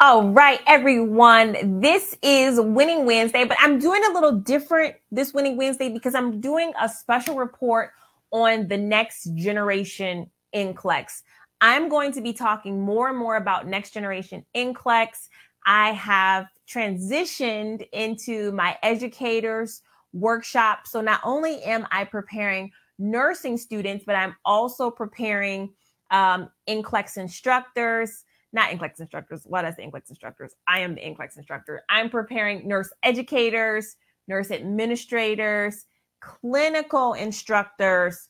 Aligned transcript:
All 0.00 0.28
right, 0.28 0.60
everyone. 0.64 1.80
This 1.80 2.16
is 2.22 2.60
Winning 2.60 3.04
Wednesday, 3.04 3.44
but 3.44 3.56
I'm 3.58 3.80
doing 3.80 4.00
a 4.08 4.12
little 4.12 4.30
different 4.30 4.94
this 5.10 5.34
Winning 5.34 5.56
Wednesday 5.56 5.88
because 5.88 6.14
I'm 6.14 6.40
doing 6.40 6.72
a 6.80 6.88
special 6.88 7.34
report 7.34 7.90
on 8.30 8.68
the 8.68 8.76
next 8.76 9.24
generation 9.34 10.30
NCLEX. 10.54 11.22
I'm 11.60 11.88
going 11.88 12.12
to 12.12 12.20
be 12.20 12.32
talking 12.32 12.80
more 12.80 13.08
and 13.08 13.18
more 13.18 13.34
about 13.34 13.66
next 13.66 13.90
generation 13.90 14.46
NCLEX. 14.54 15.30
I 15.66 15.90
have 15.94 16.46
transitioned 16.72 17.84
into 17.92 18.52
my 18.52 18.78
educators 18.84 19.82
workshop. 20.12 20.86
So 20.86 21.00
not 21.00 21.22
only 21.24 21.60
am 21.64 21.88
I 21.90 22.04
preparing 22.04 22.70
nursing 23.00 23.56
students, 23.58 24.04
but 24.06 24.14
I'm 24.14 24.36
also 24.44 24.92
preparing 24.92 25.74
um, 26.12 26.50
NCLEX 26.68 27.16
instructors 27.16 28.22
not 28.52 28.70
NCLEX 28.70 29.00
instructors. 29.00 29.42
What 29.44 29.64
I 29.64 29.72
say 29.72 29.86
NCLEX 29.86 30.08
instructors. 30.08 30.54
I 30.66 30.80
am 30.80 30.94
the 30.94 31.02
NCLEX 31.02 31.36
instructor. 31.36 31.82
I'm 31.88 32.10
preparing 32.10 32.66
nurse 32.66 32.90
educators, 33.02 33.96
nurse 34.26 34.50
administrators, 34.50 35.84
clinical 36.20 37.14
instructors. 37.14 38.28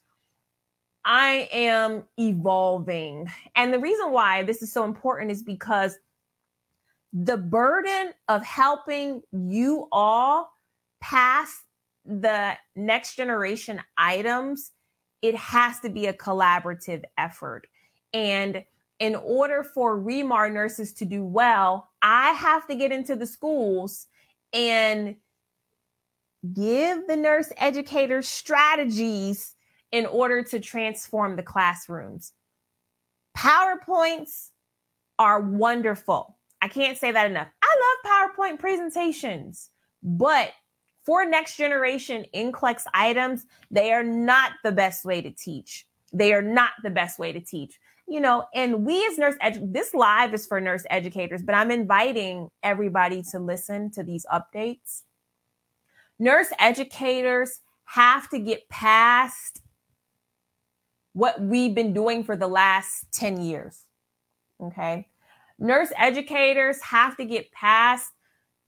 I 1.04 1.48
am 1.52 2.04
evolving. 2.18 3.30
And 3.56 3.72
the 3.72 3.78
reason 3.78 4.12
why 4.12 4.42
this 4.42 4.62
is 4.62 4.72
so 4.72 4.84
important 4.84 5.30
is 5.30 5.42
because 5.42 5.96
the 7.12 7.38
burden 7.38 8.12
of 8.28 8.44
helping 8.44 9.22
you 9.32 9.88
all 9.90 10.50
pass 11.00 11.62
the 12.04 12.56
next 12.76 13.16
generation 13.16 13.80
items, 13.96 14.72
it 15.22 15.34
has 15.34 15.80
to 15.80 15.88
be 15.88 16.06
a 16.06 16.12
collaborative 16.12 17.04
effort. 17.16 17.66
And 18.12 18.64
in 18.98 19.14
order 19.14 19.62
for 19.62 19.96
Remar 19.96 20.52
nurses 20.52 20.92
to 20.94 21.04
do 21.04 21.24
well, 21.24 21.90
I 22.02 22.30
have 22.32 22.66
to 22.66 22.74
get 22.74 22.92
into 22.92 23.14
the 23.14 23.26
schools 23.26 24.06
and 24.52 25.16
give 26.52 27.06
the 27.06 27.16
nurse 27.16 27.52
educators 27.56 28.28
strategies 28.28 29.54
in 29.92 30.06
order 30.06 30.42
to 30.42 30.60
transform 30.60 31.36
the 31.36 31.42
classrooms. 31.42 32.32
PowerPoints 33.36 34.50
are 35.18 35.40
wonderful. 35.40 36.36
I 36.60 36.68
can't 36.68 36.98
say 36.98 37.12
that 37.12 37.30
enough. 37.30 37.48
I 37.62 37.76
love 38.04 38.32
PowerPoint 38.36 38.58
presentations, 38.58 39.70
but 40.02 40.52
for 41.04 41.24
next 41.24 41.56
generation 41.56 42.26
NCLEX 42.34 42.82
items, 42.92 43.46
they 43.70 43.92
are 43.92 44.02
not 44.02 44.52
the 44.64 44.72
best 44.72 45.04
way 45.04 45.22
to 45.22 45.30
teach. 45.30 45.86
They 46.12 46.32
are 46.32 46.42
not 46.42 46.70
the 46.82 46.90
best 46.90 47.18
way 47.18 47.32
to 47.32 47.40
teach 47.40 47.78
you 48.08 48.20
know, 48.20 48.46
and 48.54 48.86
we 48.86 49.04
as 49.06 49.18
nurse 49.18 49.34
edu- 49.42 49.72
this 49.72 49.92
live 49.92 50.32
is 50.32 50.46
for 50.46 50.60
nurse 50.60 50.84
educators, 50.88 51.42
but 51.42 51.54
I'm 51.54 51.70
inviting 51.70 52.48
everybody 52.62 53.22
to 53.30 53.38
listen 53.38 53.90
to 53.92 54.02
these 54.02 54.24
updates. 54.32 55.02
Nurse 56.18 56.48
educators 56.58 57.60
have 57.84 58.28
to 58.30 58.38
get 58.38 58.68
past 58.68 59.60
what 61.12 61.40
we've 61.40 61.74
been 61.74 61.92
doing 61.92 62.24
for 62.24 62.36
the 62.36 62.48
last 62.48 63.06
10 63.12 63.42
years. 63.42 63.84
Okay. 64.62 65.06
Nurse 65.58 65.92
educators 65.96 66.80
have 66.82 67.16
to 67.16 67.24
get 67.24 67.52
past 67.52 68.10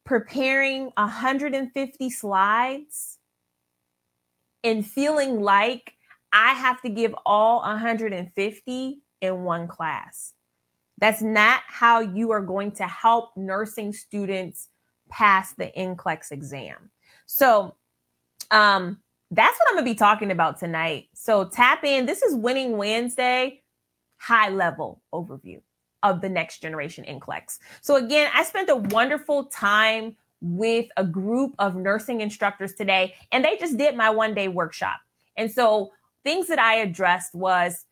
preparing 0.04 0.90
150 0.96 2.10
slides 2.10 3.18
and 4.62 4.86
feeling 4.86 5.40
like 5.40 5.94
I 6.32 6.52
have 6.54 6.82
to 6.82 6.88
give 6.88 7.14
all 7.24 7.60
150 7.60 9.02
in 9.20 9.42
one 9.44 9.68
class. 9.68 10.32
That's 10.98 11.22
not 11.22 11.62
how 11.66 12.00
you 12.00 12.30
are 12.32 12.42
going 12.42 12.72
to 12.72 12.86
help 12.86 13.30
nursing 13.36 13.92
students 13.92 14.68
pass 15.08 15.54
the 15.54 15.72
NCLEX 15.76 16.30
exam. 16.30 16.90
So, 17.26 17.74
um, 18.50 18.98
that's 19.30 19.58
what 19.58 19.68
I'm 19.68 19.74
going 19.76 19.84
to 19.84 19.90
be 19.90 19.98
talking 19.98 20.30
about 20.30 20.58
tonight. 20.58 21.08
So, 21.14 21.44
tap 21.44 21.84
in. 21.84 22.06
This 22.06 22.22
is 22.22 22.34
Winning 22.34 22.76
Wednesday, 22.76 23.62
high 24.18 24.50
level 24.50 25.02
overview 25.14 25.60
of 26.02 26.20
the 26.20 26.28
next 26.28 26.60
generation 26.60 27.04
NCLEX. 27.04 27.58
So, 27.80 27.96
again, 27.96 28.30
I 28.34 28.44
spent 28.44 28.68
a 28.68 28.76
wonderful 28.76 29.44
time 29.44 30.16
with 30.42 30.86
a 30.96 31.04
group 31.04 31.54
of 31.58 31.76
nursing 31.76 32.20
instructors 32.20 32.74
today, 32.74 33.14
and 33.32 33.44
they 33.44 33.56
just 33.56 33.76
did 33.76 33.96
my 33.96 34.10
one 34.10 34.34
day 34.34 34.48
workshop. 34.48 34.98
And 35.36 35.50
so, 35.50 35.92
things 36.24 36.48
that 36.48 36.58
I 36.58 36.76
addressed 36.76 37.34
was 37.34 37.84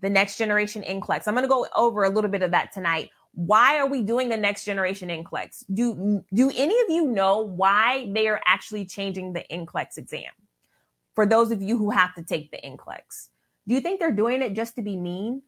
the 0.00 0.10
next 0.10 0.36
generation 0.38 0.82
NCLEX. 0.82 1.26
I'm 1.26 1.34
going 1.34 1.44
to 1.44 1.48
go 1.48 1.66
over 1.74 2.04
a 2.04 2.10
little 2.10 2.30
bit 2.30 2.42
of 2.42 2.50
that 2.50 2.72
tonight. 2.72 3.10
Why 3.34 3.78
are 3.78 3.86
we 3.86 4.02
doing 4.02 4.28
the 4.28 4.36
next 4.36 4.64
generation 4.64 5.08
NCLEX? 5.08 5.64
Do 5.72 6.24
do 6.32 6.50
any 6.54 6.74
of 6.80 6.88
you 6.88 7.06
know 7.06 7.40
why 7.40 8.10
they 8.12 8.28
are 8.28 8.40
actually 8.46 8.86
changing 8.86 9.32
the 9.32 9.44
NCLEX 9.50 9.98
exam? 9.98 10.30
For 11.14 11.26
those 11.26 11.50
of 11.50 11.62
you 11.62 11.78
who 11.78 11.90
have 11.90 12.14
to 12.14 12.22
take 12.22 12.50
the 12.50 12.58
NCLEX, 12.58 13.28
do 13.68 13.74
you 13.74 13.80
think 13.80 14.00
they're 14.00 14.12
doing 14.12 14.42
it 14.42 14.54
just 14.54 14.76
to 14.76 14.82
be 14.82 14.96
mean? 14.96 15.42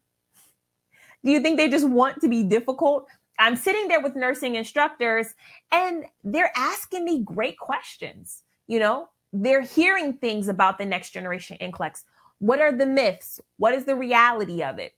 Do 1.23 1.31
you 1.31 1.41
think 1.41 1.57
they 1.57 1.69
just 1.69 1.87
want 1.87 2.21
to 2.21 2.29
be 2.29 2.43
difficult? 2.43 3.07
I'm 3.39 3.55
sitting 3.55 3.87
there 3.87 4.01
with 4.01 4.15
nursing 4.15 4.55
instructors 4.55 5.33
and 5.71 6.05
they're 6.23 6.51
asking 6.55 7.05
me 7.05 7.23
great 7.23 7.57
questions. 7.57 8.43
You 8.67 8.79
know, 8.79 9.09
they're 9.31 9.61
hearing 9.61 10.13
things 10.13 10.47
about 10.47 10.77
the 10.77 10.85
next 10.85 11.11
generation 11.11 11.57
NCLEX. 11.61 12.03
What 12.39 12.59
are 12.61 12.71
the 12.71 12.85
myths? 12.85 13.39
What 13.57 13.73
is 13.73 13.85
the 13.85 13.95
reality 13.95 14.63
of 14.63 14.79
it? 14.79 14.93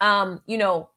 Um, 0.00 0.42
you 0.46 0.58
know, 0.58 0.90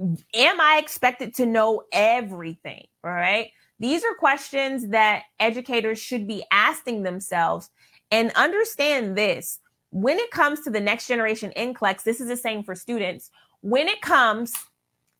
am 0.00 0.60
I 0.60 0.78
expected 0.82 1.34
to 1.36 1.46
know 1.46 1.84
everything? 1.92 2.86
All 3.04 3.10
right. 3.10 3.50
These 3.78 4.04
are 4.04 4.14
questions 4.14 4.88
that 4.88 5.24
educators 5.38 5.98
should 5.98 6.26
be 6.26 6.44
asking 6.50 7.02
themselves 7.02 7.70
and 8.10 8.32
understand 8.32 9.16
this. 9.16 9.58
When 9.90 10.18
it 10.18 10.30
comes 10.30 10.60
to 10.62 10.70
the 10.70 10.80
next 10.80 11.08
generation 11.08 11.52
NCLEX, 11.56 12.02
this 12.02 12.20
is 12.20 12.28
the 12.28 12.36
same 12.36 12.62
for 12.62 12.74
students. 12.74 13.30
When 13.60 13.88
it 13.88 14.00
comes 14.00 14.52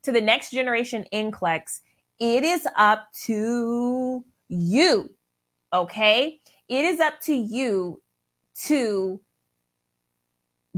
to 0.02 0.12
the 0.12 0.20
next 0.20 0.50
generation 0.50 1.04
NCLEX, 1.12 1.80
it 2.18 2.44
is 2.44 2.66
up 2.76 3.08
to 3.24 4.24
you. 4.48 5.10
Okay. 5.72 6.40
It 6.68 6.84
is 6.84 7.00
up 7.00 7.20
to 7.22 7.34
you 7.34 8.00
to 8.64 9.20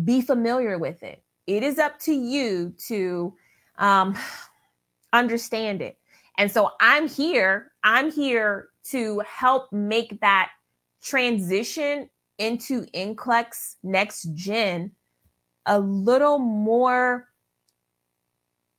be 0.05 0.21
familiar 0.21 0.79
with 0.79 1.03
it. 1.03 1.23
It 1.47 1.63
is 1.63 1.79
up 1.79 1.99
to 2.01 2.13
you 2.13 2.75
to 2.89 3.35
um, 3.79 4.17
understand 5.13 5.83
it. 5.83 5.97
And 6.37 6.51
so 6.51 6.71
I'm 6.81 7.09
here. 7.09 7.73
I'm 7.83 8.13
here 8.13 8.69
to 8.91 9.23
help 9.27 9.73
make 9.73 10.21
that 10.21 10.51
transition 11.03 12.09
into 12.39 12.83
NCLEX 12.95 13.77
next 13.83 14.35
gen 14.35 14.93
a 15.67 15.79
little 15.79 16.39
more 16.39 17.29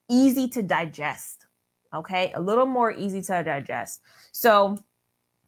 easy 0.10 0.48
to 0.50 0.64
digest. 0.64 1.46
Okay, 1.94 2.32
a 2.36 2.42
little 2.42 2.66
more 2.66 2.92
easy 2.92 3.22
to 3.22 3.44
digest. 3.44 4.02
So 4.32 4.78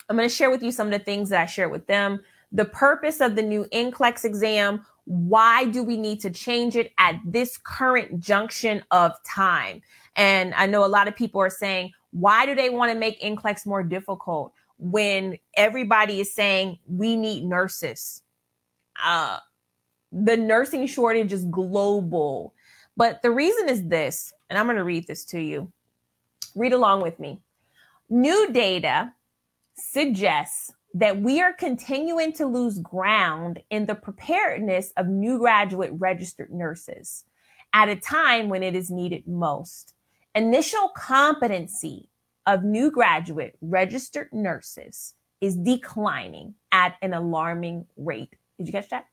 I'm 0.09 0.15
going 0.15 0.27
to 0.27 0.33
share 0.33 0.49
with 0.49 0.63
you 0.63 0.71
some 0.71 0.87
of 0.87 0.93
the 0.93 0.99
things 0.99 1.29
that 1.29 1.41
I 1.41 1.45
shared 1.45 1.71
with 1.71 1.87
them. 1.87 2.21
The 2.51 2.65
purpose 2.65 3.21
of 3.21 3.35
the 3.35 3.41
new 3.41 3.65
NCLEX 3.71 4.25
exam 4.25 4.85
why 5.05 5.65
do 5.65 5.83
we 5.83 5.97
need 5.97 6.19
to 6.21 6.29
change 6.29 6.75
it 6.75 6.93
at 6.97 7.19
this 7.25 7.57
current 7.57 8.19
junction 8.19 8.83
of 8.91 9.13
time? 9.23 9.81
And 10.15 10.53
I 10.53 10.65
know 10.65 10.85
a 10.85 10.87
lot 10.87 11.07
of 11.07 11.15
people 11.15 11.41
are 11.41 11.49
saying, 11.49 11.91
why 12.11 12.45
do 12.45 12.55
they 12.55 12.69
want 12.69 12.91
to 12.91 12.97
make 12.97 13.21
NCLEX 13.21 13.65
more 13.65 13.83
difficult 13.83 14.53
when 14.77 15.37
everybody 15.55 16.19
is 16.19 16.33
saying 16.33 16.79
we 16.87 17.15
need 17.15 17.45
nurses? 17.45 18.21
Uh, 19.03 19.37
the 20.11 20.37
nursing 20.37 20.85
shortage 20.87 21.33
is 21.33 21.45
global. 21.45 22.53
But 22.97 23.21
the 23.21 23.31
reason 23.31 23.69
is 23.69 23.87
this, 23.87 24.33
and 24.49 24.59
I'm 24.59 24.65
going 24.65 24.77
to 24.77 24.83
read 24.83 25.07
this 25.07 25.25
to 25.25 25.39
you. 25.39 25.71
Read 26.55 26.73
along 26.73 27.01
with 27.01 27.19
me. 27.19 27.39
New 28.09 28.51
data 28.51 29.13
suggests 29.75 30.71
that 30.93 31.21
we 31.21 31.41
are 31.41 31.53
continuing 31.53 32.33
to 32.33 32.45
lose 32.45 32.79
ground 32.79 33.61
in 33.69 33.85
the 33.85 33.95
preparedness 33.95 34.91
of 34.97 35.07
new 35.07 35.37
graduate 35.39 35.91
registered 35.93 36.51
nurses 36.51 37.23
at 37.73 37.89
a 37.89 37.95
time 37.95 38.49
when 38.49 38.63
it 38.63 38.75
is 38.75 38.91
needed 38.91 39.27
most. 39.27 39.93
Initial 40.35 40.89
competency 40.95 42.09
of 42.45 42.63
new 42.63 42.91
graduate 42.91 43.55
registered 43.61 44.29
nurses 44.33 45.13
is 45.39 45.55
declining 45.55 46.55
at 46.71 46.95
an 47.01 47.13
alarming 47.13 47.85
rate. 47.97 48.35
Did 48.57 48.67
you 48.67 48.73
catch 48.73 48.89
that? 48.89 49.05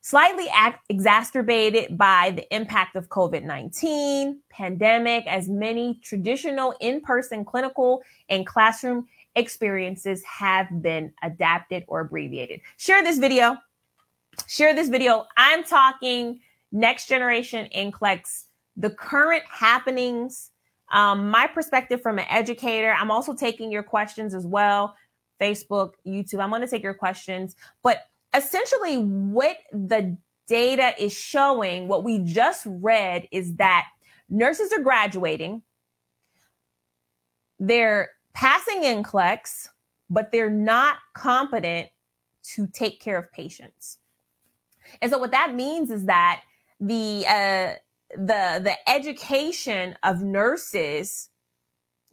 Slightly 0.00 0.46
act- 0.54 0.84
exacerbated 0.88 1.98
by 1.98 2.32
the 2.36 2.54
impact 2.54 2.94
of 2.94 3.08
COVID 3.08 3.42
19 3.42 4.40
pandemic, 4.50 5.26
as 5.26 5.48
many 5.48 5.98
traditional 6.02 6.74
in 6.80 7.00
person 7.00 7.44
clinical 7.44 8.02
and 8.28 8.46
classroom 8.46 9.06
experiences 9.36 10.24
have 10.24 10.66
been 10.82 11.12
adapted 11.22 11.84
or 11.86 12.00
abbreviated. 12.00 12.60
Share 12.78 13.02
this 13.02 13.18
video. 13.18 13.56
Share 14.48 14.74
this 14.74 14.88
video. 14.88 15.26
I'm 15.36 15.62
talking 15.62 16.40
next 16.72 17.08
generation 17.08 17.68
NCLEX, 17.74 18.44
the 18.76 18.90
current 18.90 19.44
happenings, 19.48 20.50
um, 20.92 21.30
my 21.30 21.46
perspective 21.46 22.00
from 22.02 22.18
an 22.18 22.26
educator. 22.28 22.92
I'm 22.92 23.10
also 23.10 23.34
taking 23.34 23.70
your 23.70 23.82
questions 23.82 24.34
as 24.34 24.46
well. 24.46 24.96
Facebook, 25.40 25.92
YouTube. 26.06 26.40
I'm 26.40 26.50
going 26.50 26.62
to 26.62 26.68
take 26.68 26.82
your 26.82 26.94
questions. 26.94 27.56
But 27.82 28.06
essentially, 28.34 28.96
what 28.96 29.58
the 29.72 30.16
data 30.48 30.92
is 30.98 31.12
showing, 31.12 31.88
what 31.88 32.04
we 32.04 32.20
just 32.20 32.64
read, 32.66 33.26
is 33.30 33.56
that 33.56 33.86
nurses 34.28 34.72
are 34.72 34.82
graduating, 34.82 35.62
they're 37.58 38.10
passing 38.36 38.84
in 38.84 39.02
NCLEX, 39.02 39.70
but 40.10 40.30
they're 40.30 40.50
not 40.50 40.98
competent 41.14 41.88
to 42.54 42.66
take 42.68 43.00
care 43.00 43.18
of 43.18 43.32
patients. 43.32 43.98
And 45.00 45.10
so, 45.10 45.18
what 45.18 45.32
that 45.32 45.54
means 45.54 45.90
is 45.90 46.04
that 46.04 46.42
the 46.78 47.24
uh, 47.26 47.74
the 48.10 48.60
the 48.62 48.74
education 48.88 49.96
of 50.04 50.22
nurses, 50.22 51.30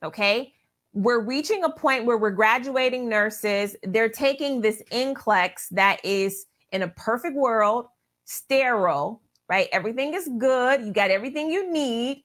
okay, 0.01 0.53
we're 0.93 1.19
reaching 1.19 1.63
a 1.65 1.69
point 1.69 2.05
where 2.05 2.17
we're 2.17 2.31
graduating 2.31 3.09
nurses. 3.09 3.75
They're 3.83 4.09
taking 4.09 4.61
this 4.61 4.81
NCLEX 4.91 5.67
that 5.71 6.03
is 6.03 6.45
in 6.71 6.81
a 6.81 6.87
perfect 6.87 7.35
world, 7.35 7.87
sterile, 8.25 9.21
right? 9.49 9.67
Everything 9.71 10.13
is 10.13 10.29
good. 10.39 10.81
You 10.81 10.93
got 10.93 11.11
everything 11.11 11.51
you 11.51 11.71
need. 11.71 12.23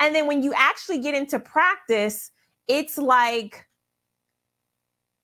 And 0.00 0.14
then 0.14 0.26
when 0.26 0.42
you 0.42 0.52
actually 0.56 0.98
get 0.98 1.14
into 1.14 1.38
practice, 1.38 2.32
it's 2.68 2.98
like, 2.98 3.66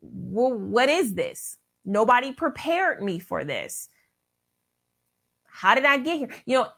well, 0.01 0.53
what 0.53 0.89
is 0.89 1.15
this? 1.15 1.57
Nobody 1.85 2.33
prepared 2.33 3.03
me 3.03 3.19
for 3.19 3.45
this. 3.45 3.89
How 5.47 5.75
did 5.75 5.85
I 5.85 5.99
get 5.99 6.19
here? 6.19 6.31
You 6.47 6.59
know, 6.59 6.69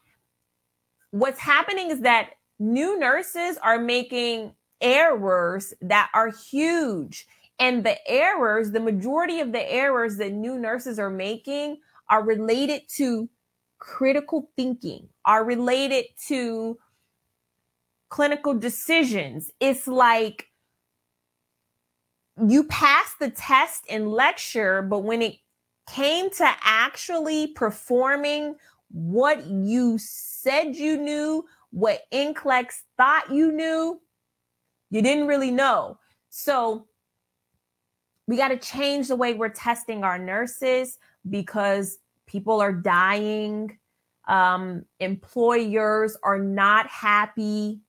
what's 1.10 1.40
happening 1.40 1.90
is 1.90 2.00
that 2.00 2.30
new 2.58 2.98
nurses 2.98 3.58
are 3.62 3.78
making 3.78 4.54
errors 4.80 5.72
that 5.80 6.10
are 6.14 6.30
huge. 6.30 7.26
And 7.58 7.84
the 7.84 7.96
errors, 8.10 8.72
the 8.72 8.80
majority 8.80 9.40
of 9.40 9.52
the 9.52 9.72
errors 9.72 10.16
that 10.16 10.32
new 10.32 10.58
nurses 10.58 10.98
are 10.98 11.10
making 11.10 11.78
are 12.08 12.24
related 12.24 12.82
to 12.96 13.28
critical 13.78 14.50
thinking, 14.56 15.08
are 15.24 15.44
related 15.44 16.06
to 16.28 16.78
clinical 18.08 18.54
decisions. 18.54 19.50
It's 19.60 19.86
like 19.86 20.48
you 22.40 22.64
passed 22.64 23.18
the 23.18 23.30
test 23.30 23.86
in 23.88 24.10
lecture, 24.10 24.82
but 24.82 25.00
when 25.00 25.22
it 25.22 25.36
came 25.90 26.30
to 26.30 26.50
actually 26.62 27.48
performing 27.48 28.56
what 28.90 29.46
you 29.46 29.98
said 29.98 30.76
you 30.76 30.96
knew, 30.96 31.44
what 31.70 32.02
NCLEX 32.12 32.82
thought 32.96 33.32
you 33.32 33.52
knew, 33.52 34.00
you 34.90 35.02
didn't 35.02 35.26
really 35.26 35.50
know. 35.50 35.98
So 36.30 36.86
we 38.26 38.36
got 38.36 38.48
to 38.48 38.58
change 38.58 39.08
the 39.08 39.16
way 39.16 39.34
we're 39.34 39.48
testing 39.48 40.04
our 40.04 40.18
nurses 40.18 40.98
because 41.28 41.98
people 42.26 42.60
are 42.60 42.72
dying. 42.72 43.78
Um, 44.28 44.84
employers 45.00 46.16
are 46.22 46.38
not 46.38 46.86
happy. 46.88 47.80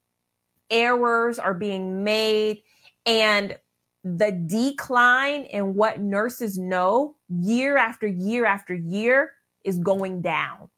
Errors 0.69 1.39
are 1.39 1.53
being 1.53 2.03
made. 2.03 2.63
And 3.05 3.57
the 4.03 4.31
decline 4.31 5.43
in 5.45 5.75
what 5.75 5.99
nurses 5.99 6.57
know 6.57 7.15
year 7.29 7.77
after 7.77 8.05
year 8.07 8.45
after 8.45 8.73
year 8.73 9.31
is 9.63 9.77
going 9.79 10.21
down. 10.21 10.69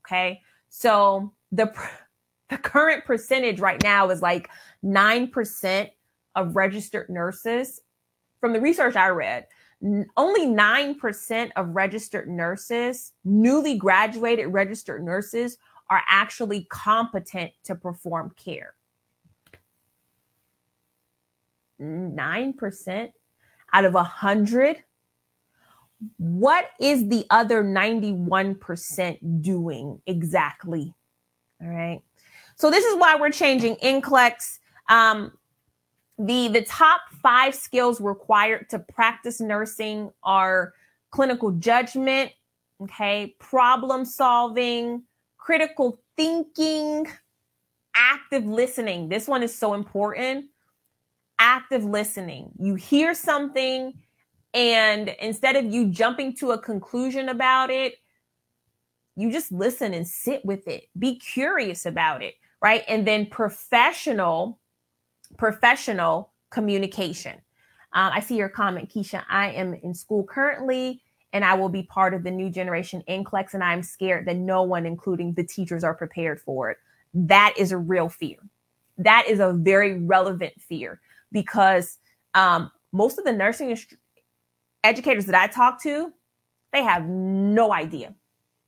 Okay. 0.00 0.40
So 0.68 1.32
the 1.52 1.72
the 2.50 2.58
current 2.58 3.04
percentage 3.04 3.58
right 3.58 3.82
now 3.82 4.10
is 4.10 4.20
like 4.20 4.50
9% 4.84 5.90
of 6.34 6.56
registered 6.56 7.08
nurses. 7.08 7.80
From 8.40 8.52
the 8.52 8.60
research 8.60 8.96
I 8.96 9.08
read, 9.08 9.46
only 10.16 10.46
9% 10.46 11.50
of 11.56 11.68
registered 11.74 12.28
nurses, 12.28 13.12
newly 13.24 13.76
graduated 13.76 14.48
registered 14.48 15.02
nurses, 15.02 15.56
are 15.90 16.02
actually 16.08 16.66
competent 16.70 17.52
to 17.64 17.74
perform 17.74 18.32
care. 18.36 18.74
9% 21.84 23.12
out 23.72 23.84
of 23.84 23.94
100. 23.94 24.82
What 26.18 26.70
is 26.80 27.08
the 27.08 27.24
other 27.30 27.64
91% 27.64 29.42
doing 29.42 30.00
exactly? 30.06 30.94
All 31.62 31.68
right. 31.68 32.00
So 32.56 32.70
this 32.70 32.84
is 32.84 32.96
why 32.96 33.16
we're 33.16 33.30
changing 33.30 33.76
NCLEX. 33.76 34.58
Um, 34.88 35.32
the 36.18 36.48
the 36.48 36.62
top 36.62 37.00
five 37.22 37.54
skills 37.54 38.00
required 38.00 38.68
to 38.70 38.78
practice 38.78 39.40
nursing 39.40 40.10
are 40.22 40.72
clinical 41.10 41.52
judgment, 41.52 42.30
okay, 42.80 43.34
problem 43.40 44.04
solving, 44.04 45.02
critical 45.38 46.00
thinking, 46.16 47.06
active 47.94 48.44
listening. 48.44 49.08
This 49.08 49.26
one 49.26 49.42
is 49.42 49.56
so 49.56 49.74
important. 49.74 50.46
Active 51.46 51.84
listening. 51.84 52.50
You 52.58 52.74
hear 52.74 53.12
something, 53.12 53.92
and 54.54 55.10
instead 55.20 55.56
of 55.56 55.66
you 55.66 55.88
jumping 55.88 56.34
to 56.36 56.52
a 56.52 56.58
conclusion 56.58 57.28
about 57.28 57.68
it, 57.68 57.96
you 59.14 59.30
just 59.30 59.52
listen 59.52 59.92
and 59.92 60.08
sit 60.08 60.42
with 60.42 60.66
it. 60.66 60.88
Be 60.98 61.18
curious 61.18 61.84
about 61.84 62.22
it, 62.22 62.36
right? 62.62 62.82
And 62.88 63.06
then 63.06 63.26
professional, 63.26 64.58
professional 65.36 66.32
communication. 66.48 67.34
Um, 67.92 68.10
I 68.14 68.20
see 68.20 68.36
your 68.38 68.48
comment, 68.48 68.88
Keisha. 68.88 69.22
I 69.28 69.50
am 69.50 69.74
in 69.74 69.92
school 69.92 70.24
currently, 70.24 71.02
and 71.34 71.44
I 71.44 71.52
will 71.52 71.68
be 71.68 71.82
part 71.82 72.14
of 72.14 72.24
the 72.24 72.30
new 72.30 72.48
generation 72.48 73.02
NCLEX, 73.06 73.52
and 73.52 73.62
I'm 73.62 73.82
scared 73.82 74.26
that 74.28 74.36
no 74.36 74.62
one, 74.62 74.86
including 74.86 75.34
the 75.34 75.44
teachers, 75.44 75.84
are 75.84 75.94
prepared 75.94 76.40
for 76.40 76.70
it. 76.70 76.78
That 77.12 77.52
is 77.58 77.70
a 77.70 77.76
real 77.76 78.08
fear. 78.08 78.38
That 78.96 79.26
is 79.28 79.40
a 79.40 79.52
very 79.52 79.98
relevant 79.98 80.54
fear 80.58 81.02
because 81.34 81.98
um, 82.32 82.70
most 82.92 83.18
of 83.18 83.26
the 83.26 83.32
nursing 83.32 83.76
educators 84.82 85.26
that 85.26 85.34
I 85.34 85.48
talk 85.48 85.82
to, 85.82 86.10
they 86.72 86.82
have 86.82 87.04
no 87.04 87.74
idea 87.74 88.14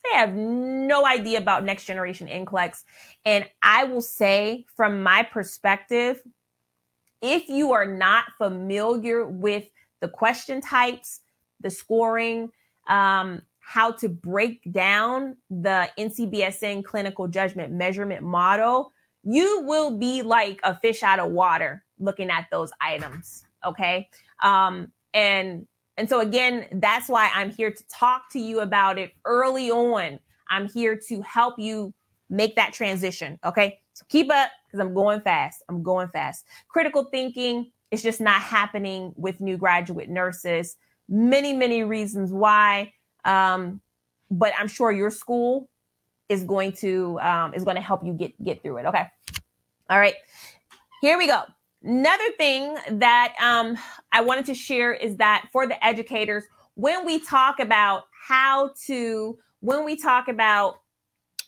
they 0.07 0.19
have 0.19 0.35
no 0.35 1.07
idea 1.07 1.39
about 1.39 1.65
next 1.65 1.85
generation 1.85 2.29
NCLEX. 2.29 2.85
And 3.25 3.49
I 3.63 3.85
will 3.85 4.01
say, 4.01 4.67
from 4.77 5.03
my 5.03 5.23
perspective, 5.23 6.21
if 7.23 7.49
you 7.49 7.73
are 7.73 7.87
not 7.87 8.27
familiar 8.39 9.27
with 9.27 9.65
the 10.01 10.09
question 10.09 10.61
types, 10.61 11.21
the 11.61 11.71
scoring, 11.71 12.51
um, 12.89 13.43
how 13.61 13.91
to 13.91 14.09
break 14.09 14.61
down 14.71 15.37
the 15.51 15.89
NCBSN 15.99 16.85
clinical 16.85 17.27
judgment 17.27 17.73
measurement 17.73 18.23
model, 18.23 18.93
you 19.25 19.63
will 19.63 19.97
be 19.99 20.23
like 20.23 20.61
a 20.63 20.79
fish 20.79 21.03
out 21.03 21.19
of 21.19 21.33
water 21.33 21.85
looking 21.99 22.31
at 22.31 22.47
those 22.51 22.71
items. 22.81 23.45
Okay. 23.65 24.09
Um, 24.43 24.93
and 25.15 25.67
and 25.97 26.09
so, 26.09 26.21
again, 26.21 26.67
that's 26.73 27.09
why 27.09 27.31
I'm 27.35 27.51
here 27.51 27.71
to 27.71 27.89
talk 27.89 28.31
to 28.33 28.39
you 28.39 28.61
about 28.61 28.99
it 28.99 29.13
early 29.25 29.71
on. 29.71 30.19
I'm 30.51 30.69
here 30.69 30.99
to 31.09 31.23
help 31.23 31.59
you 31.59 31.95
make 32.29 32.55
that 32.57 32.73
transition. 32.73 33.39
Okay. 33.45 33.79
So 33.95 34.05
keep 34.09 34.31
up 34.31 34.51
because 34.67 34.79
I'm 34.81 34.93
going 34.93 35.23
fast. 35.23 35.63
I'm 35.69 35.83
going 35.83 36.09
fast. 36.09 36.45
Critical 36.69 37.05
thinking 37.05 37.73
is 37.91 38.03
just 38.03 38.21
not 38.21 38.43
happening 38.43 39.15
with 39.17 39.41
new 39.41 39.57
graduate 39.57 40.11
nurses. 40.11 40.77
Many, 41.09 41.55
many 41.55 41.83
reasons 41.83 42.31
why. 42.31 42.93
Um, 43.25 43.81
but 44.31 44.53
I'm 44.59 44.69
sure 44.69 44.93
your 44.93 45.11
school 45.11 45.69
is 46.29 46.43
going 46.45 46.73
to 46.73 47.19
um, 47.21 47.55
is 47.55 47.65
going 47.65 47.77
to 47.77 47.83
help 47.83 48.05
you 48.05 48.13
get 48.13 48.45
get 48.45 48.63
through 48.63 48.79
it. 48.79 48.87
Okay. 48.87 49.07
All 49.89 49.99
right. 49.99 50.15
Here 51.01 51.17
we 51.17 51.27
go. 51.27 51.43
Another 51.83 52.31
thing 52.39 52.77
that 52.91 53.35
um, 53.41 53.77
I 54.13 54.21
wanted 54.21 54.47
to 54.47 54.55
share 54.55 54.93
is 54.93 55.17
that 55.17 55.49
for 55.53 55.67
the 55.67 55.85
educators, 55.85 56.45
when 56.75 57.05
we 57.05 57.19
talk 57.19 57.61
about 57.61 58.05
how 58.29 58.71
to, 58.87 59.39
when 59.61 59.85
we 59.85 59.97
talk 59.97 60.29
about 60.29 60.81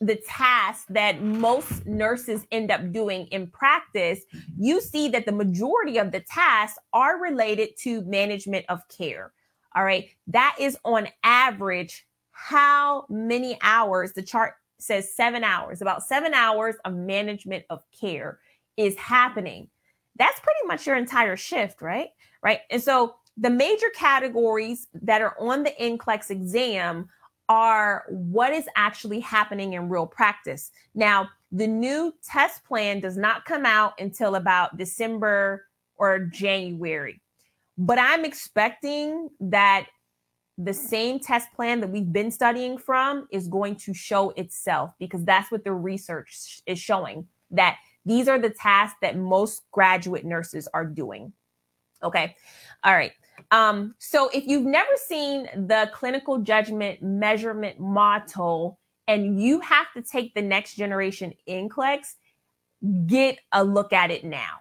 the 0.00 0.16
tasks 0.28 0.86
that 0.90 1.22
most 1.22 1.86
nurses 1.86 2.46
end 2.52 2.70
up 2.70 2.92
doing 2.92 3.26
in 3.28 3.48
practice, 3.48 4.20
you 4.56 4.80
see 4.80 5.08
that 5.08 5.26
the 5.26 5.32
majority 5.32 5.98
of 5.98 6.12
the 6.12 6.20
tasks 6.20 6.78
are 6.92 7.20
related 7.20 7.70
to 7.82 8.02
management 8.02 8.64
of 8.68 8.80
care. 8.88 9.32
All 9.74 9.84
right. 9.84 10.08
That 10.28 10.56
is 10.58 10.78
on 10.84 11.08
average 11.24 12.06
how 12.30 13.06
many 13.08 13.58
hours 13.62 14.12
the 14.12 14.22
chart 14.22 14.54
says 14.78 15.12
seven 15.12 15.42
hours, 15.42 15.82
about 15.82 16.04
seven 16.04 16.32
hours 16.32 16.76
of 16.84 16.94
management 16.94 17.64
of 17.68 17.82
care 17.98 18.38
is 18.76 18.96
happening 18.96 19.68
that's 20.18 20.40
pretty 20.40 20.66
much 20.66 20.86
your 20.86 20.96
entire 20.96 21.36
shift, 21.36 21.80
right? 21.82 22.08
Right. 22.42 22.60
And 22.70 22.82
so 22.82 23.16
the 23.36 23.50
major 23.50 23.88
categories 23.94 24.88
that 25.02 25.22
are 25.22 25.36
on 25.38 25.62
the 25.62 25.72
NCLEX 25.80 26.30
exam 26.30 27.08
are 27.48 28.04
what 28.08 28.52
is 28.52 28.66
actually 28.76 29.20
happening 29.20 29.72
in 29.72 29.88
real 29.88 30.06
practice. 30.06 30.70
Now, 30.94 31.28
the 31.50 31.66
new 31.66 32.14
test 32.22 32.64
plan 32.64 33.00
does 33.00 33.16
not 33.16 33.44
come 33.44 33.64
out 33.64 33.94
until 33.98 34.34
about 34.34 34.76
December 34.76 35.66
or 35.96 36.18
January. 36.18 37.20
But 37.78 37.98
I'm 37.98 38.24
expecting 38.24 39.30
that 39.40 39.86
the 40.58 40.74
same 40.74 41.20
test 41.20 41.52
plan 41.54 41.80
that 41.80 41.88
we've 41.88 42.12
been 42.12 42.32
studying 42.32 42.76
from 42.76 43.28
is 43.30 43.46
going 43.46 43.76
to 43.76 43.94
show 43.94 44.30
itself 44.30 44.90
because 44.98 45.24
that's 45.24 45.50
what 45.52 45.64
the 45.64 45.72
research 45.72 46.60
is 46.66 46.78
showing 46.78 47.28
that 47.52 47.78
these 48.08 48.28
are 48.28 48.38
the 48.38 48.50
tasks 48.50 48.98
that 49.02 49.16
most 49.16 49.62
graduate 49.70 50.24
nurses 50.24 50.68
are 50.72 50.84
doing. 50.84 51.32
Okay. 52.02 52.36
All 52.84 52.94
right. 52.94 53.12
Um, 53.50 53.94
so 53.98 54.28
if 54.32 54.46
you've 54.46 54.66
never 54.66 54.90
seen 55.06 55.44
the 55.54 55.90
clinical 55.92 56.38
judgment 56.38 57.02
measurement 57.02 57.78
model 57.78 58.78
and 59.06 59.40
you 59.40 59.60
have 59.60 59.86
to 59.94 60.02
take 60.02 60.34
the 60.34 60.42
next 60.42 60.74
generation 60.74 61.32
NCLEX, 61.48 62.14
get 63.06 63.38
a 63.52 63.62
look 63.62 63.92
at 63.92 64.10
it 64.10 64.24
now. 64.24 64.58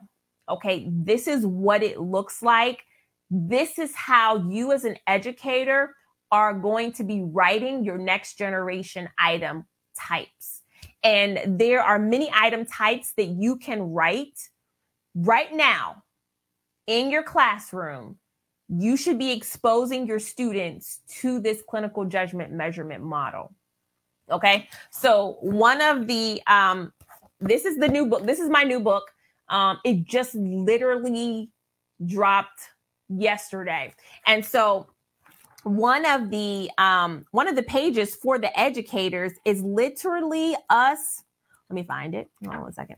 Okay. 0.49 0.87
This 0.89 1.27
is 1.27 1.45
what 1.45 1.83
it 1.83 1.99
looks 1.99 2.41
like 2.41 2.83
this 3.29 3.77
is 3.77 3.93
how 3.95 4.37
you, 4.49 4.71
as 4.71 4.85
an 4.85 4.97
educator, 5.05 5.95
are 6.31 6.53
going 6.53 6.93
to 6.93 7.03
be 7.03 7.21
writing 7.23 7.83
your 7.83 7.97
next 7.97 8.37
generation 8.37 9.09
item 9.17 9.65
types. 9.97 10.61
And 11.07 11.57
there 11.57 11.81
are 11.81 11.97
many 11.97 12.29
item 12.35 12.65
types 12.65 13.13
that 13.15 13.27
you 13.27 13.55
can 13.55 13.93
write 13.93 14.37
right 15.15 15.53
now 15.53 16.03
in 16.85 17.09
your 17.09 17.23
classroom. 17.23 18.17
You 18.67 18.97
should 18.97 19.17
be 19.17 19.31
exposing 19.31 20.05
your 20.05 20.19
students 20.19 20.99
to 21.21 21.39
this 21.39 21.63
clinical 21.65 22.03
judgment 22.03 22.51
measurement 22.51 23.05
model. 23.05 23.53
Okay. 24.29 24.67
So, 24.91 25.37
one 25.39 25.79
of 25.79 26.07
the, 26.07 26.41
um, 26.45 26.91
this 27.39 27.63
is 27.63 27.77
the 27.77 27.87
new 27.87 28.07
book. 28.07 28.25
This 28.25 28.39
is 28.39 28.49
my 28.49 28.63
new 28.63 28.81
book. 28.81 29.09
Um, 29.47 29.79
it 29.85 30.03
just 30.03 30.35
literally 30.35 31.49
dropped 32.05 32.59
yesterday. 33.07 33.93
And 34.25 34.45
so 34.45 34.87
one 35.67 36.05
of 36.05 36.29
the 36.29 36.69
um 36.77 37.25
one 37.31 37.47
of 37.47 37.55
the 37.55 37.63
pages 37.63 38.15
for 38.15 38.39
the 38.39 38.57
educators 38.59 39.33
is 39.45 39.61
literally 39.61 40.55
us 40.69 41.23
let 41.69 41.75
me 41.75 41.83
find 41.83 42.15
it. 42.15 42.29
Hold 42.43 42.55
on 42.55 42.61
one 42.63 42.73
second. 42.73 42.95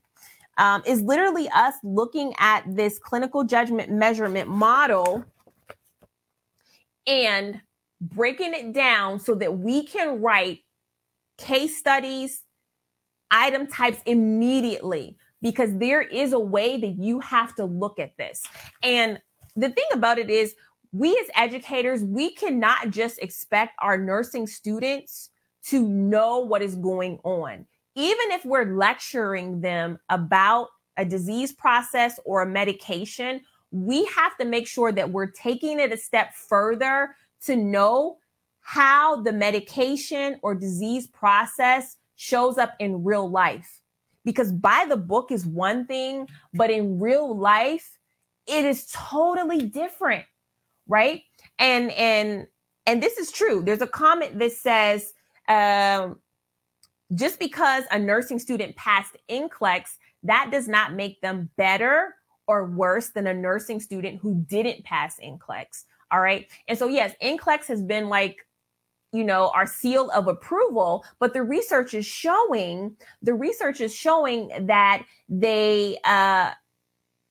Um, 0.58 0.84
is 0.86 1.02
literally 1.02 1.50
us 1.50 1.76
looking 1.84 2.34
at 2.38 2.64
this 2.68 3.00
clinical 3.00 3.44
judgment 3.44 3.92
measurement 3.92 4.50
model 4.50 5.24
and 7.08 7.62
breaking 8.02 8.54
it 8.54 8.74
down 8.74 9.20
so 9.20 9.36
that 9.36 9.58
we 9.58 9.86
can 9.86 10.22
write 10.22 10.60
case 11.38 11.78
studies 11.78 12.44
item 13.32 13.68
types 13.68 14.00
immediately 14.06 15.16
because 15.42 15.78
there 15.78 16.02
is 16.02 16.34
a 16.34 16.40
way 16.40 16.78
that 16.78 16.98
you 17.00 17.22
have 17.22 17.56
to 17.56 17.64
look 17.64 17.98
at 17.98 18.18
this. 18.18 18.44
And 18.84 19.20
the 19.56 19.70
thing 19.70 19.86
about 19.94 20.20
it 20.20 20.30
is, 20.30 20.56
we 20.92 21.12
as 21.12 21.28
educators, 21.36 22.04
we 22.04 22.34
cannot 22.34 22.90
just 22.90 23.20
expect 23.20 23.74
our 23.80 23.98
nursing 23.98 24.48
students 24.48 25.30
to 25.66 25.88
know 25.88 26.40
what 26.40 26.62
is 26.62 26.76
going 26.76 27.20
on. 27.24 27.66
Even 27.96 28.32
if 28.32 28.46
we're 28.46 28.76
lecturing 28.76 29.62
them 29.62 30.00
about 30.10 30.70
a 30.98 31.06
disease 31.06 31.52
process 31.52 32.20
or 32.26 32.42
a 32.42 32.46
medication, 32.46 33.42
we 33.72 34.06
have 34.06 34.36
to 34.38 34.46
make 34.46 34.68
sure 34.68 34.92
that 34.92 35.12
we're 35.12 35.32
taking 35.32 35.80
it 35.80 35.92
a 35.92 35.98
step 35.98 36.34
further 36.34 37.16
to 37.46 37.56
know 37.56 38.18
how 38.62 39.22
the 39.22 39.32
medication 39.32 40.40
or 40.42 40.56
disease 40.56 41.08
process 41.08 41.98
shows 42.16 42.58
up 42.58 42.74
in 42.80 43.04
real 43.04 43.30
life. 43.30 43.82
Because 44.26 44.52
by 44.52 44.86
the 44.88 44.98
book 44.98 45.32
is 45.32 45.46
one 45.46 45.86
thing, 45.86 46.28
but 46.54 46.70
in 46.70 47.00
real 47.00 47.36
life, 47.38 47.98
it 48.48 48.66
is 48.66 48.88
totally 48.92 49.62
different, 49.62 50.26
right? 50.90 51.22
And 51.58 51.92
and 51.92 52.48
and 52.86 53.02
this 53.02 53.18
is 53.18 53.32
true. 53.32 53.62
There's 53.64 53.82
a 53.82 53.88
comment 53.88 54.38
that 54.40 54.52
says 54.52 55.14
um, 55.48 56.20
just 57.16 57.40
because 57.40 57.84
a 57.92 58.00
nursing 58.00 58.40
student 58.40 58.76
passed 58.76 59.16
NCLEX, 59.30 59.84
that 60.24 60.50
does 60.52 60.68
not 60.68 60.94
make 60.94 61.22
them 61.22 61.50
better 61.56 62.16
or 62.48 62.66
worse 62.66 63.10
than 63.10 63.28
a 63.28 63.34
nursing 63.34 63.80
student 63.80 64.20
who 64.20 64.44
didn't 64.48 64.84
pass 64.84 65.20
NCLEX. 65.24 65.84
All 66.12 66.20
right. 66.20 66.48
And 66.68 66.78
so, 66.78 66.88
yes, 66.88 67.14
NCLEX 67.22 67.68
has 67.68 67.82
been 67.82 68.10
like, 68.10 68.38
you 69.12 69.24
know, 69.24 69.52
our 69.56 69.66
seal 69.66 70.10
of 70.12 70.28
approval, 70.28 71.04
but 71.20 71.34
the 71.34 71.44
research 71.44 71.94
is 71.94 72.06
showing, 72.06 72.96
the 73.22 73.34
research 73.34 73.82
is 73.82 73.94
showing 73.94 74.52
that 74.68 75.04
they, 75.28 75.98
uh, 76.04 76.52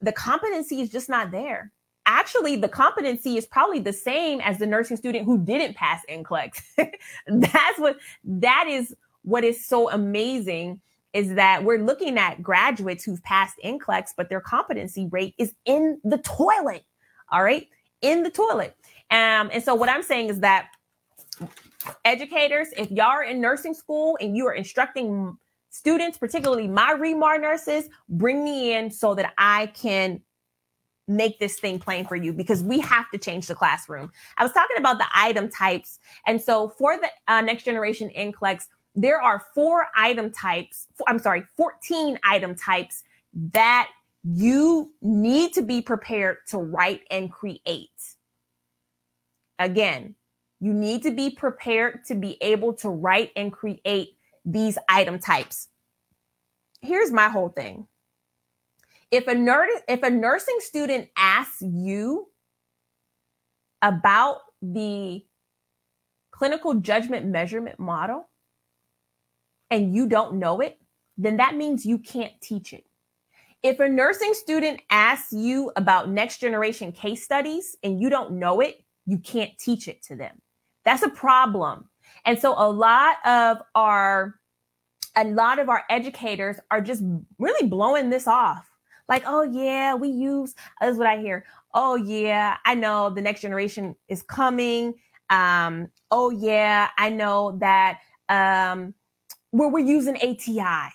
the 0.00 0.12
competency 0.12 0.80
is 0.80 0.90
just 0.90 1.08
not 1.08 1.30
there. 1.30 1.72
Actually, 2.10 2.56
the 2.56 2.68
competency 2.68 3.36
is 3.36 3.44
probably 3.44 3.80
the 3.80 3.92
same 3.92 4.40
as 4.40 4.58
the 4.58 4.66
nursing 4.66 4.96
student 4.96 5.26
who 5.26 5.36
didn't 5.36 5.76
pass 5.76 6.00
NCLEX. 6.10 6.62
That's 7.26 7.78
what 7.78 7.98
that 8.24 8.64
is 8.66 8.96
what 9.22 9.44
is 9.44 9.64
so 9.66 9.90
amazing 9.90 10.80
is 11.12 11.34
that 11.34 11.62
we're 11.64 11.78
looking 11.78 12.16
at 12.16 12.42
graduates 12.42 13.04
who've 13.04 13.22
passed 13.24 13.56
NCLEX, 13.62 14.12
but 14.16 14.30
their 14.30 14.40
competency 14.40 15.06
rate 15.10 15.34
is 15.36 15.52
in 15.66 16.00
the 16.02 16.16
toilet. 16.18 16.82
All 17.30 17.44
right, 17.44 17.68
in 18.00 18.22
the 18.22 18.30
toilet. 18.30 18.74
Um, 19.10 19.50
and 19.52 19.62
so 19.62 19.74
what 19.74 19.90
I'm 19.90 20.02
saying 20.02 20.30
is 20.30 20.40
that 20.40 20.70
educators, 22.06 22.68
if 22.78 22.90
y'all 22.90 23.08
are 23.08 23.24
in 23.24 23.38
nursing 23.38 23.74
school 23.74 24.16
and 24.18 24.34
you 24.34 24.46
are 24.46 24.54
instructing 24.54 25.36
students, 25.68 26.16
particularly 26.16 26.68
my 26.68 26.94
REMAR 26.94 27.38
nurses, 27.38 27.90
bring 28.08 28.42
me 28.42 28.72
in 28.72 28.90
so 28.90 29.14
that 29.14 29.34
I 29.36 29.66
can 29.66 30.22
make 31.08 31.38
this 31.38 31.58
thing 31.58 31.78
plain 31.78 32.06
for 32.06 32.16
you 32.16 32.32
because 32.32 32.62
we 32.62 32.78
have 32.80 33.10
to 33.10 33.18
change 33.18 33.46
the 33.46 33.54
classroom. 33.54 34.12
I 34.36 34.42
was 34.42 34.52
talking 34.52 34.76
about 34.76 34.98
the 34.98 35.06
item 35.14 35.50
types. 35.50 35.98
And 36.26 36.40
so 36.40 36.68
for 36.68 36.96
the 36.96 37.08
uh, 37.26 37.40
next 37.40 37.64
generation 37.64 38.10
NCLEX, 38.16 38.66
there 38.94 39.20
are 39.20 39.44
four 39.54 39.86
item 39.96 40.30
types, 40.30 40.86
I'm 41.06 41.18
sorry, 41.18 41.44
14 41.56 42.18
item 42.22 42.54
types 42.54 43.04
that 43.52 43.88
you 44.24 44.92
need 45.00 45.52
to 45.54 45.62
be 45.62 45.80
prepared 45.80 46.38
to 46.48 46.58
write 46.58 47.02
and 47.10 47.30
create. 47.30 47.90
Again, 49.58 50.14
you 50.60 50.72
need 50.72 51.02
to 51.04 51.12
be 51.12 51.30
prepared 51.30 52.04
to 52.06 52.14
be 52.14 52.36
able 52.40 52.74
to 52.74 52.88
write 52.88 53.30
and 53.36 53.52
create 53.52 54.16
these 54.44 54.78
item 54.88 55.18
types. 55.18 55.68
Here's 56.80 57.12
my 57.12 57.28
whole 57.28 57.48
thing. 57.48 57.86
If 59.10 59.26
a 59.26 59.34
nerd, 59.34 59.68
if 59.88 60.02
a 60.02 60.10
nursing 60.10 60.58
student 60.60 61.08
asks 61.16 61.62
you 61.62 62.28
about 63.82 64.38
the 64.60 65.24
clinical 66.30 66.74
judgment 66.74 67.26
measurement 67.26 67.78
model 67.78 68.28
and 69.70 69.94
you 69.94 70.06
don't 70.08 70.34
know 70.34 70.60
it, 70.60 70.78
then 71.16 71.38
that 71.38 71.56
means 71.56 71.86
you 71.86 71.98
can't 71.98 72.32
teach 72.40 72.72
it. 72.72 72.84
If 73.62 73.80
a 73.80 73.88
nursing 73.88 74.34
student 74.34 74.80
asks 74.88 75.32
you 75.32 75.72
about 75.74 76.10
next 76.10 76.38
generation 76.38 76.92
case 76.92 77.24
studies 77.24 77.76
and 77.82 78.00
you 78.00 78.08
don't 78.08 78.32
know 78.32 78.60
it, 78.60 78.84
you 79.04 79.18
can't 79.18 79.50
teach 79.58 79.88
it 79.88 80.02
to 80.04 80.16
them. 80.16 80.40
That's 80.84 81.02
a 81.02 81.08
problem. 81.08 81.88
And 82.24 82.38
so 82.38 82.54
a 82.56 82.70
lot 82.70 83.16
of 83.26 83.58
our 83.74 84.36
a 85.16 85.24
lot 85.24 85.58
of 85.58 85.68
our 85.68 85.82
educators 85.90 86.56
are 86.70 86.80
just 86.80 87.02
really 87.38 87.68
blowing 87.68 88.10
this 88.10 88.28
off. 88.28 88.67
Like, 89.08 89.24
oh 89.26 89.42
yeah, 89.42 89.94
we 89.94 90.08
use 90.08 90.54
that's 90.80 90.98
what 90.98 91.06
I 91.06 91.18
hear. 91.18 91.44
Oh 91.74 91.96
yeah, 91.96 92.56
I 92.64 92.74
know 92.74 93.10
the 93.10 93.22
next 93.22 93.40
generation 93.40 93.96
is 94.08 94.22
coming. 94.22 94.94
Um, 95.30 95.88
oh 96.10 96.30
yeah, 96.30 96.88
I 96.98 97.10
know 97.10 97.56
that 97.60 98.00
um 98.28 98.94
where 99.50 99.68
we're 99.68 99.86
using 99.86 100.16
ATI. 100.16 100.92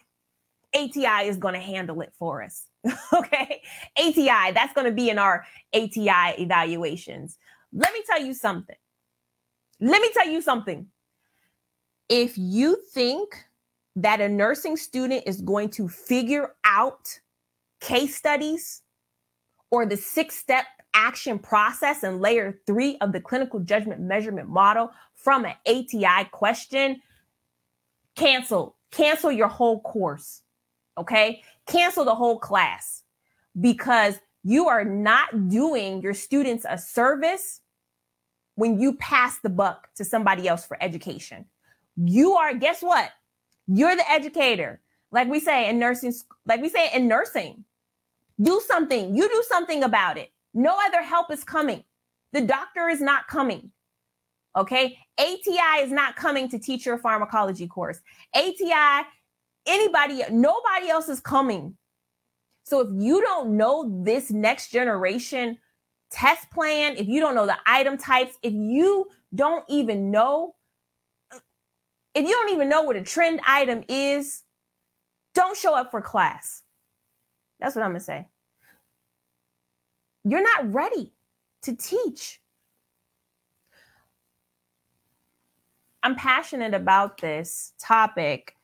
ATI 0.76 1.28
is 1.28 1.38
going 1.38 1.54
to 1.54 1.60
handle 1.60 2.02
it 2.02 2.14
for 2.18 2.42
us. 2.42 2.66
okay. 3.14 3.62
ATI, 3.98 4.52
that's 4.54 4.74
going 4.74 4.86
to 4.86 4.92
be 4.92 5.10
in 5.10 5.20
our 5.20 5.46
ATI 5.74 6.42
evaluations. 6.42 7.38
Let 7.72 7.94
me 7.94 8.04
tell 8.08 8.22
you 8.22 8.34
something. 8.34 8.76
Let 9.80 10.02
me 10.02 10.10
tell 10.14 10.28
you 10.28 10.42
something. 10.42 10.88
If 12.10 12.38
you 12.38 12.78
think 12.94 13.36
that 13.96 14.22
a 14.22 14.30
nursing 14.30 14.78
student 14.78 15.24
is 15.26 15.42
going 15.42 15.70
to 15.70 15.88
figure 15.88 16.56
out 16.66 17.20
case 17.84 18.16
studies 18.16 18.82
or 19.70 19.86
the 19.86 19.98
six 19.98 20.36
step 20.36 20.66
action 20.94 21.38
process 21.38 22.04
and 22.04 22.22
layer 22.22 22.60
three 22.66 22.98
of 23.02 23.12
the 23.12 23.20
clinical 23.20 23.60
judgment 23.60 24.00
measurement 24.00 24.48
model 24.48 24.92
from 25.16 25.46
an 25.46 25.56
ATI 25.68 26.26
question, 26.32 27.02
cancel, 28.16 28.78
cancel 28.92 29.32
your 29.32 29.48
whole 29.48 29.82
course. 29.82 30.42
Okay. 30.98 31.44
Cancel 31.68 32.06
the 32.06 32.16
whole 32.16 32.40
class 32.40 33.04
because 33.60 34.20
you 34.44 34.68
are 34.68 34.86
not 34.86 35.50
doing 35.50 36.02
your 36.02 36.14
students 36.14 36.66
a 36.70 36.78
service 36.78 37.62
when 38.56 38.80
you 38.80 38.94
pass 38.94 39.40
the 39.40 39.50
buck 39.50 39.88
to 39.96 40.06
somebody 40.06 40.48
else 40.48 40.66
for 40.66 40.78
education. 40.82 41.46
You 41.98 42.34
are, 42.34 42.54
guess 42.54 42.82
what? 42.82 43.10
You're 43.68 43.96
the 43.96 44.10
educator. 44.10 44.82
Like 45.12 45.28
we 45.28 45.40
say 45.40 45.70
in 45.70 45.80
nursing, 45.80 46.14
like 46.46 46.62
we 46.62 46.70
say 46.70 46.90
in 46.94 47.08
nursing, 47.08 47.66
do 48.42 48.62
something. 48.68 49.16
You 49.16 49.30
do 49.30 49.44
something 49.48 49.84
about 49.84 50.18
it. 50.18 50.32
No 50.54 50.76
other 50.86 51.02
help 51.02 51.32
is 51.32 51.44
coming. 51.44 51.84
The 52.32 52.42
doctor 52.42 52.90
is 52.90 53.02
not 53.02 53.28
coming. 53.28 53.72
Okay. 54.56 54.98
ATI 55.20 55.84
is 55.84 55.92
not 55.92 56.16
coming 56.16 56.50
to 56.50 56.60
teach 56.60 56.86
your 56.86 56.98
pharmacology 56.98 57.68
course. 57.68 58.00
ATI, 58.36 59.08
anybody, 59.66 60.24
nobody 60.32 60.90
else 60.90 61.10
is 61.10 61.20
coming. 61.20 61.78
So 62.64 62.80
if 62.80 62.90
you 62.94 63.22
don't 63.22 63.58
know 63.58 64.02
this 64.04 64.32
next 64.32 64.72
generation 64.72 65.58
test 66.10 66.50
plan, 66.52 66.96
if 66.98 67.08
you 67.08 67.20
don't 67.20 67.36
know 67.36 67.46
the 67.46 67.58
item 67.66 67.98
types, 67.98 68.38
if 68.42 68.54
you 68.54 69.08
don't 69.36 69.66
even 69.70 70.12
know, 70.12 70.56
if 72.16 72.24
you 72.28 72.32
don't 72.32 72.50
even 72.50 72.70
know 72.70 72.84
what 72.84 72.96
a 72.96 73.02
trend 73.02 73.42
item 73.46 73.84
is, 73.88 74.44
don't 75.36 75.58
show 75.58 75.76
up 75.76 75.92
for 75.92 76.02
class. 76.02 76.63
That's 77.64 77.78
what 77.78 77.86
I'm 77.86 77.92
going 77.92 78.00
to 78.00 78.06
say. 78.06 78.28
You're 80.26 80.44
not 80.44 80.74
ready 80.74 81.14
to 81.62 81.74
teach. 81.74 82.42
I'm 86.04 86.18
passionate 86.18 86.74
about 86.74 87.20
this 87.20 87.72
topic 87.80 88.58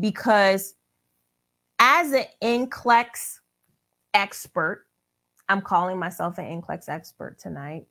because 0.00 0.74
as 1.78 2.12
an 2.12 2.24
NCLEX 2.42 3.40
expert, 4.14 4.86
I'm 5.50 5.60
calling 5.60 5.98
myself 5.98 6.38
an 6.38 6.62
NCLEX 6.62 6.88
expert 6.88 7.38
tonight. 7.38 7.86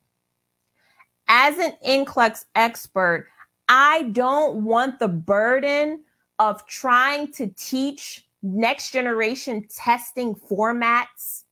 As 1.28 1.60
an 1.60 1.74
NCLEX 1.86 2.46
expert, 2.56 3.28
I 3.70 4.10
don't 4.14 4.64
want 4.64 4.98
the 4.98 5.10
burden 5.10 6.06
of 6.40 6.66
trying 6.66 7.32
to 7.34 7.48
teach 7.56 8.25
next 8.46 8.92
generation 8.92 9.68
testing 9.76 10.36
formats 10.36 11.44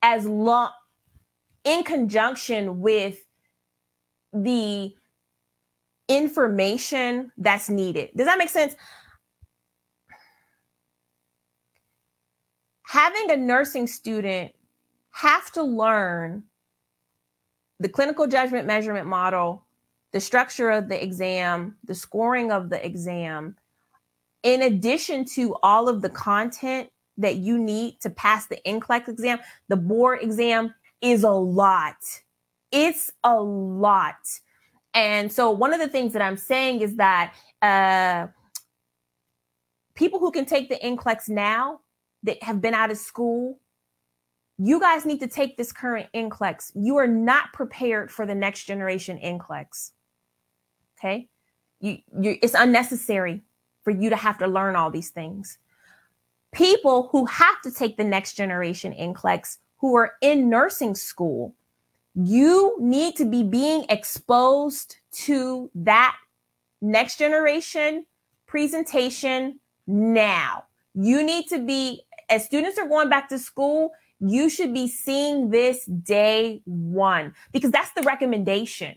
as 0.00 0.26
long 0.26 0.70
in 1.64 1.84
conjunction 1.84 2.80
with 2.80 3.18
the 4.32 4.94
information 6.08 7.30
that's 7.36 7.68
needed. 7.68 8.10
Does 8.16 8.26
that 8.26 8.38
make 8.38 8.48
sense? 8.48 8.74
Having 12.84 13.30
a 13.30 13.36
nursing 13.36 13.86
student 13.86 14.52
have 15.10 15.52
to 15.52 15.62
learn 15.62 16.42
the 17.80 17.88
clinical 17.88 18.26
judgment 18.26 18.66
measurement 18.66 19.06
model, 19.06 19.66
the 20.12 20.20
structure 20.20 20.70
of 20.70 20.88
the 20.88 21.02
exam, 21.02 21.76
the 21.84 21.94
scoring 21.94 22.50
of 22.50 22.70
the 22.70 22.84
exam, 22.84 23.56
in 24.42 24.62
addition 24.62 25.24
to 25.34 25.54
all 25.62 25.88
of 25.88 26.02
the 26.02 26.10
content 26.10 26.88
that 27.18 27.36
you 27.36 27.58
need 27.58 28.00
to 28.00 28.10
pass 28.10 28.46
the 28.46 28.58
NCLEX 28.66 29.08
exam, 29.08 29.38
the 29.68 29.76
board 29.76 30.20
exam 30.22 30.74
is 31.00 31.24
a 31.24 31.30
lot. 31.30 31.96
It's 32.70 33.12
a 33.22 33.38
lot. 33.40 34.16
And 34.94 35.32
so, 35.32 35.50
one 35.50 35.72
of 35.72 35.80
the 35.80 35.88
things 35.88 36.12
that 36.12 36.22
I'm 36.22 36.36
saying 36.36 36.80
is 36.80 36.96
that 36.96 37.34
uh, 37.60 38.26
people 39.94 40.18
who 40.18 40.30
can 40.30 40.44
take 40.44 40.68
the 40.68 40.76
NCLEX 40.76 41.28
now 41.28 41.80
that 42.24 42.42
have 42.42 42.60
been 42.60 42.74
out 42.74 42.90
of 42.90 42.98
school 42.98 43.58
you 44.64 44.78
guys 44.78 45.04
need 45.04 45.18
to 45.18 45.26
take 45.26 45.56
this 45.56 45.72
current 45.72 46.08
NCLEX. 46.14 46.72
You 46.76 46.96
are 46.98 47.06
not 47.06 47.52
prepared 47.52 48.12
for 48.12 48.26
the 48.26 48.34
next 48.34 48.64
generation 48.64 49.18
NCLEX. 49.18 49.90
Okay? 50.98 51.28
You, 51.80 51.98
you, 52.20 52.38
it's 52.40 52.54
unnecessary 52.54 53.42
for 53.82 53.90
you 53.90 54.10
to 54.10 54.16
have 54.16 54.38
to 54.38 54.46
learn 54.46 54.76
all 54.76 54.90
these 54.90 55.10
things. 55.10 55.58
People 56.52 57.08
who 57.12 57.26
have 57.26 57.60
to 57.62 57.70
take 57.70 57.96
the 57.96 58.04
next 58.04 58.34
generation 58.34 58.92
NCLEX 58.92 59.58
who 59.78 59.96
are 59.96 60.14
in 60.20 60.48
nursing 60.48 60.94
school, 60.94 61.54
you 62.14 62.76
need 62.78 63.16
to 63.16 63.24
be 63.24 63.42
being 63.42 63.84
exposed 63.88 64.96
to 65.12 65.70
that 65.74 66.16
next 66.80 67.18
generation 67.18 68.04
presentation 68.46 69.58
now. 69.86 70.64
You 70.94 71.22
need 71.22 71.48
to 71.48 71.58
be, 71.58 72.02
as 72.28 72.44
students 72.44 72.78
are 72.78 72.86
going 72.86 73.08
back 73.08 73.28
to 73.30 73.38
school, 73.38 73.92
you 74.20 74.48
should 74.48 74.72
be 74.72 74.86
seeing 74.86 75.50
this 75.50 75.84
day 75.86 76.60
one 76.64 77.34
because 77.50 77.70
that's 77.70 77.92
the 77.92 78.02
recommendation 78.02 78.96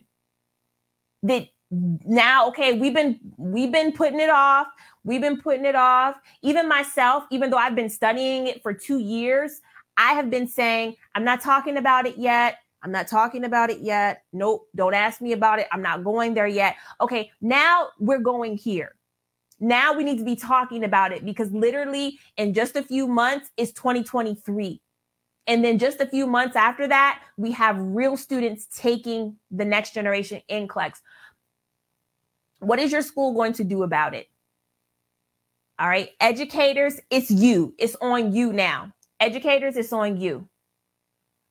that 1.24 1.48
now 1.72 2.48
okay 2.48 2.78
we've 2.78 2.94
been 2.94 3.20
we've 3.38 3.72
been 3.72 3.92
putting 3.92 4.20
it 4.20 4.30
off. 4.30 4.68
We've 5.04 5.22
been 5.22 5.42
putting 5.42 5.66
it 5.66 5.76
off. 5.76 6.16
Even 6.42 6.68
myself 6.70 7.26
even 7.32 7.50
though 7.50 7.58
i've 7.58 7.76
been 7.76 7.90
studying 7.90 8.48
it 8.48 8.62
for 8.62 8.74
2 8.74 9.00
years 9.00 9.62
i 9.98 10.14
have 10.14 10.30
been 10.30 10.48
saying 10.48 10.96
i'm 11.16 11.24
not 11.24 11.42
talking 11.42 11.78
about 11.78 12.06
it 12.06 12.18
yet. 12.18 12.60
I'm 12.84 12.92
not 12.92 13.08
talking 13.08 13.46
about 13.46 13.72
it 13.72 13.80
yet. 13.80 14.24
Nope 14.32 14.68
don't 14.76 14.94
ask 14.94 15.22
me 15.22 15.32
about 15.32 15.60
it. 15.60 15.68
I'm 15.72 15.82
not 15.82 16.04
going 16.04 16.34
there 16.34 16.48
yet. 16.48 16.76
Okay 17.02 17.32
now 17.42 17.90
we're 18.00 18.20
going 18.20 18.58
here. 18.58 18.96
Now 19.60 19.94
we 19.94 20.04
need 20.04 20.18
to 20.20 20.26
be 20.26 20.36
talking 20.36 20.84
about 20.84 21.14
it 21.14 21.26
because 21.26 21.52
literally 21.52 22.20
in 22.38 22.54
just 22.54 22.76
a 22.76 22.84
few 22.84 23.08
months 23.08 23.50
is 23.58 23.72
2023 23.74 24.82
and 25.48 25.64
then 25.64 25.78
just 25.78 26.02
a 26.02 26.08
few 26.08 26.26
months 26.26 26.56
after 26.56 26.88
that, 26.88 27.22
we 27.38 27.52
have 27.52 27.78
real 27.80 28.18
students 28.18 28.68
taking 28.76 29.38
the 29.52 29.66
next 29.66 29.94
generation 29.94 30.42
NCLEX. 30.50 31.02
What 32.60 32.80
is 32.80 32.92
your 32.92 33.02
school 33.02 33.34
going 33.34 33.54
to 33.54 33.64
do 33.64 33.84
about 33.84 34.14
it? 34.14 34.28
All 35.78 35.88
right, 35.88 36.10
educators, 36.20 37.00
it's 37.10 37.30
you. 37.30 37.76
It's 37.78 37.96
on 38.02 38.34
you 38.34 38.54
now. 38.54 38.94
Educators, 39.20 39.76
it's 39.76 39.92
on 39.92 40.18
you. 40.20 40.48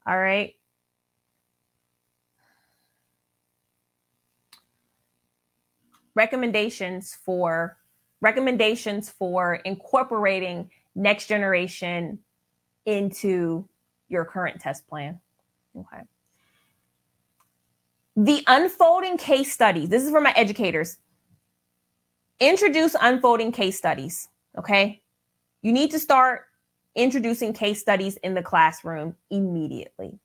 All 0.07 0.19
right. 0.19 0.55
Recommendations 6.15 7.17
for 7.25 7.77
recommendations 8.21 9.11
for 9.11 9.57
incorporating 9.57 10.71
next 10.95 11.27
generation 11.27 12.19
into 12.87 13.69
your 14.09 14.25
current 14.25 14.61
test 14.61 14.87
plan. 14.89 15.21
Okay. 15.77 16.03
The 18.17 18.45
unfolding 18.47 19.19
case 19.19 19.53
studies. 19.53 19.89
This 19.89 20.05
is 20.05 20.11
for 20.11 20.21
my 20.21 20.33
educators. 20.33 20.99
Introduce 22.41 22.95
unfolding 23.01 23.53
case 23.53 23.77
studies. 23.77 24.29
Okay. 24.57 25.03
You 25.63 25.73
need 25.73 25.91
to 25.91 25.99
start 25.99 26.43
introducing 26.95 27.53
case 27.53 27.81
studies 27.81 28.17
in 28.19 28.35
the 28.35 28.43
classroom 28.43 29.17
immediately. 29.31 30.19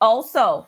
Also, 0.00 0.66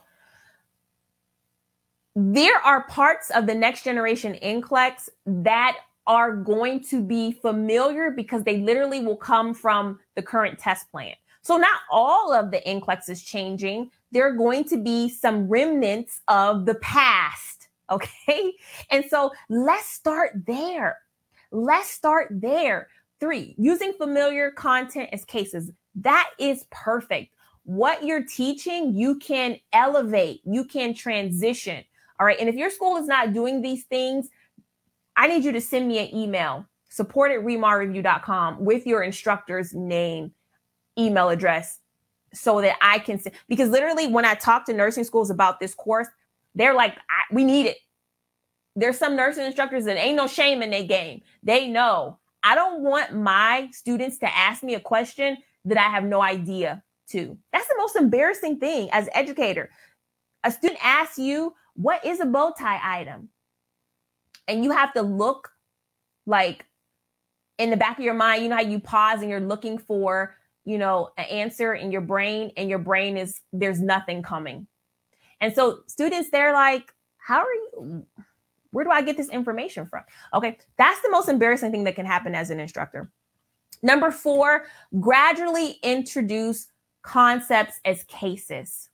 there 2.15 2.59
are 2.59 2.83
parts 2.85 3.31
of 3.31 3.47
the 3.47 3.55
next 3.55 3.85
generation 3.85 4.37
NCLEX 4.43 5.09
that 5.27 5.79
are 6.07 6.37
going 6.37 6.85
to 6.85 7.01
be 7.01 7.33
familiar 7.33 8.11
because 8.11 8.43
they 8.45 8.59
literally 8.59 9.01
will 9.01 9.17
come 9.17 9.55
from 9.55 9.99
the 10.15 10.23
current 10.23 10.59
test 10.59 10.91
plan. 10.91 11.15
So 11.43 11.57
not 11.57 11.81
all 11.91 12.33
of 12.33 12.51
the 12.51 12.61
NCLEX 12.61 13.09
is 13.09 13.23
changing. 13.23 13.91
There 14.13 14.29
are 14.29 14.37
going 14.37 14.65
to 14.65 14.77
be 14.77 15.09
some 15.09 15.49
remnants 15.49 16.21
of 16.29 16.67
the 16.67 16.77
past. 16.77 17.49
Okay. 17.91 18.55
And 18.91 19.05
so 19.11 19.33
let's 19.51 19.87
start 19.87 20.47
there. 20.47 20.97
Let's 21.51 21.91
start 21.91 22.29
there. 22.31 22.89
Three, 23.21 23.55
using 23.59 23.93
familiar 23.93 24.51
content 24.51 25.11
as 25.13 25.27
cases. 25.27 25.71
That 25.97 26.31
is 26.39 26.65
perfect. 26.71 27.35
What 27.65 28.03
you're 28.03 28.25
teaching, 28.25 28.95
you 28.95 29.17
can 29.17 29.59
elevate, 29.75 30.41
you 30.45 30.65
can 30.65 30.95
transition. 30.95 31.85
All 32.19 32.25
right. 32.25 32.39
And 32.41 32.49
if 32.49 32.55
your 32.55 32.71
school 32.71 32.97
is 32.97 33.07
not 33.07 33.35
doing 33.35 33.61
these 33.61 33.85
things, 33.85 34.31
I 35.15 35.27
need 35.27 35.45
you 35.45 35.53
to 35.53 35.61
send 35.61 35.87
me 35.87 35.99
an 35.99 36.15
email, 36.17 36.65
support 36.89 37.31
at 37.31 37.41
remarreview.com 37.41 38.65
with 38.65 38.87
your 38.87 39.03
instructor's 39.03 39.75
name 39.75 40.33
email 40.99 41.29
address 41.29 41.79
so 42.35 42.61
that 42.61 42.77
I 42.81 42.99
can. 42.99 43.21
Because 43.49 43.69
literally, 43.69 44.07
when 44.07 44.25
I 44.25 44.35
talk 44.35 44.67
to 44.67 44.73
nursing 44.73 45.05
schools 45.05 45.31
about 45.31 45.61
this 45.61 45.75
course, 45.75 46.09
they're 46.55 46.75
like, 46.75 46.97
we 47.31 47.45
need 47.45 47.67
it. 47.67 47.79
There's 48.75 48.99
some 48.99 49.17
nursing 49.17 49.45
instructors 49.45 49.85
that 49.85 49.99
ain't 49.99 50.17
no 50.17 50.27
shame 50.27 50.63
in 50.63 50.71
their 50.71 50.85
game. 50.85 51.23
They 51.43 51.69
know 51.69 52.19
I 52.43 52.55
don't 52.55 52.81
want 52.81 53.15
my 53.15 53.69
students 53.73 54.19
to 54.19 54.37
ask 54.37 54.63
me 54.63 54.75
a 54.75 54.81
question 54.81 55.37
that 55.65 55.79
I 55.79 55.91
have 55.91 56.05
no 56.05 56.23
idea 56.23 56.83
to. 57.11 57.37
That's 57.53 57.69
the 57.69 57.77
most 57.79 57.97
embarrassing 57.97 58.59
thing 58.59 58.89
as 58.91 59.07
an 59.07 59.13
educator. 59.15 59.71
A 60.45 60.51
student 60.51 60.81
asks 60.83 61.19
you, 61.19 61.55
what 61.75 62.05
is 62.05 62.21
a 62.21 62.27
bow 62.27 62.53
tie 62.59 62.81
item? 63.01 63.29
And 64.49 64.65
you 64.65 64.73
have 64.73 64.93
to 64.95 65.03
look 65.03 65.51
like 66.27 66.67
in 67.59 67.71
the 67.71 67.77
back 67.77 67.99
of 67.99 68.05
your 68.05 68.15
mind, 68.15 68.43
you 68.43 68.49
know 68.49 68.57
how 68.57 68.63
you 68.63 68.81
pause 68.81 69.21
and 69.21 69.31
you're 69.31 69.39
looking 69.39 69.79
for 69.79 70.35
you 70.65 70.79
know, 70.79 71.11
an 71.19 71.25
answer 71.25 71.75
in 71.75 71.91
your 71.91 72.01
brain 72.01 72.53
and 72.57 72.71
your 72.71 72.79
brain 72.79 73.17
is 73.17 73.41
there's 73.53 73.81
nothing 73.81 74.23
coming. 74.23 74.67
And 75.41 75.55
so 75.55 75.81
students, 75.87 76.31
they're 76.31 76.53
like, 76.53 76.93
how 77.19 77.41
are 77.41 77.55
you? 77.55 78.07
Where 78.71 78.85
do 78.85 78.91
I 78.91 79.03
get 79.03 79.17
this 79.17 79.29
information 79.29 79.87
from? 79.87 80.03
Okay, 80.33 80.59
that's 80.79 81.01
the 81.03 81.11
most 81.11 81.29
embarrassing 81.29 81.73
thing 81.73 81.85
that 81.85 81.95
can 81.95 82.07
happen 82.07 82.35
as 82.35 82.51
an 82.51 82.59
instructor. 82.61 83.11
Number 83.83 84.11
four, 84.11 84.67
gradually 85.01 85.79
introduce 85.83 86.69
concepts 87.03 87.81
as 87.85 88.05
cases. 88.05 88.89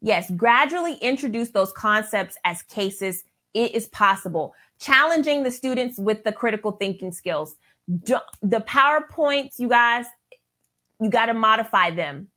Yes, 0.00 0.30
gradually 0.30 0.94
introduce 0.94 1.50
those 1.50 1.72
concepts 1.72 2.36
as 2.44 2.62
cases. 2.62 3.24
It 3.52 3.74
is 3.74 3.88
possible. 3.88 4.54
Challenging 4.80 5.42
the 5.42 5.50
students 5.50 5.98
with 5.98 6.24
the 6.24 6.32
critical 6.32 6.72
thinking 6.72 7.12
skills. 7.12 7.56
The 7.86 8.22
PowerPoints, 8.66 9.58
you 9.58 9.68
guys, 9.68 10.06
you 11.00 11.10
got 11.10 11.26
to 11.26 11.34
modify 11.34 11.90
them. 11.90 12.28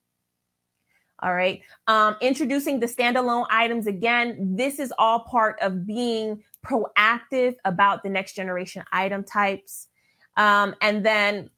All 1.22 1.34
right. 1.34 1.62
Um, 1.88 2.18
introducing 2.22 2.80
the 2.80 2.86
standalone 2.86 3.46
items 3.50 3.88
again. 3.88 4.56
This 4.58 4.78
is 4.80 4.94
all 4.98 5.22
part 5.22 5.58
of 5.62 5.86
being 5.86 6.44
proactive 6.66 7.56
about 7.64 8.04
the 8.04 8.10
next 8.10 8.34
generation 8.34 8.84
item 8.92 9.24
types. 9.24 9.88
Um, 10.36 10.76
and 10.82 11.06
then 11.06 11.50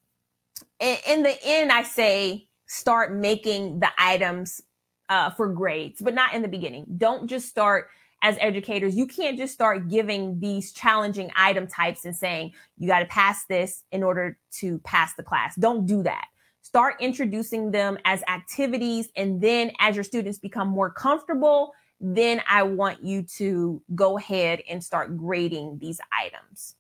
in, 0.80 0.98
in 1.08 1.24
the 1.24 1.36
end, 1.44 1.72
I 1.72 1.84
say 1.84 2.48
start 2.68 3.14
making 3.14 3.80
the 3.80 3.90
items 3.98 4.62
uh, 5.10 5.32
for 5.32 5.48
grades, 5.48 6.02
but 6.02 6.14
not 6.14 6.34
in 6.34 6.42
the 6.42 6.48
beginning. 6.48 6.86
Don't 6.98 7.28
just 7.28 7.48
start 7.48 7.88
as 8.22 8.38
educators. 8.40 8.96
You 8.96 9.08
can't 9.08 9.38
just 9.38 9.54
start 9.54 9.88
giving 9.88 10.40
these 10.40 10.74
challenging 10.74 11.32
item 11.36 11.68
types 11.68 12.06
and 12.06 12.16
saying, 12.16 12.54
you 12.78 12.88
got 12.88 13.00
to 13.00 13.06
pass 13.06 13.46
this 13.46 13.84
in 13.92 14.04
order 14.04 14.38
to 14.60 14.80
pass 14.80 15.14
the 15.16 15.24
class. 15.24 15.56
Don't 15.56 15.86
do 15.86 16.04
that. 16.04 16.26
Start 16.66 16.96
introducing 17.00 17.70
them 17.70 17.96
as 18.06 18.24
activities. 18.28 19.10
And 19.16 19.40
then 19.40 19.72
as 19.80 19.94
your 19.94 20.04
students 20.04 20.40
become 20.40 20.68
more 20.68 20.90
comfortable, 20.90 21.74
then 22.02 22.42
I 22.50 22.64
want 22.64 23.04
you 23.04 23.22
to 23.38 23.84
go 23.94 24.18
ahead 24.18 24.64
and 24.68 24.84
start 24.84 25.16
grading 25.16 25.78
these 25.78 26.00
items. 26.12 26.76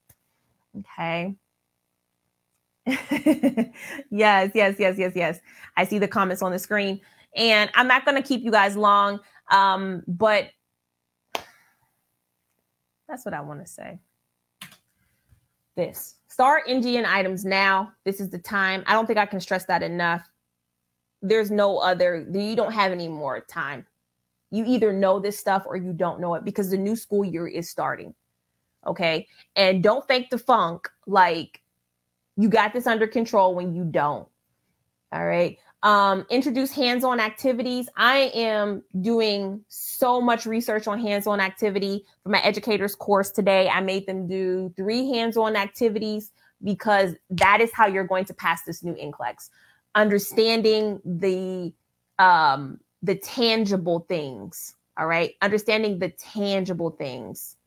Okay. 0.79 1.35
yes, 4.09 4.51
yes, 4.55 4.75
yes, 4.79 4.97
yes, 4.97 5.11
yes. 5.15 5.39
I 5.77 5.85
see 5.85 5.99
the 5.99 6.07
comments 6.07 6.41
on 6.41 6.51
the 6.51 6.57
screen. 6.57 6.99
And 7.35 7.69
I'm 7.75 7.87
not 7.87 8.05
going 8.05 8.19
to 8.19 8.27
keep 8.27 8.41
you 8.41 8.49
guys 8.49 8.75
long, 8.75 9.19
um, 9.51 10.01
but 10.07 10.49
that's 13.07 13.23
what 13.23 13.35
I 13.35 13.41
want 13.41 13.63
to 13.63 13.71
say. 13.71 13.99
This 15.75 16.15
start 16.27 16.67
NGN 16.67 17.05
items 17.05 17.45
now. 17.45 17.91
This 18.03 18.19
is 18.19 18.29
the 18.29 18.39
time. 18.39 18.83
I 18.87 18.93
don't 18.93 19.05
think 19.05 19.19
I 19.19 19.25
can 19.25 19.39
stress 19.39 19.65
that 19.65 19.83
enough. 19.83 20.29
There's 21.21 21.49
no 21.49 21.77
other, 21.77 22.27
you 22.31 22.55
don't 22.55 22.73
have 22.73 22.91
any 22.91 23.07
more 23.07 23.39
time. 23.41 23.85
You 24.51 24.65
either 24.65 24.93
know 24.93 25.19
this 25.19 25.39
stuff 25.39 25.63
or 25.65 25.75
you 25.75 25.93
don't 25.93 26.19
know 26.19 26.35
it 26.35 26.45
because 26.45 26.69
the 26.69 26.77
new 26.77 26.95
school 26.95 27.25
year 27.25 27.47
is 27.47 27.69
starting. 27.69 28.13
Okay. 28.85 29.27
And 29.55 29.81
don't 29.81 30.07
fake 30.07 30.29
the 30.29 30.37
funk 30.37 30.89
like 31.07 31.61
you 32.37 32.49
got 32.49 32.73
this 32.73 32.87
under 32.87 33.07
control 33.07 33.55
when 33.55 33.73
you 33.73 33.83
don't. 33.83 34.27
All 35.11 35.25
right. 35.25 35.57
Um, 35.85 36.25
introduce 36.31 36.71
hands-on 36.71 37.19
activities. 37.19 37.87
I 37.95 38.31
am 38.33 38.81
doing 39.01 39.63
so 39.67 40.19
much 40.19 40.47
research 40.47 40.87
on 40.87 40.99
hands-on 40.99 41.39
activity 41.39 42.05
for 42.23 42.29
my 42.29 42.39
educators 42.39 42.95
course 42.95 43.29
today. 43.29 43.69
I 43.69 43.81
made 43.81 44.07
them 44.07 44.27
do 44.27 44.73
three 44.75 45.07
hands-on 45.11 45.55
activities 45.55 46.31
because 46.63 47.13
that 47.29 47.61
is 47.61 47.69
how 47.71 47.85
you're 47.85 48.07
going 48.07 48.25
to 48.25 48.33
pass 48.33 48.63
this 48.63 48.81
new 48.81 48.93
NCLEX. 48.93 49.51
Understanding 49.93 50.99
the 51.05 51.71
um, 52.17 52.79
the 53.03 53.13
tangible 53.13 54.07
things. 54.09 54.73
All 54.97 55.05
right, 55.05 55.35
understanding 55.43 55.99
the 55.99 56.09
tangible 56.09 56.89
things. 56.89 57.57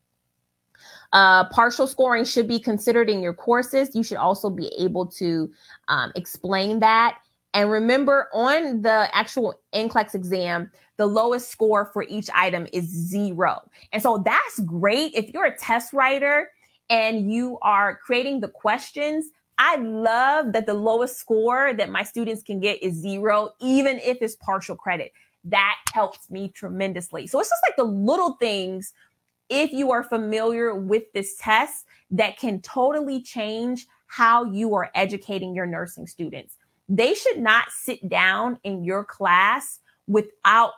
Uh, 1.12 1.44
partial 1.50 1.86
scoring 1.86 2.24
should 2.24 2.48
be 2.48 2.58
considered 2.58 3.08
in 3.08 3.22
your 3.22 3.32
courses. 3.32 3.94
You 3.94 4.02
should 4.02 4.16
also 4.16 4.50
be 4.50 4.72
able 4.76 5.06
to 5.06 5.52
um, 5.86 6.10
explain 6.16 6.80
that. 6.80 7.18
And 7.54 7.70
remember, 7.70 8.28
on 8.32 8.82
the 8.82 9.08
actual 9.12 9.60
NCLEX 9.74 10.14
exam, 10.14 10.70
the 10.96 11.06
lowest 11.06 11.50
score 11.50 11.86
for 11.86 12.02
each 12.02 12.28
item 12.34 12.66
is 12.72 12.84
zero. 12.84 13.62
And 13.92 14.02
so 14.02 14.22
that's 14.24 14.60
great. 14.60 15.12
If 15.14 15.32
you're 15.32 15.46
a 15.46 15.56
test 15.56 15.92
writer 15.92 16.50
and 16.90 17.32
you 17.32 17.58
are 17.62 17.96
creating 17.96 18.40
the 18.40 18.48
questions, 18.48 19.30
I 19.58 19.76
love 19.76 20.52
that 20.52 20.66
the 20.66 20.74
lowest 20.74 21.18
score 21.18 21.72
that 21.72 21.90
my 21.90 22.02
students 22.02 22.42
can 22.42 22.60
get 22.60 22.82
is 22.82 22.94
zero, 22.94 23.50
even 23.60 23.98
if 23.98 24.18
it's 24.20 24.36
partial 24.36 24.76
credit. 24.76 25.12
That 25.44 25.76
helps 25.92 26.30
me 26.30 26.48
tremendously. 26.48 27.26
So 27.26 27.40
it's 27.40 27.48
just 27.48 27.62
like 27.66 27.76
the 27.76 27.84
little 27.84 28.34
things 28.34 28.92
if 29.48 29.72
you 29.72 29.90
are 29.90 30.04
familiar 30.04 30.74
with 30.74 31.04
this 31.12 31.36
test 31.38 31.86
that 32.10 32.38
can 32.38 32.60
totally 32.60 33.22
change 33.22 33.86
how 34.06 34.44
you 34.44 34.74
are 34.74 34.90
educating 34.94 35.54
your 35.54 35.66
nursing 35.66 36.06
students. 36.06 36.56
They 36.88 37.14
should 37.14 37.38
not 37.38 37.70
sit 37.70 38.08
down 38.08 38.58
in 38.64 38.84
your 38.84 39.04
class 39.04 39.80
without 40.06 40.72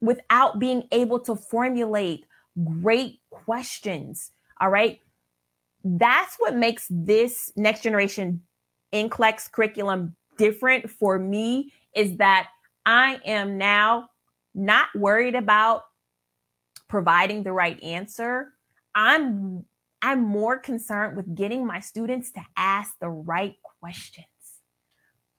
without 0.00 0.58
being 0.58 0.86
able 0.92 1.18
to 1.18 1.34
formulate 1.34 2.26
great 2.62 3.20
questions. 3.30 4.32
All 4.60 4.68
right? 4.68 5.00
That's 5.82 6.36
what 6.38 6.54
makes 6.54 6.86
this 6.90 7.50
next 7.56 7.82
generation 7.82 8.42
NCLEX 8.92 9.50
curriculum 9.50 10.14
different 10.36 10.90
for 10.90 11.18
me 11.18 11.72
is 11.94 12.16
that 12.18 12.48
I 12.86 13.20
am 13.24 13.58
now 13.58 14.08
not 14.54 14.88
worried 14.94 15.34
about 15.34 15.84
providing 16.88 17.42
the 17.42 17.52
right 17.52 17.82
answer. 17.82 18.52
I'm 18.94 19.64
I'm 20.00 20.22
more 20.22 20.58
concerned 20.58 21.16
with 21.16 21.34
getting 21.34 21.66
my 21.66 21.80
students 21.80 22.30
to 22.32 22.42
ask 22.56 22.92
the 23.00 23.08
right 23.08 23.54
questions. 23.80 24.26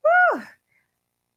Whew. 0.06 0.44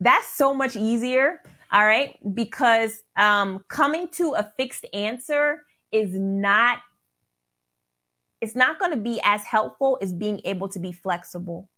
That's 0.00 0.28
so 0.28 0.54
much 0.54 0.76
easier, 0.76 1.42
all 1.72 1.84
right? 1.84 2.16
Because 2.34 3.02
um, 3.16 3.64
coming 3.68 4.08
to 4.12 4.34
a 4.34 4.52
fixed 4.56 4.86
answer 4.92 5.62
is 5.90 6.14
not 6.14 6.78
it's 8.40 8.54
not 8.54 8.78
going 8.78 8.92
to 8.92 8.96
be 8.96 9.20
as 9.24 9.42
helpful 9.42 9.98
as 10.00 10.12
being 10.12 10.40
able 10.44 10.68
to 10.68 10.78
be 10.78 10.92
flexible. 10.92 11.68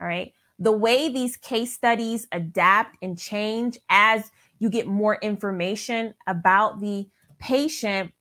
All 0.00 0.06
right. 0.06 0.32
The 0.60 0.72
way 0.72 1.08
these 1.08 1.36
case 1.36 1.72
studies 1.72 2.26
adapt 2.30 2.96
and 3.02 3.18
change 3.18 3.78
as 3.88 4.30
you 4.60 4.70
get 4.70 4.86
more 4.86 5.18
information 5.22 6.14
about 6.26 6.80
the 6.80 7.08
patient, 7.38 8.12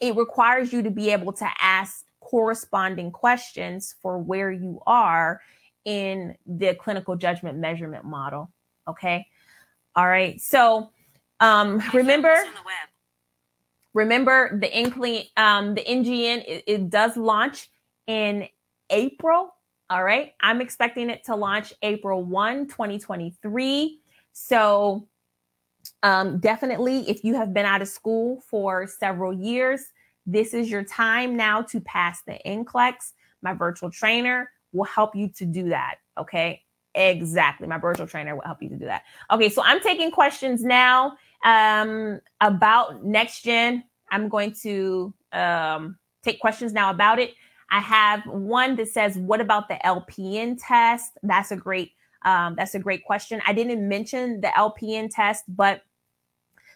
it 0.00 0.16
requires 0.16 0.72
you 0.72 0.82
to 0.82 0.90
be 0.90 1.10
able 1.10 1.32
to 1.34 1.48
ask 1.60 2.04
corresponding 2.20 3.10
questions 3.10 3.94
for 4.02 4.18
where 4.18 4.50
you 4.50 4.80
are 4.86 5.40
in 5.88 6.36
the 6.46 6.74
clinical 6.74 7.16
judgment 7.16 7.56
measurement 7.56 8.04
model. 8.04 8.52
Okay. 8.86 9.26
All 9.96 10.06
right. 10.06 10.38
So 10.38 10.90
um, 11.40 11.82
remember, 11.94 12.36
remember 13.94 14.60
the 14.60 14.68
NCLE, 14.68 15.28
um, 15.38 15.74
the 15.74 15.80
NGN, 15.80 16.44
it, 16.46 16.64
it 16.66 16.90
does 16.90 17.16
launch 17.16 17.70
in 18.06 18.46
April. 18.90 19.54
All 19.88 20.04
right. 20.04 20.34
I'm 20.42 20.60
expecting 20.60 21.08
it 21.08 21.24
to 21.24 21.34
launch 21.34 21.72
April 21.80 22.22
1, 22.22 22.66
2023. 22.66 23.98
So 24.34 25.08
um, 26.02 26.38
definitely, 26.38 27.08
if 27.08 27.24
you 27.24 27.34
have 27.34 27.54
been 27.54 27.64
out 27.64 27.80
of 27.80 27.88
school 27.88 28.42
for 28.50 28.86
several 28.86 29.32
years, 29.32 29.86
this 30.26 30.52
is 30.52 30.70
your 30.70 30.84
time 30.84 31.34
now 31.34 31.62
to 31.62 31.80
pass 31.80 32.20
the 32.26 32.38
NCLEX. 32.44 33.14
My 33.40 33.54
virtual 33.54 33.90
trainer 33.90 34.50
will 34.72 34.84
help 34.84 35.14
you 35.16 35.28
to 35.36 35.44
do 35.44 35.68
that. 35.70 35.96
Okay. 36.18 36.62
Exactly. 36.94 37.68
My 37.68 37.78
virtual 37.78 38.06
trainer 38.06 38.34
will 38.34 38.42
help 38.42 38.62
you 38.62 38.68
to 38.70 38.76
do 38.76 38.86
that. 38.86 39.02
Okay. 39.30 39.48
So 39.48 39.62
I'm 39.62 39.80
taking 39.80 40.10
questions 40.10 40.64
now 40.64 41.16
um, 41.44 42.20
about 42.40 43.04
next 43.04 43.42
gen. 43.42 43.84
I'm 44.10 44.28
going 44.28 44.52
to 44.62 45.14
um, 45.32 45.96
take 46.24 46.40
questions 46.40 46.72
now 46.72 46.90
about 46.90 47.18
it. 47.18 47.34
I 47.70 47.80
have 47.80 48.22
one 48.26 48.76
that 48.76 48.88
says, 48.88 49.16
"What 49.16 49.40
about 49.40 49.68
the 49.68 49.78
LPN 49.84 50.58
test?" 50.60 51.18
That's 51.22 51.50
a 51.50 51.56
great 51.56 51.92
um, 52.24 52.54
that's 52.56 52.74
a 52.74 52.78
great 52.78 53.04
question. 53.04 53.40
I 53.46 53.52
didn't 53.52 53.86
mention 53.86 54.40
the 54.40 54.48
LPN 54.48 55.10
test, 55.12 55.44
but 55.48 55.82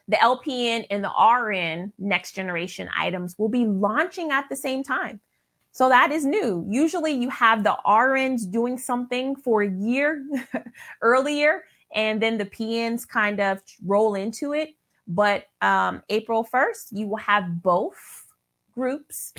the 0.08 0.16
LPN 0.16 0.86
and 0.90 1.02
the 1.02 1.10
RN 1.10 1.92
next 1.98 2.32
generation 2.32 2.88
items 2.96 3.34
will 3.38 3.48
be 3.48 3.64
launching 3.64 4.30
at 4.30 4.48
the 4.48 4.56
same 4.56 4.82
time. 4.82 5.20
So 5.72 5.88
that 5.88 6.12
is 6.12 6.24
new. 6.26 6.66
Usually 6.68 7.12
you 7.12 7.30
have 7.30 7.64
the 7.64 7.76
RNs 7.86 8.50
doing 8.50 8.76
something 8.78 9.34
for 9.34 9.62
a 9.62 9.70
year 9.70 10.24
earlier, 11.02 11.64
and 11.94 12.22
then 12.22 12.36
the 12.38 12.44
PNs 12.44 13.08
kind 13.08 13.40
of 13.40 13.60
roll 13.84 14.14
into 14.14 14.52
it. 14.52 14.70
But 15.08 15.46
um, 15.62 16.02
April 16.10 16.46
1st, 16.52 16.88
you 16.92 17.06
will 17.08 17.16
have 17.16 17.62
both 17.62 18.26
groups 18.74 19.32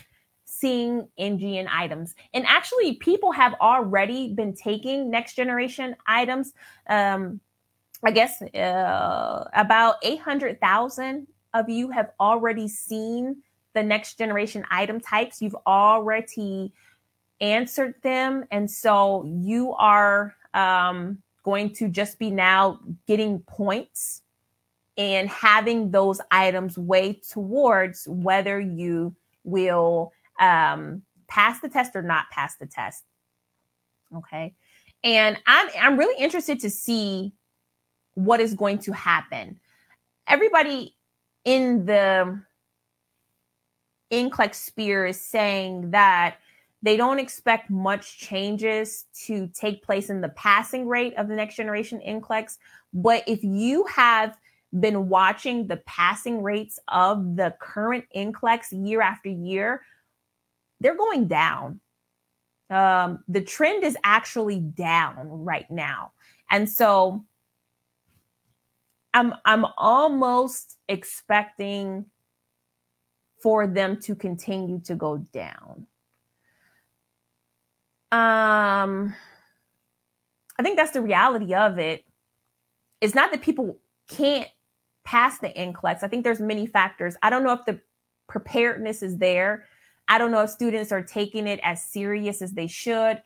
seeing 0.46 1.08
NGN 1.20 1.68
items. 1.72 2.16
And 2.34 2.46
actually, 2.48 2.96
people 2.96 3.32
have 3.32 3.54
already 3.62 4.34
been 4.34 4.56
taking 4.56 5.12
next 5.12 5.36
generation 5.36 5.96
items. 6.08 6.54
Um, 6.90 7.40
I 8.04 8.12
guess 8.12 8.42
uh, 8.42 9.50
about 9.54 9.96
800,000 10.04 11.28
of 11.54 11.70
you 11.70 11.92
have 11.92 12.12
already 12.20 12.68
seen 12.68 13.44
the 13.74 13.84
next 13.84 14.18
generation 14.18 14.66
item 14.70 15.00
types. 15.00 15.42
You've 15.42 15.58
already 15.68 16.74
answered 17.42 17.96
them. 18.04 18.46
And 18.52 18.70
so 18.70 19.26
you 19.26 19.74
are 19.74 20.36
um, 20.54 21.22
going 21.44 21.74
to 21.74 21.90
just 21.90 22.20
be 22.20 22.32
now 22.32 22.80
getting 23.08 23.40
points 23.40 24.22
and 24.98 25.28
having 25.30 25.92
those 25.92 26.22
items 26.32 26.78
weigh 26.78 27.14
towards 27.14 28.08
whether 28.08 28.60
you 28.60 29.16
will 29.44 30.14
um, 30.40 31.02
pass 31.28 31.60
the 31.60 31.70
test 31.70 31.96
or 31.96 32.02
not 32.02 32.30
pass 32.30 32.56
the 32.56 32.68
test. 32.68 33.04
Okay. 34.16 34.54
And 35.04 35.38
I'm 35.48 35.70
I'm 35.82 35.98
really 35.98 36.22
interested 36.22 36.60
to 36.62 36.70
see 36.70 37.34
what 38.14 38.40
is 38.40 38.54
going 38.54 38.80
to 38.80 38.94
happen. 38.94 39.60
Everybody 40.28 40.96
in 41.44 41.86
the 41.86 42.42
NCLEX 44.14 44.56
Spear 44.56 45.08
is 45.08 45.20
saying 45.20 45.92
that 45.92 46.38
they 46.84 46.98
don't 46.98 47.20
expect 47.20 47.70
much 47.70 48.20
changes 48.20 49.06
to 49.26 49.48
take 49.48 49.84
place 49.84 50.10
in 50.10 50.22
the 50.22 50.30
passing 50.30 50.88
rate 50.88 51.14
of 51.18 51.28
the 51.28 51.36
next 51.36 51.56
generation 51.56 52.00
NCLEX. 52.06 52.58
But 52.94 53.24
if 53.26 53.44
you 53.44 53.86
have 53.86 54.38
been 54.80 55.10
watching 55.10 55.68
the 55.68 55.78
passing 55.78 56.44
rates 56.44 56.78
of 56.88 57.36
the 57.36 57.56
current 57.60 58.06
NCLEX 58.16 58.88
year 58.88 59.02
after 59.02 59.30
year, 59.30 59.82
they're 60.80 60.98
going 60.98 61.28
down. 61.28 61.80
Um, 62.70 63.24
the 63.28 63.42
trend 63.42 63.84
is 63.84 63.98
actually 64.04 64.60
down 64.60 65.28
right 65.28 65.70
now. 65.72 66.12
And 66.52 66.70
so 66.70 67.24
I'm 69.14 69.34
I'm 69.46 69.66
almost 69.78 70.78
expecting 70.90 72.06
for 73.44 73.68
them 73.68 74.00
to 74.00 74.16
continue 74.16 74.80
to 74.86 74.96
go 74.96 75.18
down. 75.18 75.86
Um 78.12 79.14
I 80.58 80.64
think 80.64 80.78
that's 80.78 80.92
the 80.92 81.02
reality 81.02 81.54
of 81.54 81.78
it. 81.78 82.06
It's 83.02 83.16
not 83.16 83.32
that 83.32 83.42
people 83.42 83.78
can't 84.08 84.48
pass 85.04 85.40
the 85.40 85.50
NCLEX. 85.50 86.04
I 86.04 86.08
think 86.08 86.24
there's 86.24 86.40
many 86.40 86.66
factors. 86.66 87.16
I 87.22 87.30
don't 87.30 87.44
know 87.44 87.54
if 87.54 87.66
the 87.66 87.82
preparedness 88.28 89.04
is 89.04 89.18
there. 89.18 89.66
I 90.08 90.18
don't 90.18 90.32
know 90.32 90.42
if 90.42 90.50
students 90.50 90.92
are 90.92 91.04
taking 91.04 91.48
it 91.48 91.60
as 91.64 91.84
serious 91.84 92.42
as 92.42 92.54
they 92.54 92.68
should. 92.68 93.22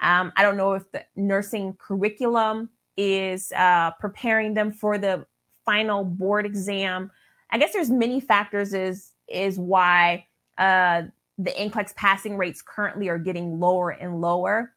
Um, 0.00 0.32
I 0.36 0.42
don't 0.42 0.56
know 0.56 0.74
if 0.74 0.90
the 0.92 1.04
nursing 1.16 1.74
curriculum 1.78 2.70
is 2.96 3.52
uh, 3.52 3.90
preparing 3.98 4.54
them 4.54 4.72
for 4.72 4.98
the 4.98 5.26
final 5.64 6.04
board 6.04 6.46
exam. 6.46 7.10
I 7.50 7.58
guess 7.58 7.72
there's 7.72 7.90
many 7.90 8.20
factors 8.20 8.72
is 8.72 9.12
is 9.30 9.58
why 9.58 10.26
uh, 10.56 11.02
the 11.38 11.50
NCLEX 11.50 11.94
passing 11.94 12.36
rates 12.36 12.62
currently 12.62 13.08
are 13.08 13.18
getting 13.18 13.60
lower 13.60 13.90
and 13.90 14.20
lower. 14.20 14.72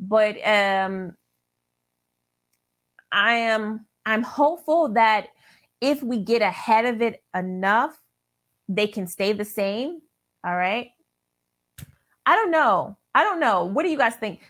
But 0.00 0.36
um, 0.46 1.16
I 3.12 3.34
am 3.34 3.86
I'm 4.04 4.22
hopeful 4.22 4.88
that 4.90 5.28
if 5.80 6.02
we 6.02 6.18
get 6.18 6.42
ahead 6.42 6.86
of 6.86 7.02
it 7.02 7.22
enough, 7.34 8.00
they 8.68 8.86
can 8.86 9.06
stay 9.06 9.32
the 9.32 9.44
same. 9.44 10.00
All 10.44 10.56
right. 10.56 10.90
I 12.24 12.36
don't 12.36 12.50
know. 12.50 12.96
I 13.14 13.24
don't 13.24 13.40
know. 13.40 13.64
What 13.64 13.82
do 13.82 13.90
you 13.90 13.98
guys 13.98 14.14
think? 14.14 14.40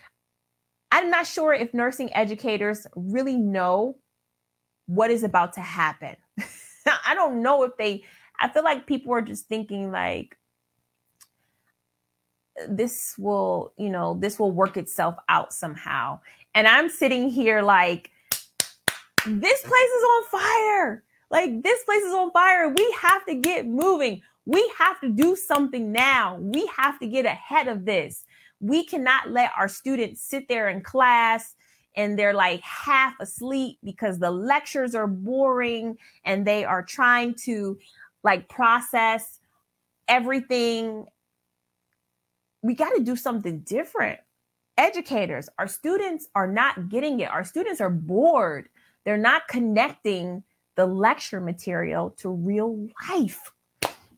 I'm 0.91 1.09
not 1.09 1.27
sure 1.27 1.53
if 1.53 1.73
nursing 1.73 2.13
educators 2.13 2.85
really 2.95 3.35
know 3.35 3.97
what 4.85 5.11
is 5.11 5.23
about 5.23 5.53
to 5.53 5.61
happen. 5.61 6.15
I 7.05 7.15
don't 7.15 7.41
know 7.41 7.63
if 7.63 7.75
they, 7.77 8.03
I 8.39 8.49
feel 8.49 8.63
like 8.63 8.87
people 8.87 9.13
are 9.13 9.21
just 9.21 9.47
thinking 9.47 9.91
like, 9.91 10.37
this 12.67 13.15
will, 13.17 13.73
you 13.77 13.89
know, 13.89 14.17
this 14.19 14.37
will 14.37 14.51
work 14.51 14.77
itself 14.77 15.15
out 15.29 15.53
somehow. 15.53 16.19
And 16.53 16.67
I'm 16.67 16.89
sitting 16.89 17.29
here 17.29 17.61
like, 17.61 18.11
this 19.25 19.61
place 19.61 19.89
is 19.89 20.03
on 20.03 20.23
fire. 20.25 21.03
Like, 21.31 21.63
this 21.63 21.83
place 21.83 22.03
is 22.03 22.13
on 22.13 22.31
fire. 22.31 22.69
We 22.69 22.95
have 23.01 23.25
to 23.25 23.35
get 23.35 23.65
moving. 23.65 24.21
We 24.45 24.71
have 24.77 24.99
to 25.01 25.09
do 25.09 25.35
something 25.35 25.91
now. 25.91 26.37
We 26.39 26.69
have 26.77 26.99
to 26.99 27.07
get 27.07 27.25
ahead 27.25 27.67
of 27.67 27.85
this. 27.85 28.25
We 28.59 28.85
cannot 28.85 29.31
let 29.31 29.51
our 29.57 29.67
students 29.67 30.21
sit 30.21 30.47
there 30.47 30.69
in 30.69 30.81
class 30.81 31.55
and 31.95 32.17
they're 32.17 32.33
like 32.33 32.61
half 32.61 33.13
asleep 33.19 33.77
because 33.83 34.19
the 34.19 34.31
lectures 34.31 34.95
are 34.95 35.07
boring 35.07 35.97
and 36.25 36.45
they 36.45 36.65
are 36.65 36.83
trying 36.83 37.35
to 37.45 37.77
like 38.23 38.49
process 38.49 39.39
everything. 40.07 41.05
We 42.61 42.75
got 42.75 42.91
to 42.91 43.03
do 43.03 43.15
something 43.15 43.59
different. 43.59 44.19
Educators, 44.77 45.49
our 45.59 45.67
students 45.67 46.27
are 46.33 46.47
not 46.47 46.89
getting 46.89 47.19
it. 47.19 47.29
Our 47.29 47.43
students 47.43 47.79
are 47.81 47.89
bored. 47.89 48.69
They're 49.05 49.17
not 49.17 49.47
connecting 49.47 50.43
the 50.75 50.85
lecture 50.85 51.39
material 51.39 52.11
to 52.17 52.29
real 52.29 52.87
life. 53.09 53.39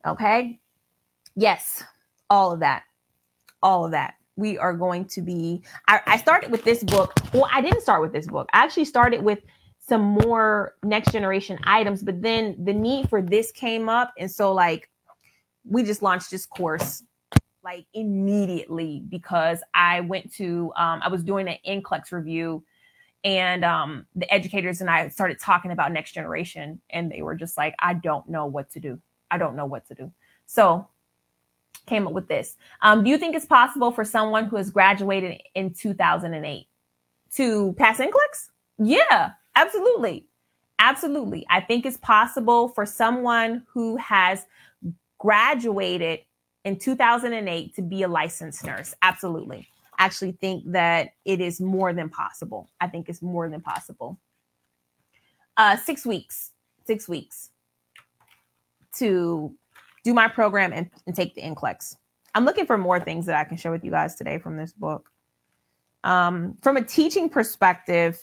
Okay. 0.06 0.60
Yes, 1.36 1.84
all 2.30 2.52
of 2.54 2.62
that. 2.62 2.84
All 3.62 3.86
of 3.86 3.92
that. 3.92 4.14
We 4.38 4.58
are 4.58 4.74
going 4.74 5.06
to 5.06 5.22
be. 5.22 5.64
I, 5.88 6.02
I 6.06 6.18
started 6.18 6.52
with 6.52 6.64
this 6.64 6.84
book. 6.84 7.14
Well, 7.34 7.50
I 7.52 7.62
didn't 7.62 7.82
start 7.82 8.02
with 8.02 8.14
this 8.14 8.28
book. 8.28 8.48
I 8.54 8.64
actually 8.64 8.86
started 8.86 9.24
with 9.24 9.40
some 9.88 10.02
more 10.02 10.76
next 10.84 11.12
generation 11.12 11.60
items, 11.64 12.04
but 12.04 12.22
then 12.22 12.56
the 12.64 12.74
need 12.74 13.10
for 13.10 13.22
this 13.22 13.52
came 13.52 13.88
up. 13.88 14.14
And 14.18 14.30
so, 14.30 14.52
like, 14.52 14.90
we 15.64 15.84
just 15.84 16.02
launched 16.02 16.32
this 16.32 16.46
course 16.46 17.04
like 17.64 17.86
immediately 17.94 19.04
because 19.10 19.60
I 19.74 20.02
went 20.02 20.32
to, 20.36 20.72
um, 20.76 21.02
I 21.04 21.10
was 21.10 21.24
doing 21.24 21.48
an 21.48 21.58
NCLEX 21.68 22.12
review 22.12 22.64
and 23.24 23.66
um, 23.66 24.06
the 24.16 24.32
educators 24.32 24.82
and 24.82 24.90
I 24.90 25.08
started 25.10 25.40
talking 25.40 25.72
about 25.72 25.92
next 25.92 26.12
generation, 26.12 26.80
and 26.92 27.12
they 27.12 27.24
were 27.24 27.34
just 27.34 27.58
like, 27.58 27.74
I 27.80 27.96
don't 27.96 28.30
know 28.30 28.46
what 28.46 28.70
to 28.74 28.80
do. 28.80 29.02
I 29.32 29.40
don't 29.40 29.56
know 29.56 29.66
what 29.66 29.88
to 29.88 29.96
do. 29.96 30.12
So 30.46 30.88
came 31.88 32.08
up 32.08 32.14
with 32.14 32.28
this. 32.28 32.56
Um, 32.82 33.04
do 33.04 33.10
you 33.10 33.18
think 33.18 33.36
it's 33.36 33.46
possible 33.46 33.92
for 33.92 34.06
someone 34.06 34.46
who 34.46 34.58
has 34.58 34.70
graduated 34.70 35.42
in 35.56 35.74
2008 35.74 36.68
to 37.36 37.74
pass 37.74 37.98
NCLEX? 37.98 38.50
Yeah, 38.78 39.32
absolutely. 39.56 40.26
Absolutely. 40.80 41.46
I 41.50 41.62
think 41.62 41.86
it's 41.86 41.98
possible 41.98 42.70
for 42.70 42.86
someone 42.86 43.64
who 43.74 43.98
has 43.98 44.46
graduated 45.20 46.20
in 46.66 46.78
2008 46.78 47.76
to 47.76 47.82
be 47.82 48.04
a 48.04 48.08
licensed 48.08 48.66
nurse. 48.66 48.94
Absolutely 49.02 49.70
I 49.98 50.06
actually 50.06 50.34
think 50.34 50.72
that 50.72 51.12
it 51.24 51.40
is 51.40 51.62
more 51.62 51.94
than 51.94 52.10
possible. 52.10 52.70
I 52.82 52.88
think 52.88 53.10
it's 53.10 53.22
more 53.22 53.50
than 53.50 53.62
possible. 53.62 54.20
Uh, 55.58 55.78
six 55.78 56.06
weeks, 56.06 56.52
six 56.86 57.08
weeks 57.08 57.50
to 58.98 59.54
do 60.04 60.14
my 60.14 60.28
program 60.28 60.74
and, 60.74 60.90
and 61.08 61.16
take 61.16 61.36
the 61.36 61.42
NCLEX. 61.42 61.96
I'm 62.34 62.46
looking 62.46 62.66
for 62.66 62.78
more 62.78 63.00
things 63.00 63.26
that 63.28 63.36
I 63.36 63.46
can 63.46 63.58
share 63.58 63.72
with 63.72 63.84
you 63.84 63.92
guys 63.92 64.16
today 64.16 64.38
from 64.38 64.58
this 64.58 64.74
book. 64.74 65.10
Um, 66.04 66.58
from 66.62 66.78
a 66.78 66.84
teaching 66.84 67.30
perspective, 67.30 68.22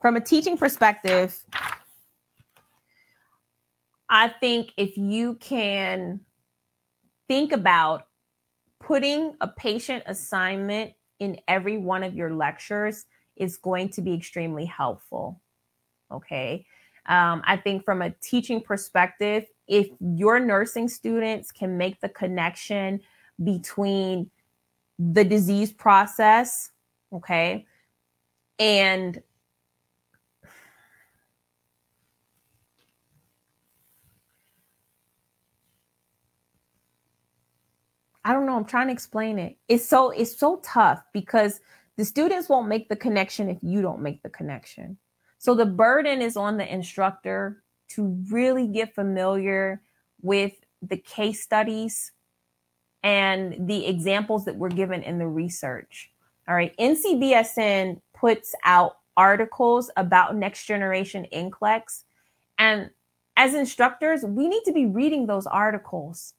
from 0.00 0.16
a 0.16 0.20
teaching 0.20 0.56
perspective, 0.56 1.38
I 4.08 4.28
think 4.28 4.72
if 4.76 4.96
you 4.96 5.34
can 5.34 6.20
think 7.28 7.52
about 7.52 8.06
putting 8.80 9.34
a 9.40 9.48
patient 9.48 10.04
assignment 10.06 10.92
in 11.18 11.40
every 11.48 11.78
one 11.78 12.02
of 12.02 12.14
your 12.14 12.32
lectures 12.34 13.06
is 13.36 13.56
going 13.56 13.88
to 13.90 14.02
be 14.02 14.14
extremely 14.14 14.64
helpful. 14.64 15.40
Okay. 16.12 16.66
Um, 17.06 17.42
I 17.44 17.56
think 17.56 17.84
from 17.84 18.02
a 18.02 18.10
teaching 18.22 18.60
perspective, 18.60 19.46
if 19.66 19.88
your 20.00 20.38
nursing 20.40 20.88
students 20.88 21.50
can 21.50 21.76
make 21.76 22.00
the 22.00 22.08
connection 22.08 23.00
between 23.42 24.30
the 24.98 25.24
disease 25.24 25.72
process, 25.72 26.70
okay, 27.12 27.66
and 28.58 29.20
I 38.26 38.32
don't 38.32 38.44
know. 38.44 38.56
I'm 38.56 38.64
trying 38.64 38.88
to 38.88 38.92
explain 38.92 39.38
it. 39.38 39.56
It's 39.68 39.88
so 39.88 40.10
it's 40.10 40.36
so 40.36 40.60
tough 40.64 41.00
because 41.12 41.60
the 41.96 42.04
students 42.04 42.48
won't 42.48 42.66
make 42.66 42.88
the 42.88 42.96
connection 42.96 43.48
if 43.48 43.58
you 43.62 43.80
don't 43.82 44.02
make 44.02 44.20
the 44.24 44.28
connection. 44.28 44.98
So 45.38 45.54
the 45.54 45.64
burden 45.64 46.20
is 46.20 46.36
on 46.36 46.56
the 46.56 46.70
instructor 46.70 47.62
to 47.90 48.18
really 48.28 48.66
get 48.66 48.96
familiar 48.96 49.80
with 50.22 50.54
the 50.82 50.96
case 50.96 51.40
studies 51.40 52.10
and 53.04 53.68
the 53.68 53.86
examples 53.86 54.44
that 54.46 54.56
were 54.56 54.70
given 54.70 55.04
in 55.04 55.18
the 55.18 55.28
research. 55.28 56.10
All 56.48 56.56
right, 56.56 56.76
NCBSN 56.78 58.00
puts 58.12 58.56
out 58.64 58.96
articles 59.16 59.88
about 59.96 60.34
next 60.34 60.66
generation 60.66 61.28
NCLEX 61.32 62.02
and 62.58 62.90
as 63.36 63.54
instructors, 63.54 64.24
we 64.24 64.48
need 64.48 64.62
to 64.64 64.72
be 64.72 64.86
reading 64.86 65.26
those 65.26 65.46
articles. 65.46 66.32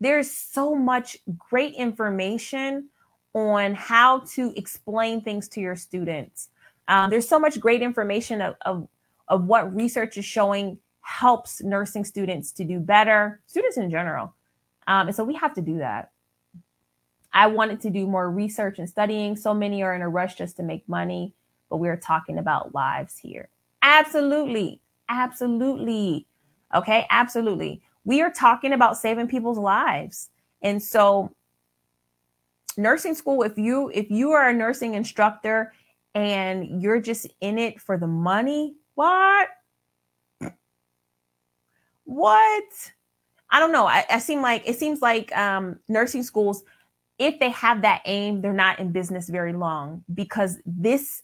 There's 0.00 0.30
so 0.30 0.74
much 0.74 1.18
great 1.36 1.74
information 1.74 2.88
on 3.34 3.74
how 3.74 4.20
to 4.34 4.52
explain 4.56 5.20
things 5.20 5.48
to 5.48 5.60
your 5.60 5.76
students. 5.76 6.48
Um, 6.88 7.10
there's 7.10 7.28
so 7.28 7.38
much 7.38 7.60
great 7.60 7.82
information 7.82 8.40
of, 8.40 8.56
of, 8.62 8.88
of 9.28 9.44
what 9.44 9.74
research 9.74 10.16
is 10.16 10.24
showing 10.24 10.78
helps 11.02 11.62
nursing 11.62 12.04
students 12.04 12.52
to 12.52 12.64
do 12.64 12.80
better, 12.80 13.40
students 13.46 13.76
in 13.76 13.90
general. 13.90 14.34
Um, 14.86 15.08
and 15.08 15.16
so 15.16 15.22
we 15.22 15.34
have 15.34 15.54
to 15.54 15.62
do 15.62 15.78
that. 15.78 16.10
I 17.32 17.46
wanted 17.46 17.80
to 17.82 17.90
do 17.90 18.06
more 18.06 18.30
research 18.30 18.78
and 18.78 18.88
studying. 18.88 19.36
So 19.36 19.54
many 19.54 19.82
are 19.82 19.94
in 19.94 20.02
a 20.02 20.08
rush 20.08 20.34
just 20.34 20.56
to 20.56 20.62
make 20.62 20.88
money, 20.88 21.34
but 21.68 21.76
we're 21.76 21.96
talking 21.96 22.38
about 22.38 22.74
lives 22.74 23.18
here. 23.18 23.48
Absolutely. 23.82 24.80
Absolutely. 25.08 26.26
Okay. 26.74 27.06
Absolutely. 27.10 27.82
We 28.10 28.22
are 28.22 28.30
talking 28.32 28.72
about 28.72 28.96
saving 28.96 29.28
people's 29.28 29.56
lives. 29.56 30.30
And 30.62 30.82
so 30.82 31.30
nursing 32.76 33.14
school, 33.14 33.44
if 33.44 33.56
you 33.56 33.88
if 33.94 34.10
you 34.10 34.32
are 34.32 34.48
a 34.48 34.52
nursing 34.52 34.94
instructor 34.94 35.72
and 36.12 36.82
you're 36.82 37.00
just 37.00 37.28
in 37.40 37.56
it 37.56 37.80
for 37.80 37.96
the 37.96 38.08
money, 38.08 38.74
what? 38.96 39.46
What? 42.02 42.64
I 43.48 43.60
don't 43.60 43.70
know. 43.70 43.86
I, 43.86 44.04
I 44.10 44.18
seem 44.18 44.42
like 44.42 44.64
it 44.66 44.76
seems 44.76 45.00
like 45.00 45.30
um, 45.36 45.78
nursing 45.86 46.24
schools, 46.24 46.64
if 47.20 47.38
they 47.38 47.50
have 47.50 47.82
that 47.82 48.02
aim, 48.06 48.40
they're 48.40 48.52
not 48.52 48.80
in 48.80 48.90
business 48.90 49.28
very 49.28 49.52
long 49.52 50.02
because 50.12 50.58
this 50.66 51.22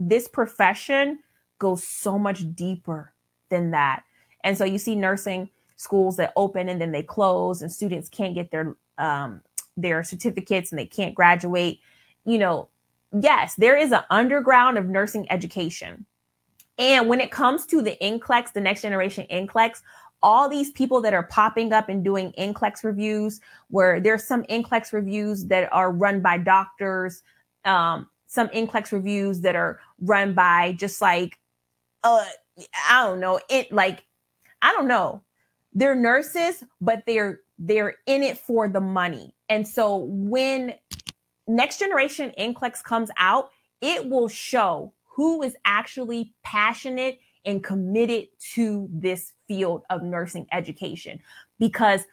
this 0.00 0.28
profession 0.28 1.18
goes 1.58 1.86
so 1.86 2.18
much 2.18 2.54
deeper 2.54 3.12
than 3.50 3.72
that. 3.72 4.02
And 4.42 4.56
so 4.56 4.64
you 4.64 4.78
see 4.78 4.94
nursing 4.94 5.50
schools 5.76 6.16
that 6.16 6.32
open 6.36 6.68
and 6.68 6.80
then 6.80 6.92
they 6.92 7.02
close, 7.02 7.62
and 7.62 7.70
students 7.70 8.08
can't 8.08 8.34
get 8.34 8.50
their 8.50 8.76
um, 8.98 9.42
their 9.76 10.02
certificates 10.02 10.72
and 10.72 10.78
they 10.78 10.86
can't 10.86 11.14
graduate. 11.14 11.80
You 12.24 12.38
know, 12.38 12.68
yes, 13.12 13.54
there 13.54 13.76
is 13.76 13.92
an 13.92 14.02
underground 14.10 14.78
of 14.78 14.86
nursing 14.86 15.30
education. 15.30 16.06
And 16.78 17.08
when 17.08 17.20
it 17.20 17.30
comes 17.30 17.66
to 17.66 17.80
the 17.80 17.96
NCLEX, 18.02 18.52
the 18.52 18.60
next 18.60 18.82
generation 18.82 19.26
NCLEX, 19.30 19.80
all 20.22 20.48
these 20.48 20.70
people 20.72 21.00
that 21.02 21.14
are 21.14 21.22
popping 21.22 21.72
up 21.72 21.88
and 21.88 22.04
doing 22.04 22.32
NCLEX 22.38 22.84
reviews, 22.84 23.40
where 23.68 24.00
there's 24.00 24.24
some 24.24 24.42
NCLEX 24.44 24.92
reviews 24.92 25.46
that 25.46 25.72
are 25.72 25.90
run 25.90 26.20
by 26.20 26.38
doctors, 26.38 27.22
um, 27.64 28.08
some 28.26 28.48
NCLEX 28.48 28.92
reviews 28.92 29.40
that 29.40 29.56
are 29.56 29.80
run 30.00 30.34
by 30.34 30.72
just 30.72 31.00
like, 31.00 31.38
uh, 32.02 32.24
I 32.88 33.04
don't 33.04 33.20
know, 33.20 33.40
it 33.48 33.72
like, 33.72 34.04
I 34.62 34.72
don't 34.72 34.88
know. 34.88 35.22
They're 35.76 35.94
nurses, 35.94 36.64
but 36.80 37.02
they're 37.06 37.40
they're 37.58 37.96
in 38.06 38.22
it 38.22 38.38
for 38.38 38.66
the 38.66 38.80
money. 38.80 39.34
And 39.50 39.68
so 39.68 40.06
when 40.08 40.74
next 41.46 41.78
generation 41.78 42.32
NCLEX 42.38 42.82
comes 42.82 43.10
out, 43.18 43.50
it 43.82 44.08
will 44.08 44.28
show 44.28 44.94
who 45.04 45.42
is 45.42 45.54
actually 45.66 46.32
passionate 46.42 47.20
and 47.44 47.62
committed 47.62 48.28
to 48.54 48.88
this 48.90 49.32
field 49.46 49.82
of 49.90 50.02
nursing 50.02 50.46
education 50.50 51.20
because 51.58 52.04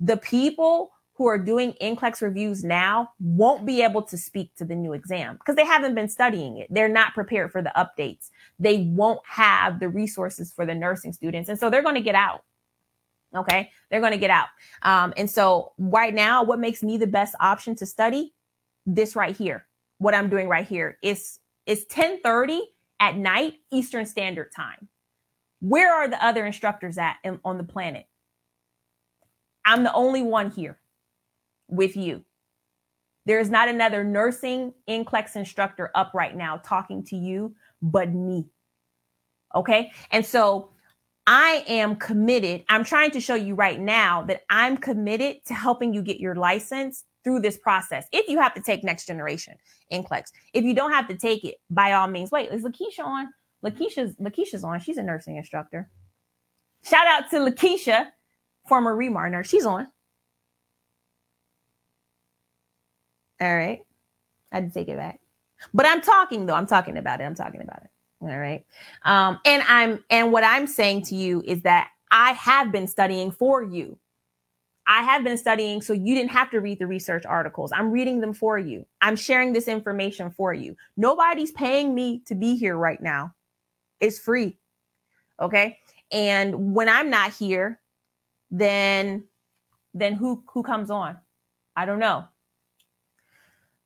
the 0.00 0.16
people 0.16 0.90
who 1.14 1.26
are 1.26 1.38
doing 1.38 1.74
NCLEX 1.80 2.20
reviews 2.20 2.64
now 2.64 3.10
won't 3.20 3.64
be 3.64 3.82
able 3.82 4.02
to 4.02 4.18
speak 4.18 4.52
to 4.56 4.64
the 4.64 4.74
new 4.74 4.92
exam 4.92 5.36
because 5.36 5.54
they 5.54 5.64
haven't 5.64 5.94
been 5.94 6.08
studying 6.08 6.58
it. 6.58 6.66
They're 6.68 6.88
not 6.88 7.14
prepared 7.14 7.52
for 7.52 7.62
the 7.62 7.72
updates. 7.76 8.30
They 8.58 8.78
won't 8.78 9.20
have 9.24 9.78
the 9.78 9.88
resources 9.88 10.52
for 10.52 10.66
the 10.66 10.74
nursing 10.74 11.12
students. 11.12 11.48
And 11.48 11.58
so 11.58 11.70
they're 11.70 11.82
going 11.82 11.94
to 11.94 12.00
get 12.00 12.16
out. 12.16 12.42
Okay. 13.34 13.70
They're 13.90 14.00
going 14.00 14.12
to 14.12 14.18
get 14.18 14.30
out. 14.30 14.48
Um, 14.82 15.12
and 15.16 15.30
so 15.30 15.72
right 15.78 16.14
now, 16.14 16.42
what 16.42 16.58
makes 16.58 16.82
me 16.82 16.98
the 16.98 17.06
best 17.06 17.34
option 17.40 17.74
to 17.76 17.86
study? 17.86 18.34
This 18.84 19.16
right 19.16 19.36
here. 19.36 19.66
What 19.98 20.14
I'm 20.14 20.28
doing 20.28 20.48
right 20.48 20.66
here 20.66 20.98
is 21.02 21.38
is 21.66 21.86
1030 21.88 22.62
at 22.98 23.16
night 23.16 23.54
Eastern 23.70 24.04
Standard 24.04 24.50
Time. 24.54 24.88
Where 25.60 25.94
are 25.94 26.08
the 26.08 26.22
other 26.24 26.44
instructors 26.44 26.98
at 26.98 27.16
in, 27.22 27.38
on 27.44 27.56
the 27.56 27.64
planet? 27.64 28.06
I'm 29.64 29.84
the 29.84 29.92
only 29.92 30.22
one 30.22 30.50
here 30.50 30.78
with 31.68 31.96
you. 31.96 32.24
There 33.26 33.38
is 33.38 33.48
not 33.48 33.68
another 33.68 34.02
nursing 34.02 34.74
NCLEX 34.88 35.36
instructor 35.36 35.92
up 35.94 36.12
right 36.14 36.36
now 36.36 36.60
talking 36.64 37.04
to 37.04 37.16
you 37.16 37.54
but 37.80 38.12
me. 38.12 38.46
Okay. 39.54 39.92
And 40.10 40.24
so 40.24 40.70
I 41.26 41.64
am 41.68 41.96
committed. 41.96 42.64
I'm 42.68 42.84
trying 42.84 43.12
to 43.12 43.20
show 43.20 43.34
you 43.34 43.54
right 43.54 43.78
now 43.78 44.22
that 44.24 44.42
I'm 44.50 44.76
committed 44.76 45.36
to 45.46 45.54
helping 45.54 45.94
you 45.94 46.02
get 46.02 46.18
your 46.18 46.34
license 46.34 47.04
through 47.22 47.40
this 47.40 47.56
process. 47.58 48.06
If 48.12 48.28
you 48.28 48.40
have 48.40 48.54
to 48.54 48.60
take 48.60 48.82
next 48.82 49.06
generation 49.06 49.54
NCLEX, 49.92 50.32
if 50.52 50.64
you 50.64 50.74
don't 50.74 50.92
have 50.92 51.06
to 51.08 51.16
take 51.16 51.44
it, 51.44 51.56
by 51.70 51.92
all 51.92 52.08
means. 52.08 52.32
Wait, 52.32 52.50
is 52.50 52.64
Lakeisha 52.64 53.04
on? 53.04 53.28
Lakeisha's 53.64 54.16
Lakeisha's 54.16 54.64
on. 54.64 54.80
She's 54.80 54.96
a 54.96 55.02
nursing 55.02 55.36
instructor. 55.36 55.88
Shout 56.84 57.06
out 57.06 57.30
to 57.30 57.36
Lakeisha, 57.36 58.08
former 58.66 58.96
Remar 58.96 59.30
nurse. 59.30 59.48
She's 59.48 59.64
on. 59.64 59.86
All 63.40 63.56
right. 63.56 63.80
I 64.50 64.56
had 64.56 64.72
to 64.72 64.74
take 64.78 64.88
it 64.88 64.96
back. 64.96 65.20
But 65.72 65.86
I'm 65.86 66.00
talking 66.00 66.46
though. 66.46 66.54
I'm 66.54 66.66
talking 66.66 66.96
about 66.98 67.20
it. 67.20 67.24
I'm 67.24 67.36
talking 67.36 67.62
about 67.62 67.82
it. 67.84 67.90
All 68.22 68.38
right. 68.38 68.64
Um, 69.04 69.40
and 69.44 69.62
I'm 69.66 70.04
and 70.08 70.32
what 70.32 70.44
I'm 70.44 70.66
saying 70.66 71.02
to 71.06 71.16
you 71.16 71.42
is 71.44 71.62
that 71.62 71.88
I 72.10 72.32
have 72.32 72.70
been 72.70 72.86
studying 72.86 73.32
for 73.32 73.62
you. 73.62 73.98
I 74.86 75.02
have 75.02 75.24
been 75.24 75.38
studying 75.38 75.80
so 75.80 75.92
you 75.92 76.14
didn't 76.14 76.30
have 76.30 76.50
to 76.50 76.60
read 76.60 76.78
the 76.78 76.86
research 76.86 77.24
articles. 77.24 77.72
I'm 77.72 77.90
reading 77.90 78.20
them 78.20 78.34
for 78.34 78.58
you. 78.58 78.84
I'm 79.00 79.16
sharing 79.16 79.52
this 79.52 79.68
information 79.68 80.30
for 80.30 80.52
you. 80.52 80.76
Nobody's 80.96 81.52
paying 81.52 81.94
me 81.94 82.22
to 82.26 82.34
be 82.34 82.56
here 82.56 82.76
right 82.76 83.00
now. 83.00 83.34
It's 84.00 84.18
free. 84.18 84.58
Okay? 85.40 85.78
And 86.10 86.74
when 86.74 86.88
I'm 86.88 87.10
not 87.10 87.32
here, 87.32 87.80
then 88.50 89.24
then 89.94 90.14
who 90.14 90.44
who 90.52 90.62
comes 90.62 90.90
on? 90.90 91.16
I 91.74 91.86
don't 91.86 91.98
know. 91.98 92.24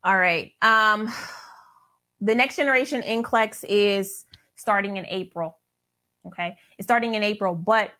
All 0.04 0.18
right. 0.18 0.52
Um 0.60 1.12
the 2.20 2.34
next 2.34 2.56
generation 2.56 3.02
NCLEX 3.02 3.64
is 3.68 4.25
starting 4.56 4.96
in 4.96 5.06
April. 5.06 5.58
Okay. 6.26 6.56
It's 6.78 6.86
starting 6.86 7.14
in 7.14 7.22
April, 7.22 7.54
but 7.54 7.92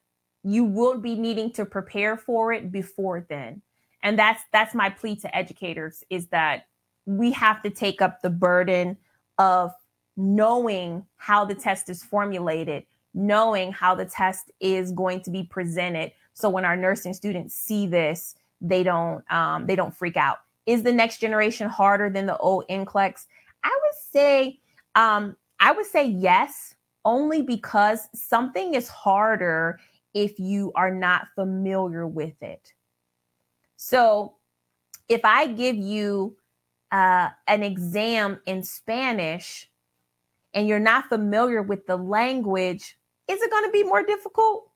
you 0.43 0.65
will 0.65 0.99
be 0.99 1.15
needing 1.15 1.53
to 1.53 1.65
prepare 1.65 2.17
for 2.17 2.53
it 2.53 2.71
before 2.71 3.27
then. 3.29 3.63
And 4.03 4.19
that's 4.19 4.43
that's 4.53 4.75
my 4.75 4.91
plea 4.91 5.17
to 5.17 5.37
educators 5.37 6.05
is 6.11 6.29
that 6.29 6.67
we 7.07 7.33
have 7.33 7.63
to 7.63 7.71
take 7.71 8.03
up 8.03 8.23
the 8.23 8.31
burden 8.31 8.97
of 9.39 9.73
knowing 10.17 11.05
how 11.17 11.45
the 11.45 11.55
test 11.55 11.89
is 11.89 12.03
formulated, 12.03 12.85
knowing 13.15 13.73
how 13.73 13.95
the 13.95 14.05
test 14.05 14.51
is 14.61 14.93
going 14.93 15.21
to 15.23 15.31
be 15.31 15.43
presented. 15.43 16.13
So 16.35 16.49
when 16.49 16.65
our 16.65 16.77
nursing 16.77 17.15
students 17.15 17.55
see 17.55 17.87
this, 17.87 18.35
they 18.61 18.83
don't 18.83 19.25
um, 19.33 19.67
they 19.67 19.77
don't 19.77 19.97
freak 19.97 20.17
out. 20.17 20.39
Is 20.67 20.83
the 20.83 20.93
next 20.93 21.19
generation 21.19 21.69
harder 21.69 22.11
than 22.11 22.27
the 22.27 22.37
old 22.39 22.65
NCLEX? 22.69 23.27
I 23.63 23.69
would 23.83 24.13
say 24.13 24.61
um, 24.95 25.37
I 25.61 25.73
would 25.73 25.87
say 25.87 26.07
yes, 26.07 26.75
only 27.05 27.43
because 27.43 28.09
something 28.15 28.75
is 28.75 28.89
harder 28.89 29.79
if 30.15 30.39
you 30.39 30.73
are 30.75 30.91
not 30.91 31.29
familiar 31.35 32.07
with 32.07 32.43
it. 32.43 32.73
So 33.77 34.37
if 35.09 35.25
I 35.25 35.47
give 35.47 35.77
you 35.77 36.37
uh, 36.91 37.29
an 37.47 37.63
exam 37.63 38.41
in 38.47 38.63
Spanish 38.63 39.69
and 40.55 40.67
you're 40.67 40.79
not 40.79 41.09
familiar 41.09 41.63
with 41.63 41.87
the 41.87 41.97
language, 41.97 42.97
is 43.29 43.41
it 43.43 43.51
going 43.51 43.65
to 43.65 43.71
be 43.71 43.85
more 43.85 44.03
difficult? 44.03 44.71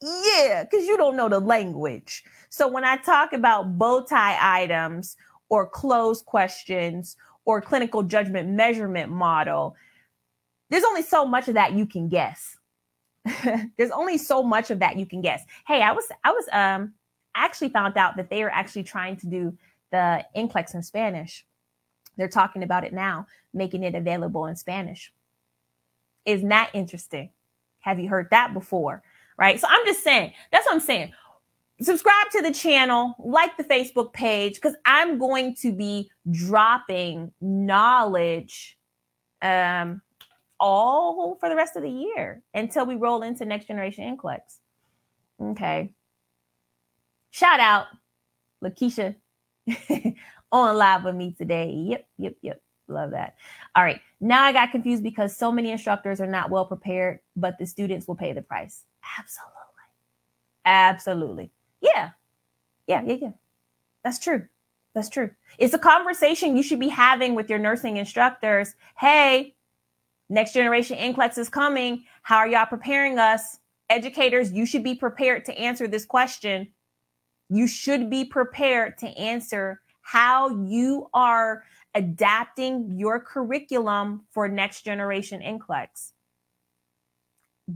Yeah, 0.00 0.64
because 0.64 0.86
you 0.86 0.96
don't 0.96 1.16
know 1.16 1.28
the 1.28 1.38
language. 1.38 2.24
So 2.50 2.66
when 2.66 2.84
I 2.84 2.96
talk 2.96 3.32
about 3.32 3.78
bow 3.78 4.04
tie 4.04 4.36
items 4.62 5.16
or 5.48 5.68
closed 5.68 6.26
questions 6.26 7.16
or 7.44 7.60
clinical 7.60 8.02
judgment 8.02 8.48
measurement 8.48 9.10
model, 9.10 9.76
there's 10.70 10.84
only 10.84 11.02
so 11.02 11.24
much 11.24 11.48
of 11.48 11.54
that 11.54 11.72
you 11.72 11.86
can 11.86 12.08
guess. 12.08 12.56
there's 13.76 13.90
only 13.90 14.18
so 14.18 14.42
much 14.42 14.70
of 14.70 14.78
that 14.80 14.96
you 14.96 15.06
can 15.06 15.20
guess. 15.20 15.42
Hey, 15.66 15.82
I 15.82 15.92
was 15.92 16.06
I 16.24 16.32
was 16.32 16.44
um 16.52 16.94
actually 17.34 17.68
found 17.68 17.96
out 17.96 18.16
that 18.16 18.30
they 18.30 18.42
are 18.42 18.50
actually 18.50 18.82
trying 18.82 19.16
to 19.16 19.26
do 19.26 19.56
the 19.90 20.24
NCLEX 20.36 20.74
in 20.74 20.82
Spanish. 20.82 21.44
They're 22.16 22.28
talking 22.28 22.62
about 22.62 22.84
it 22.84 22.92
now, 22.92 23.26
making 23.54 23.84
it 23.84 23.94
available 23.94 24.46
in 24.46 24.56
Spanish. 24.56 25.12
Isn't 26.24 26.48
that 26.48 26.70
interesting? 26.74 27.30
Have 27.80 27.98
you 27.98 28.08
heard 28.08 28.28
that 28.30 28.54
before? 28.54 29.02
Right. 29.38 29.58
So 29.58 29.66
I'm 29.68 29.84
just 29.86 30.04
saying, 30.04 30.34
that's 30.52 30.66
what 30.66 30.74
I'm 30.74 30.80
saying 30.80 31.12
subscribe 31.84 32.30
to 32.32 32.42
the 32.42 32.52
channel, 32.52 33.14
like 33.18 33.56
the 33.56 33.64
Facebook 33.64 34.12
page, 34.12 34.54
because 34.54 34.74
I'm 34.84 35.18
going 35.18 35.54
to 35.56 35.72
be 35.72 36.10
dropping 36.30 37.32
knowledge 37.40 38.76
um, 39.40 40.02
all 40.60 41.36
for 41.40 41.48
the 41.48 41.56
rest 41.56 41.76
of 41.76 41.82
the 41.82 41.90
year 41.90 42.42
until 42.54 42.86
we 42.86 42.94
roll 42.94 43.22
into 43.22 43.44
next 43.44 43.66
generation 43.66 44.16
NCLEX. 44.16 44.40
Okay. 45.40 45.92
Shout 47.30 47.60
out 47.60 47.86
Lakeisha 48.62 49.16
on 50.52 50.76
live 50.76 51.04
with 51.04 51.14
me 51.14 51.34
today. 51.36 51.70
Yep, 51.70 52.06
yep, 52.18 52.34
yep. 52.42 52.62
Love 52.88 53.12
that. 53.12 53.36
All 53.74 53.82
right. 53.82 54.00
Now 54.20 54.44
I 54.44 54.52
got 54.52 54.70
confused 54.70 55.02
because 55.02 55.36
so 55.36 55.50
many 55.50 55.70
instructors 55.70 56.20
are 56.20 56.26
not 56.26 56.50
well 56.50 56.66
prepared, 56.66 57.20
but 57.34 57.58
the 57.58 57.66
students 57.66 58.06
will 58.06 58.14
pay 58.14 58.32
the 58.32 58.42
price. 58.42 58.84
Absolutely. 59.18 59.56
Absolutely. 60.64 61.50
Yeah. 61.82 62.10
Yeah, 62.86 63.02
yeah, 63.04 63.16
yeah. 63.20 63.30
That's 64.04 64.18
true. 64.18 64.46
That's 64.94 65.08
true. 65.08 65.30
It's 65.58 65.74
a 65.74 65.78
conversation 65.78 66.56
you 66.56 66.62
should 66.62 66.80
be 66.80 66.88
having 66.88 67.34
with 67.34 67.48
your 67.50 67.58
nursing 67.58 67.96
instructors. 67.96 68.74
Hey, 68.98 69.54
next 70.28 70.52
generation 70.52 70.96
NCLEX 70.98 71.38
is 71.38 71.48
coming. 71.48 72.04
How 72.22 72.38
are 72.38 72.48
y'all 72.48 72.66
preparing 72.66 73.18
us? 73.18 73.58
Educators, 73.90 74.52
you 74.52 74.66
should 74.66 74.84
be 74.84 74.94
prepared 74.94 75.44
to 75.46 75.58
answer 75.58 75.86
this 75.86 76.04
question. 76.04 76.68
You 77.48 77.66
should 77.66 78.08
be 78.08 78.24
prepared 78.24 78.98
to 78.98 79.08
answer 79.18 79.80
how 80.02 80.64
you 80.64 81.08
are 81.14 81.64
adapting 81.94 82.98
your 82.98 83.20
curriculum 83.20 84.24
for 84.30 84.48
next 84.48 84.82
generation 84.82 85.40
NCLEX. 85.40 86.12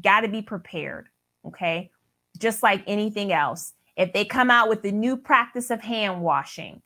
Got 0.02 0.20
to 0.20 0.28
be 0.28 0.42
prepared. 0.42 1.08
Okay. 1.46 1.90
Just 2.38 2.62
like 2.62 2.82
anything 2.86 3.32
else. 3.32 3.72
If 3.96 4.12
they 4.12 4.24
come 4.24 4.50
out 4.50 4.68
with 4.68 4.82
the 4.82 4.92
new 4.92 5.16
practice 5.16 5.70
of 5.70 5.80
hand 5.80 6.22
washing, 6.22 6.82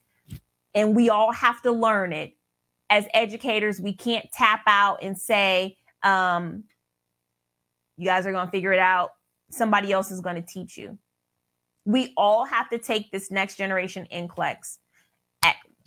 and 0.75 0.95
we 0.95 1.11
all 1.11 1.33
have 1.33 1.61
to 1.63 1.73
learn 1.73 2.13
it 2.13 2.37
as 2.89 3.07
educators, 3.13 3.81
we 3.81 3.93
can't 3.93 4.31
tap 4.33 4.63
out 4.67 5.03
and 5.03 5.19
say, 5.19 5.77
um, 6.03 6.65
you 7.97 8.07
guys 8.07 8.27
are 8.27 8.33
going 8.33 8.47
to 8.47 8.51
figure 8.51 8.73
it 8.73 8.79
out. 8.79 9.11
Somebody 9.51 9.93
else 9.93 10.11
is 10.11 10.21
going 10.21 10.37
to 10.37 10.43
teach 10.43 10.79
you. 10.79 10.97
We 11.85 12.13
all 12.17 12.45
have 12.45 12.71
to 12.71 12.79
take 12.79 13.11
this 13.11 13.31
next 13.31 13.57
generation 13.57 14.07
NCLEX 14.13 14.79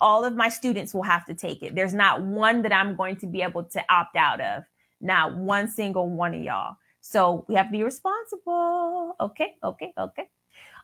all 0.04 0.26
of 0.26 0.36
my 0.36 0.50
students 0.50 0.94
will 0.94 1.04
have 1.04 1.26
to 1.26 1.34
take 1.34 1.64
it. 1.64 1.76
There's 1.76 1.94
not 1.94 2.22
one 2.22 2.62
that 2.64 2.74
I'm 2.74 2.96
going 2.96 3.16
to 3.18 3.26
be 3.26 3.42
able 3.42 3.64
to 3.64 3.84
opt 3.90 4.18
out 4.18 4.42
of. 4.42 4.64
Not 5.00 5.36
one 5.36 5.70
single 5.70 6.10
one 6.10 6.36
of 6.36 6.42
y'all. 6.42 6.76
So 7.00 7.46
we 7.48 7.56
have 7.56 7.68
to 7.68 7.72
be 7.72 7.84
responsible. 7.84 9.16
Okay, 9.20 9.56
okay, 9.64 9.94
okay. 9.98 10.30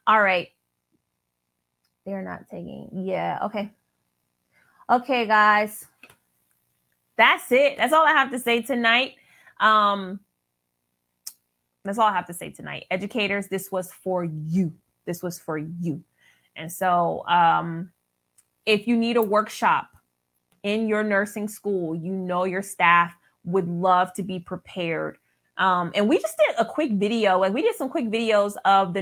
All 0.07 0.21
right. 0.21 0.49
They're 2.05 2.21
not 2.21 2.47
taking. 2.49 2.89
Yeah, 3.05 3.39
okay. 3.43 3.71
Okay, 4.89 5.27
guys. 5.27 5.85
That's 7.17 7.51
it. 7.51 7.77
That's 7.77 7.93
all 7.93 8.05
I 8.05 8.11
have 8.11 8.31
to 8.31 8.39
say 8.39 8.61
tonight. 8.61 9.15
Um 9.59 10.19
that's 11.85 11.97
all 11.97 12.07
I 12.07 12.13
have 12.13 12.27
to 12.27 12.33
say 12.33 12.49
tonight. 12.49 12.85
Educators, 12.91 13.47
this 13.47 13.71
was 13.71 13.91
for 13.91 14.23
you. 14.23 14.73
This 15.05 15.23
was 15.23 15.39
for 15.39 15.57
you. 15.57 16.03
And 16.55 16.71
so 16.71 17.23
um 17.27 17.91
if 18.65 18.87
you 18.87 18.97
need 18.97 19.17
a 19.17 19.21
workshop 19.21 19.89
in 20.63 20.87
your 20.87 21.03
nursing 21.03 21.47
school, 21.47 21.95
you 21.95 22.11
know 22.11 22.45
your 22.45 22.61
staff 22.61 23.15
would 23.43 23.67
love 23.67 24.13
to 24.13 24.23
be 24.23 24.39
prepared. 24.39 25.17
Um, 25.57 25.91
and 25.93 26.07
we 26.07 26.19
just 26.19 26.37
did 26.37 26.55
a 26.57 26.65
quick 26.65 26.93
video, 26.93 27.39
like 27.39 27.53
we 27.53 27.61
did 27.61 27.75
some 27.75 27.89
quick 27.89 28.05
videos 28.05 28.55
of 28.65 28.93
the 28.93 29.01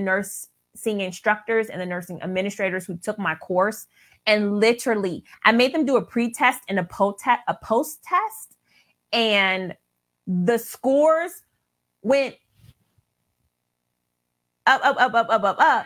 nursing 0.77 1.01
instructors 1.01 1.67
and 1.67 1.81
the 1.81 1.85
nursing 1.85 2.21
administrators 2.21 2.85
who 2.85 2.97
took 2.97 3.17
my 3.17 3.35
course. 3.35 3.87
And 4.25 4.59
literally, 4.59 5.23
I 5.45 5.51
made 5.51 5.73
them 5.73 5.85
do 5.85 5.97
a 5.97 6.01
pre-test 6.01 6.61
and 6.67 6.79
a 6.79 6.83
post-test, 6.83 7.41
a 7.47 7.55
post-test, 7.63 8.55
and 9.13 9.73
the 10.27 10.57
scores 10.57 11.31
went 12.01 12.35
up, 14.65 14.81
up, 14.83 14.97
up, 14.99 15.13
up, 15.13 15.29
up, 15.29 15.43
up, 15.43 15.59
up 15.59 15.85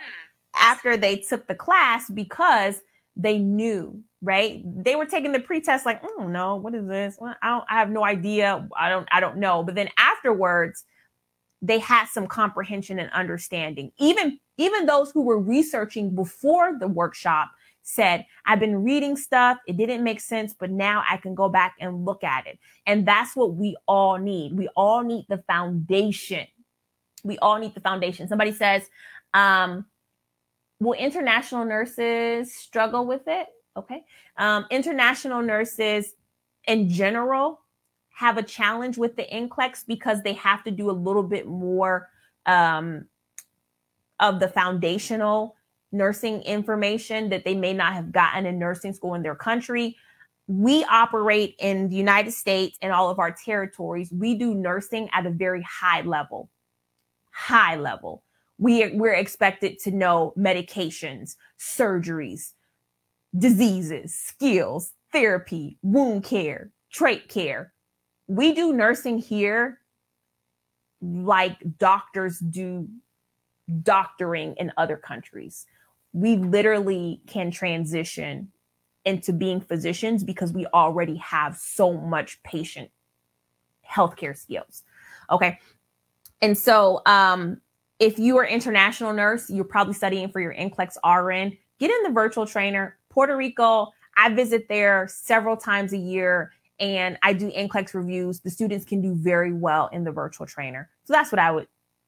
after 0.55 0.97
they 0.97 1.17
took 1.17 1.47
the 1.47 1.55
class 1.55 2.09
because 2.09 2.81
they 3.15 3.37
knew, 3.37 4.01
right? 4.21 4.63
They 4.65 4.95
were 4.95 5.05
taking 5.05 5.31
the 5.31 5.39
pretest 5.39 5.85
like, 5.85 6.01
oh 6.03 6.27
no, 6.27 6.55
what 6.55 6.73
is 6.73 6.87
this? 6.87 7.15
Well, 7.19 7.35
I 7.43 7.49
don't 7.49 7.65
I 7.69 7.79
have 7.79 7.91
no 7.91 8.03
idea. 8.03 8.67
I 8.75 8.89
don't 8.89 9.07
I 9.11 9.19
don't 9.19 9.37
know. 9.37 9.61
But 9.61 9.75
then 9.75 9.89
afterwards, 9.97 10.83
they 11.61 11.79
had 11.79 12.05
some 12.05 12.27
comprehension 12.27 12.99
and 12.99 13.11
understanding. 13.11 13.91
Even 13.97 14.39
even 14.57 14.85
those 14.85 15.11
who 15.11 15.21
were 15.21 15.39
researching 15.39 16.13
before 16.13 16.77
the 16.79 16.87
workshop 16.87 17.51
said, 17.83 18.25
I've 18.45 18.59
been 18.59 18.83
reading 18.83 19.17
stuff, 19.17 19.57
it 19.67 19.77
didn't 19.77 20.03
make 20.03 20.19
sense, 20.19 20.53
but 20.53 20.69
now 20.69 21.03
I 21.09 21.17
can 21.17 21.33
go 21.33 21.49
back 21.49 21.75
and 21.79 22.05
look 22.05 22.23
at 22.23 22.45
it. 22.45 22.59
And 22.85 23.07
that's 23.07 23.35
what 23.35 23.55
we 23.55 23.75
all 23.87 24.17
need. 24.17 24.53
We 24.53 24.67
all 24.75 25.03
need 25.03 25.25
the 25.29 25.43
foundation. 25.47 26.45
We 27.23 27.37
all 27.39 27.57
need 27.57 27.73
the 27.73 27.81
foundation. 27.81 28.27
Somebody 28.27 28.51
says, 28.51 28.87
um, 29.33 29.85
will 30.79 30.93
international 30.93 31.65
nurses 31.65 32.53
struggle 32.53 33.05
with 33.05 33.23
it? 33.27 33.47
Okay. 33.75 34.03
Um, 34.37 34.65
international 34.69 35.41
nurses 35.41 36.13
in 36.67 36.89
general 36.89 37.60
have 38.21 38.37
a 38.37 38.43
challenge 38.43 38.97
with 38.97 39.15
the 39.15 39.23
NCLEX 39.23 39.85
because 39.87 40.21
they 40.21 40.33
have 40.33 40.63
to 40.63 40.71
do 40.71 40.89
a 40.89 40.93
little 40.93 41.23
bit 41.23 41.47
more 41.47 42.09
um, 42.45 43.05
of 44.19 44.39
the 44.39 44.47
foundational 44.47 45.55
nursing 45.91 46.41
information 46.43 47.29
that 47.29 47.43
they 47.43 47.55
may 47.55 47.73
not 47.73 47.93
have 47.93 48.11
gotten 48.11 48.45
in 48.45 48.57
nursing 48.57 48.93
school 48.93 49.15
in 49.15 49.23
their 49.23 49.35
country. 49.35 49.97
We 50.47 50.83
operate 50.85 51.55
in 51.59 51.89
the 51.89 51.95
United 51.95 52.31
States 52.31 52.77
and 52.81 52.93
all 52.93 53.09
of 53.09 53.19
our 53.19 53.31
territories. 53.31 54.11
We 54.11 54.35
do 54.35 54.53
nursing 54.53 55.09
at 55.13 55.25
a 55.25 55.31
very 55.31 55.63
high 55.63 56.01
level, 56.01 56.49
high 57.31 57.75
level 57.75 58.23
we 58.61 58.87
we're 58.93 59.13
expected 59.13 59.79
to 59.79 59.91
know 59.91 60.33
medications, 60.37 61.35
surgeries, 61.59 62.51
diseases, 63.35 64.13
skills, 64.13 64.93
therapy, 65.11 65.79
wound 65.81 66.23
care, 66.23 66.69
trach 66.95 67.27
care. 67.27 67.70
We 68.31 68.53
do 68.53 68.71
nursing 68.71 69.17
here 69.17 69.79
like 71.01 71.57
doctors 71.77 72.39
do 72.39 72.87
doctoring 73.83 74.55
in 74.57 74.71
other 74.77 74.95
countries. 74.95 75.65
We 76.13 76.37
literally 76.37 77.19
can 77.27 77.51
transition 77.51 78.53
into 79.03 79.33
being 79.33 79.59
physicians 79.59 80.23
because 80.23 80.53
we 80.53 80.65
already 80.67 81.17
have 81.17 81.57
so 81.57 81.91
much 81.91 82.41
patient 82.43 82.89
healthcare 83.85 84.37
skills. 84.37 84.83
Okay. 85.29 85.59
And 86.41 86.57
so 86.57 87.01
um 87.05 87.59
if 87.99 88.17
you 88.17 88.37
are 88.37 88.45
international 88.45 89.11
nurse, 89.11 89.49
you're 89.49 89.65
probably 89.65 89.93
studying 89.93 90.29
for 90.29 90.39
your 90.39 90.53
NCLEX 90.53 90.95
RN. 91.03 91.57
Get 91.79 91.91
in 91.91 92.03
the 92.03 92.11
virtual 92.11 92.45
trainer. 92.45 92.97
Puerto 93.09 93.35
Rico, 93.35 93.91
I 94.15 94.33
visit 94.33 94.69
there 94.69 95.09
several 95.11 95.57
times 95.57 95.91
a 95.91 95.97
year 95.97 96.53
and 96.81 97.17
I 97.21 97.33
do 97.33 97.51
NCLEX 97.51 97.93
reviews. 97.93 98.39
The 98.39 98.49
students 98.49 98.83
can 98.83 99.01
do 99.01 99.13
very 99.15 99.53
well 99.53 99.87
in 99.93 100.03
the 100.03 100.11
virtual 100.11 100.47
trainer. 100.47 100.89
So 101.05 101.13
that's 101.13 101.31
what 101.31 101.39
I 101.39 101.51
would, 101.51 101.67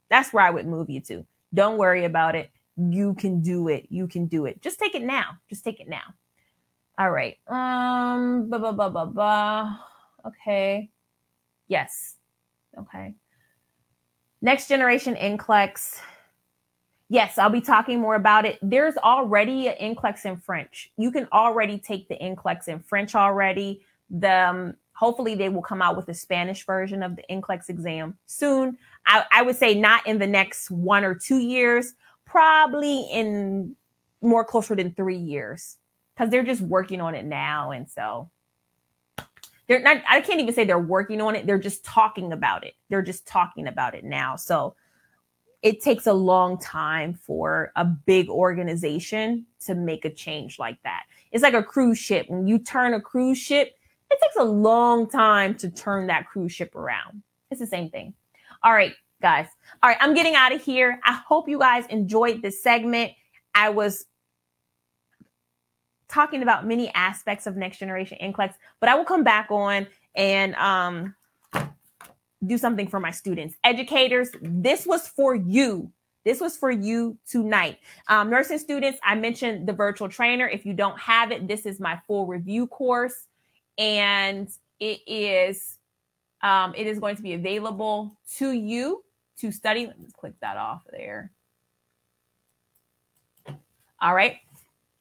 that's 0.10 0.34
where 0.34 0.44
I 0.44 0.50
would 0.50 0.66
move 0.66 0.90
you 0.90 1.00
to. 1.02 1.26
Don't 1.54 1.78
worry 1.78 2.06
about 2.06 2.36
it. 2.36 2.50
You 2.76 3.14
can 3.14 3.42
do 3.42 3.68
it. 3.68 3.86
You 3.90 4.08
can 4.08 4.26
do 4.26 4.46
it. 4.48 4.62
Just 4.62 4.80
take 4.80 4.96
it 4.96 5.04
now. 5.04 5.38
Just 5.48 5.64
take 5.64 5.80
it 5.80 5.88
now. 5.88 6.16
All 6.98 7.12
right. 7.12 7.38
Um, 7.48 8.50
blah, 8.50 8.58
blah, 8.58 8.72
blah, 8.72 8.90
blah, 8.90 9.06
blah. 9.06 9.78
Okay. 10.26 10.90
Yes. 11.68 12.16
Okay. 12.78 13.14
Next 14.42 14.68
generation 14.68 15.16
NCLEX. 15.16 16.00
Yes, 17.10 17.38
I'll 17.38 17.50
be 17.50 17.62
talking 17.62 18.00
more 18.00 18.16
about 18.16 18.46
it. 18.46 18.58
There's 18.64 18.98
already 18.98 19.68
an 19.68 19.96
NCLEX 19.96 20.26
in 20.26 20.38
French. 20.38 20.92
You 20.98 21.12
can 21.12 21.28
already 21.32 21.78
take 21.78 22.08
the 22.08 22.16
NCLEX 22.16 22.68
in 22.68 22.80
French 22.80 23.14
already. 23.14 23.82
The 24.14 24.50
um, 24.50 24.74
hopefully 24.94 25.36
they 25.36 25.50
will 25.50 25.62
come 25.62 25.82
out 25.82 25.98
with 25.98 26.08
a 26.08 26.14
Spanish 26.14 26.66
version 26.66 27.04
of 27.04 27.16
the 27.16 27.24
NCLEX 27.30 27.70
exam 27.70 28.18
soon. 28.26 28.78
I, 29.06 29.26
I 29.32 29.42
would 29.42 29.58
say 29.58 29.74
not 29.74 30.08
in 30.08 30.20
the 30.20 30.28
next 30.28 30.72
one 30.72 31.04
or 31.04 31.14
two 31.16 31.40
years, 31.40 31.94
probably 32.26 33.02
in 33.12 33.76
more 34.22 34.46
closer 34.46 34.76
than 34.76 34.94
three 34.94 35.18
years 35.18 35.78
because 36.16 36.30
they're 36.30 36.44
just 36.44 36.62
working 36.62 37.02
on 37.02 37.16
it 37.16 37.26
now. 37.26 37.72
And 37.72 37.90
so. 37.90 38.30
They're 39.66 39.80
not 39.80 40.04
i 40.10 40.20
can't 40.20 40.42
even 40.42 40.54
say 40.54 40.66
they're 40.66 40.78
working 40.78 41.22
on 41.22 41.38
it 41.38 41.48
they're 41.48 41.58
just 41.58 41.86
talking 41.86 42.34
about 42.34 42.66
it. 42.66 42.74
They're 42.90 43.02
just 43.02 43.26
talking 43.26 43.68
about 43.68 43.96
it 43.96 44.04
now. 44.04 44.36
So 44.36 44.76
it 45.64 45.82
takes 45.82 46.06
a 46.06 46.14
long 46.14 46.60
time 46.60 47.14
for 47.14 47.72
a 47.78 47.86
big 47.86 48.30
organization 48.30 49.46
to 49.66 49.74
make 49.74 50.04
a 50.04 50.10
change 50.10 50.60
like 50.60 50.78
that. 50.84 51.04
It's 51.32 51.42
like 51.42 51.54
a 51.54 51.64
cruise 51.64 51.98
ship. 51.98 52.26
When 52.30 52.46
you 52.46 52.60
turn 52.60 52.94
a 52.94 53.00
cruise 53.00 53.38
ship 53.38 53.74
it 54.14 54.20
takes 54.22 54.36
a 54.38 54.44
long 54.44 55.10
time 55.10 55.56
to 55.56 55.70
turn 55.70 56.08
that 56.08 56.28
cruise 56.28 56.52
ship 56.52 56.76
around 56.76 57.22
it's 57.52 57.60
the 57.60 57.68
same 57.68 57.90
thing 57.90 58.14
all 58.64 58.74
right 58.74 58.94
guys 59.22 59.48
all 59.82 59.90
right 59.90 59.98
i'm 60.02 60.14
getting 60.14 60.36
out 60.36 60.52
of 60.52 60.62
here 60.62 61.00
i 61.04 61.14
hope 61.14 61.48
you 61.48 61.60
guys 61.60 61.86
enjoyed 61.88 62.42
this 62.42 62.62
segment 62.62 63.12
i 63.56 63.70
was 63.70 64.06
talking 66.14 66.44
about 66.44 66.66
many 66.66 66.94
aspects 66.94 67.48
of 67.48 67.58
next 67.58 67.80
generation 67.80 68.18
NCLEX, 68.22 68.54
but 68.80 68.88
I 68.88 68.96
will 68.96 69.04
come 69.04 69.24
back 69.24 69.50
on 69.50 69.88
and 70.16 70.54
um, 70.56 71.16
do 72.46 72.58
something 72.58 72.88
for 72.88 73.00
my 73.00 73.10
students. 73.10 73.56
Educators, 73.64 74.30
this 74.42 74.86
was 74.86 75.08
for 75.08 75.36
you. 75.36 75.92
This 76.24 76.40
was 76.40 76.56
for 76.56 76.72
you 76.72 77.18
tonight. 77.30 77.80
Um, 78.08 78.30
nursing 78.30 78.60
students, 78.60 79.00
I 79.04 79.16
mentioned 79.16 79.68
the 79.68 79.74
virtual 79.74 80.08
trainer. 80.08 80.48
If 80.48 80.66
you 80.66 80.74
don't 80.74 80.98
have 81.00 81.32
it, 81.32 81.48
this 81.48 81.66
is 81.66 81.80
my 81.80 82.00
full 82.08 82.28
review 82.28 82.68
course, 82.68 83.28
and 83.78 84.50
it 84.80 85.00
is 85.08 85.78
um, 86.42 86.74
it 86.76 86.88
is 86.88 87.00
going 87.00 87.16
to 87.16 87.22
be 87.22 87.34
available 87.34 88.18
to 88.38 88.52
you 88.52 89.04
to 89.40 89.52
study. 89.52 89.88
Let 89.88 90.00
me 90.00 90.08
click 90.18 90.34
that 90.42 90.58
off 90.58 90.84
there. 90.92 91.32
All 94.02 94.14
right. 94.14 94.38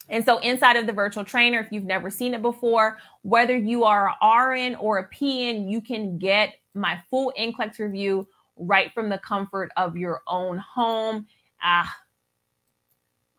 And 0.09 0.25
so 0.25 0.39
inside 0.39 0.77
of 0.77 0.87
the 0.87 0.93
virtual 0.93 1.25
trainer, 1.25 1.59
if 1.59 1.73
you've 1.73 1.85
never 1.85 2.11
seen 2.11 2.35
it 2.35 2.43
before, 2.43 2.99
whether 3.23 3.57
you 3.57 3.85
are 3.85 4.15
a 4.21 4.49
RN 4.49 4.77
or 4.77 4.99
a 4.99 5.09
PN, 5.09 5.69
you 5.69 5.81
can 5.81 6.19
get 6.19 6.55
my 6.75 7.01
full 7.11 7.33
NCLEX 7.39 7.79
review 7.79 8.29
right 8.57 8.93
from 8.93 9.09
the 9.09 9.19
comfort 9.19 9.71
of 9.77 9.97
your 9.97 10.23
own 10.29 10.59
home. 10.59 11.27
Ah, 11.63 11.93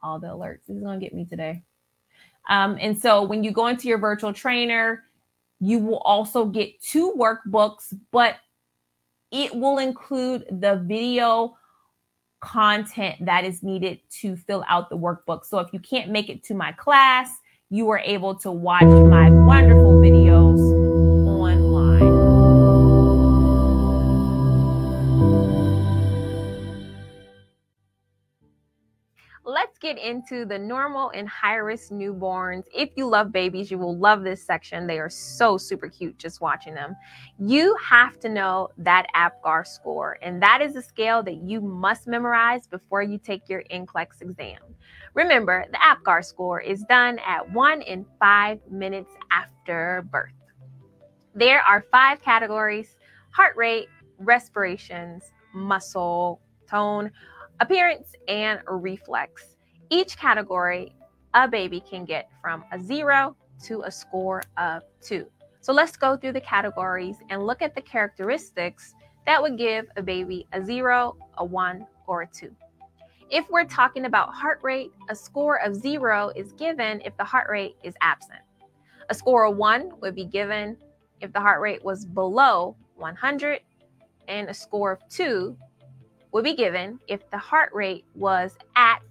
all 0.02 0.20
the 0.20 0.28
alerts. 0.28 0.66
This 0.68 0.78
is 0.78 0.84
going 0.84 1.00
to 1.00 1.06
get 1.06 1.14
me 1.14 1.26
today. 1.26 1.64
Um, 2.50 2.78
and 2.80 3.00
so 3.00 3.24
when 3.24 3.44
you 3.44 3.52
go 3.52 3.68
into 3.68 3.88
your 3.88 3.98
virtual 3.98 4.34
trainer, 4.34 5.04
you 5.64 5.80
will 5.80 6.00
also 6.00 6.46
get 6.46 6.82
two 6.82 7.14
workbooks, 7.18 7.98
but 8.12 8.36
it 9.32 9.56
will 9.56 9.78
include 9.78 10.46
the 10.52 10.84
video 10.86 11.56
content 12.42 13.26
that 13.26 13.46
is 13.46 13.64
needed 13.64 14.00
to 14.10 14.36
fill 14.36 14.66
out 14.68 14.90
the 14.90 14.98
workbook. 14.98 15.46
So 15.46 15.60
if 15.60 15.72
you 15.72 15.80
can't 15.80 16.12
make 16.12 16.28
it 16.30 16.44
to 16.46 16.54
my 16.54 16.74
class, 16.74 17.30
you 17.70 17.90
are 17.92 18.00
able 18.00 18.36
to 18.36 18.52
watch 18.52 18.84
my 18.84 19.30
wonderful 19.30 19.94
videos 19.94 20.23
get 29.84 30.00
into 30.00 30.46
the 30.46 30.58
normal 30.58 31.12
and 31.14 31.28
high 31.28 31.58
risk 31.58 31.92
newborns. 31.92 32.64
If 32.74 32.92
you 32.96 33.06
love 33.06 33.34
babies, 33.34 33.70
you 33.70 33.78
will 33.78 33.98
love 33.98 34.24
this 34.24 34.42
section. 34.42 34.88
They 34.88 34.98
are 34.98 35.10
so 35.10 35.58
super 35.58 35.90
cute 35.90 36.18
just 36.18 36.40
watching 36.40 36.74
them. 36.74 36.96
You 37.38 37.76
have 37.84 38.18
to 38.22 38.30
know 38.30 38.70
that 38.78 39.08
APGAR 39.14 39.68
score, 39.68 40.18
and 40.22 40.42
that 40.42 40.62
is 40.62 40.78
a 40.78 40.82
scale 40.82 41.22
that 41.24 41.44
you 41.44 41.60
must 41.60 42.08
memorize 42.08 42.66
before 42.66 43.04
you 43.04 43.18
take 43.18 43.50
your 43.50 43.64
NCLEX 43.70 44.22
exam. 44.22 44.60
Remember, 45.16 45.66
the 45.70 45.78
APGAR 45.78 46.24
score 46.24 46.62
is 46.62 46.84
done 46.84 47.20
at 47.28 47.52
one 47.52 47.82
in 47.82 48.06
five 48.20 48.60
minutes 48.72 49.12
after 49.32 50.08
birth. 50.10 50.32
There 51.36 51.62
are 51.62 51.86
five 51.92 52.22
categories 52.22 52.96
heart 53.32 53.58
rate, 53.58 53.90
respirations, 54.20 55.24
muscle, 55.54 56.40
tone, 56.70 57.12
appearance, 57.60 58.14
and 58.28 58.60
reflex. 58.68 59.53
Each 59.90 60.18
category, 60.18 60.94
a 61.34 61.48
baby 61.48 61.80
can 61.80 62.06
get 62.06 62.30
from 62.42 62.64
a 62.72 62.80
zero 62.80 63.36
to 63.66 63.84
a 63.84 63.92
score 63.92 64.44
of 64.58 64.84
two. 65.02 65.28
So 65.62 65.72
let's 65.72 65.96
go 65.96 66.18
through 66.18 66.34
the 66.34 66.42
categories 66.42 67.18
and 67.30 67.46
look 67.46 67.62
at 67.62 67.76
the 67.76 67.82
characteristics 67.82 68.94
that 69.26 69.42
would 69.42 69.58
give 69.58 69.86
a 69.96 70.02
baby 70.02 70.48
a 70.52 70.64
zero, 70.64 71.16
a 71.38 71.46
one, 71.46 71.88
or 72.08 72.24
a 72.24 72.28
two. 72.28 72.54
If 73.30 73.50
we're 73.50 73.66
talking 73.66 74.06
about 74.06 74.34
heart 74.34 74.60
rate, 74.62 74.92
a 75.10 75.16
score 75.16 75.60
of 75.64 75.76
zero 75.76 76.32
is 76.36 76.52
given 76.54 77.02
if 77.02 77.16
the 77.18 77.24
heart 77.24 77.50
rate 77.50 77.76
is 77.84 77.96
absent. 78.02 78.42
A 79.10 79.16
score 79.16 79.46
of 79.46 79.58
one 79.58 79.92
would 80.02 80.16
be 80.16 80.26
given 80.26 80.78
if 81.22 81.32
the 81.34 81.40
heart 81.40 81.62
rate 81.62 81.84
was 81.84 82.06
below 82.06 82.76
100, 82.96 83.62
and 84.28 84.50
a 84.50 84.54
score 84.54 84.92
of 84.92 85.00
two 85.10 85.58
would 86.32 86.44
be 86.44 86.56
given 86.56 87.00
if 87.08 87.30
the 87.32 87.38
heart 87.38 87.72
rate 87.74 88.06
was 88.14 88.58
at 88.76 89.02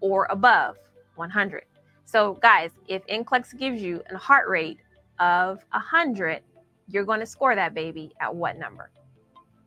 or 0.00 0.26
above 0.30 0.76
100. 1.16 1.64
So, 2.04 2.34
guys, 2.34 2.70
if 2.86 3.06
NCLEX 3.06 3.58
gives 3.58 3.82
you 3.82 4.02
a 4.10 4.16
heart 4.16 4.48
rate 4.48 4.78
of 5.20 5.58
100, 5.72 6.40
you're 6.88 7.04
going 7.04 7.20
to 7.20 7.26
score 7.26 7.54
that 7.54 7.74
baby 7.74 8.12
at 8.20 8.34
what 8.34 8.58
number? 8.58 8.90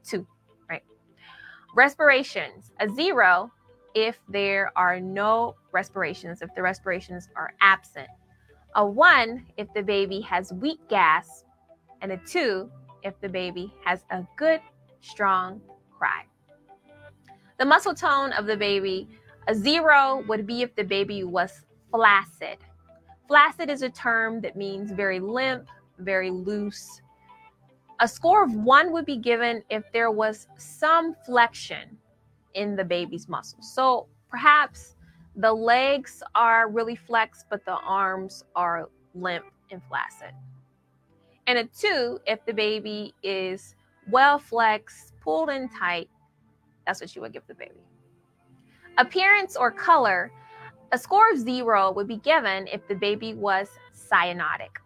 Two, 0.04 0.26
right? 0.70 0.84
Respirations, 1.76 2.72
a 2.80 2.90
zero 2.90 3.52
if 3.94 4.20
there 4.30 4.72
are 4.76 5.00
no 5.00 5.56
respirations, 5.72 6.42
if 6.42 6.54
the 6.56 6.62
respirations 6.62 7.30
are 7.36 7.54
absent. 7.62 8.08
A 8.76 8.86
one 8.86 9.46
if 9.58 9.68
the 9.74 9.84
baby 9.84 10.22
has 10.22 10.54
weak 10.54 10.80
gas, 10.90 11.44
and 12.02 12.12
a 12.12 12.18
two 12.18 12.72
if 13.04 13.20
the 13.22 13.30
baby 13.30 13.74
has 13.84 14.06
a 14.12 14.26
good, 14.38 14.62
strong 15.02 15.62
cry. 15.98 16.24
The 17.60 17.66
muscle 17.66 17.94
tone 17.94 18.32
of 18.34 18.46
the 18.48 18.58
baby, 18.58 19.08
a 19.48 19.56
zero 19.56 20.24
would 20.28 20.46
be 20.46 20.62
if 20.62 20.76
the 20.76 20.84
baby 20.84 21.24
was 21.24 21.66
flaccid. 21.92 22.58
Flaccid 23.28 23.70
is 23.70 23.82
a 23.82 23.90
term 23.90 24.42
that 24.42 24.56
means 24.56 24.92
very 24.92 25.20
limp, 25.20 25.68
very 26.00 26.30
loose. 26.30 27.02
A 28.00 28.08
score 28.08 28.44
of 28.44 28.54
one 28.54 28.92
would 28.92 29.06
be 29.06 29.18
given 29.18 29.64
if 29.70 29.84
there 29.92 30.12
was 30.12 30.48
some 30.58 31.16
flexion 31.26 31.98
in 32.54 32.76
the 32.76 32.84
baby's 32.84 33.30
muscles. 33.30 33.74
So 33.74 34.08
perhaps 34.30 34.96
the 35.36 35.52
legs 35.52 36.22
are 36.36 36.70
really 36.70 36.96
flexed, 36.96 37.46
but 37.50 37.64
the 37.66 37.78
arms 37.78 38.44
are 38.56 38.90
limp 39.14 39.46
and 39.72 39.82
flaccid. 39.84 40.32
And 41.48 41.58
a 41.58 41.66
two 41.66 42.20
if 42.28 42.46
the 42.46 42.54
baby 42.54 43.14
is 43.24 43.76
well 44.10 44.40
flexed, 44.40 45.14
pulled 45.22 45.50
in 45.50 45.70
tight, 45.70 46.10
that's 46.86 47.02
what 47.02 47.16
you 47.16 47.22
would 47.22 47.34
give 47.34 47.44
the 47.48 47.56
baby. 47.56 47.82
Appearance 48.98 49.56
or 49.56 49.72
color, 49.72 50.32
a 50.92 50.98
score 50.98 51.32
of 51.32 51.40
zero 51.40 51.92
would 51.92 52.08
be 52.08 52.18
given 52.18 52.68
if 52.68 52.88
the 52.88 52.96
baby 52.96 53.34
was 53.34 53.70
cyanotic. 53.96 54.78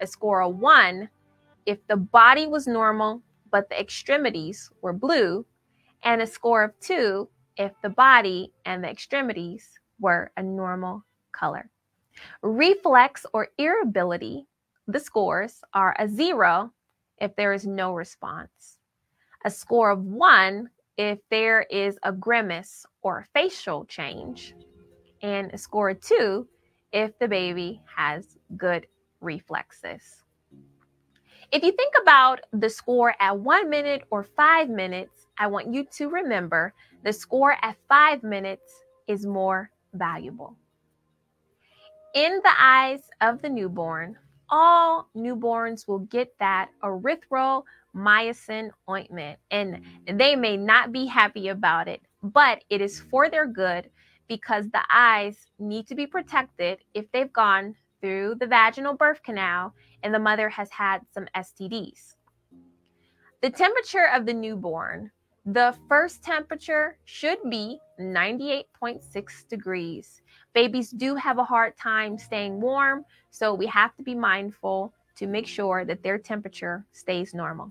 A 0.00 0.06
score 0.06 0.42
of 0.42 0.56
one 0.56 1.08
if 1.66 1.78
the 1.88 1.96
body 1.96 2.46
was 2.46 2.66
normal 2.66 3.22
but 3.50 3.68
the 3.68 3.80
extremities 3.80 4.70
were 4.82 4.92
blue, 4.92 5.46
and 6.02 6.20
a 6.20 6.26
score 6.26 6.62
of 6.64 6.78
two 6.80 7.28
if 7.56 7.72
the 7.82 7.88
body 7.88 8.52
and 8.64 8.82
the 8.82 8.90
extremities 8.90 9.70
were 9.98 10.30
a 10.36 10.42
normal 10.42 11.02
color. 11.32 11.70
Reflex 12.42 13.24
or 13.32 13.48
irritability, 13.58 14.46
the 14.88 15.00
scores 15.00 15.62
are 15.74 15.96
a 15.98 16.08
zero 16.08 16.72
if 17.18 17.34
there 17.36 17.52
is 17.52 17.66
no 17.66 17.94
response, 17.94 18.78
a 19.44 19.50
score 19.50 19.90
of 19.90 20.04
one 20.04 20.68
if 20.98 21.18
there 21.30 21.62
is 21.70 21.98
a 22.02 22.12
grimace 22.12 22.84
or 23.06 23.24
facial 23.32 23.84
change, 23.84 24.52
and 25.22 25.58
score 25.60 25.94
two 25.94 26.44
if 26.90 27.16
the 27.20 27.28
baby 27.28 27.80
has 27.86 28.36
good 28.56 28.84
reflexes. 29.20 30.24
If 31.52 31.62
you 31.62 31.70
think 31.70 31.94
about 32.02 32.40
the 32.52 32.68
score 32.68 33.14
at 33.20 33.38
one 33.38 33.70
minute 33.70 34.02
or 34.10 34.24
five 34.24 34.68
minutes, 34.68 35.28
I 35.38 35.46
want 35.46 35.72
you 35.72 35.84
to 35.98 36.08
remember 36.08 36.74
the 37.04 37.12
score 37.12 37.54
at 37.62 37.76
five 37.88 38.24
minutes 38.24 38.72
is 39.06 39.24
more 39.24 39.70
valuable. 39.94 40.56
In 42.16 42.40
the 42.42 42.54
eyes 42.58 43.02
of 43.20 43.40
the 43.40 43.48
newborn, 43.48 44.16
all 44.50 45.08
newborns 45.16 45.86
will 45.86 46.00
get 46.00 46.36
that 46.40 46.70
erythro 46.82 47.62
mycin 47.94 48.70
ointment. 48.90 49.38
And 49.52 49.80
they 50.12 50.34
may 50.34 50.56
not 50.56 50.90
be 50.90 51.06
happy 51.06 51.48
about 51.48 51.86
it, 51.86 52.00
but 52.22 52.64
it 52.70 52.80
is 52.80 53.00
for 53.00 53.28
their 53.28 53.46
good 53.46 53.90
because 54.28 54.68
the 54.70 54.84
eyes 54.90 55.46
need 55.58 55.86
to 55.86 55.94
be 55.94 56.06
protected 56.06 56.78
if 56.94 57.10
they've 57.12 57.32
gone 57.32 57.74
through 58.00 58.36
the 58.40 58.46
vaginal 58.46 58.94
birth 58.94 59.22
canal 59.22 59.74
and 60.02 60.12
the 60.12 60.18
mother 60.18 60.48
has 60.48 60.70
had 60.70 61.00
some 61.12 61.26
STDs. 61.36 62.16
The 63.42 63.50
temperature 63.50 64.08
of 64.12 64.26
the 64.26 64.34
newborn, 64.34 65.10
the 65.44 65.76
first 65.88 66.22
temperature 66.22 66.98
should 67.04 67.38
be 67.48 67.78
98.6 68.00 69.48
degrees. 69.48 70.22
Babies 70.54 70.90
do 70.90 71.14
have 71.14 71.38
a 71.38 71.44
hard 71.44 71.76
time 71.76 72.18
staying 72.18 72.60
warm, 72.60 73.04
so 73.30 73.54
we 73.54 73.66
have 73.66 73.94
to 73.96 74.02
be 74.02 74.14
mindful 74.14 74.92
to 75.16 75.26
make 75.26 75.46
sure 75.46 75.84
that 75.84 76.02
their 76.02 76.18
temperature 76.18 76.84
stays 76.92 77.32
normal. 77.34 77.70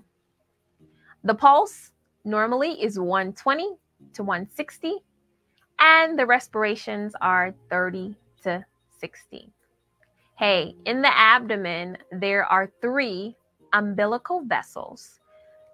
The 1.24 1.34
pulse 1.34 1.92
normally 2.24 2.82
is 2.82 2.98
120 2.98 3.76
to 4.14 4.22
160, 4.22 4.94
and 5.78 6.18
the 6.18 6.26
respirations 6.26 7.14
are 7.20 7.54
30 7.70 8.16
to 8.42 8.64
60. 8.98 9.52
Hey, 10.38 10.74
in 10.84 11.02
the 11.02 11.16
abdomen, 11.16 11.96
there 12.12 12.44
are 12.44 12.70
three 12.80 13.36
umbilical 13.72 14.42
vessels. 14.44 15.20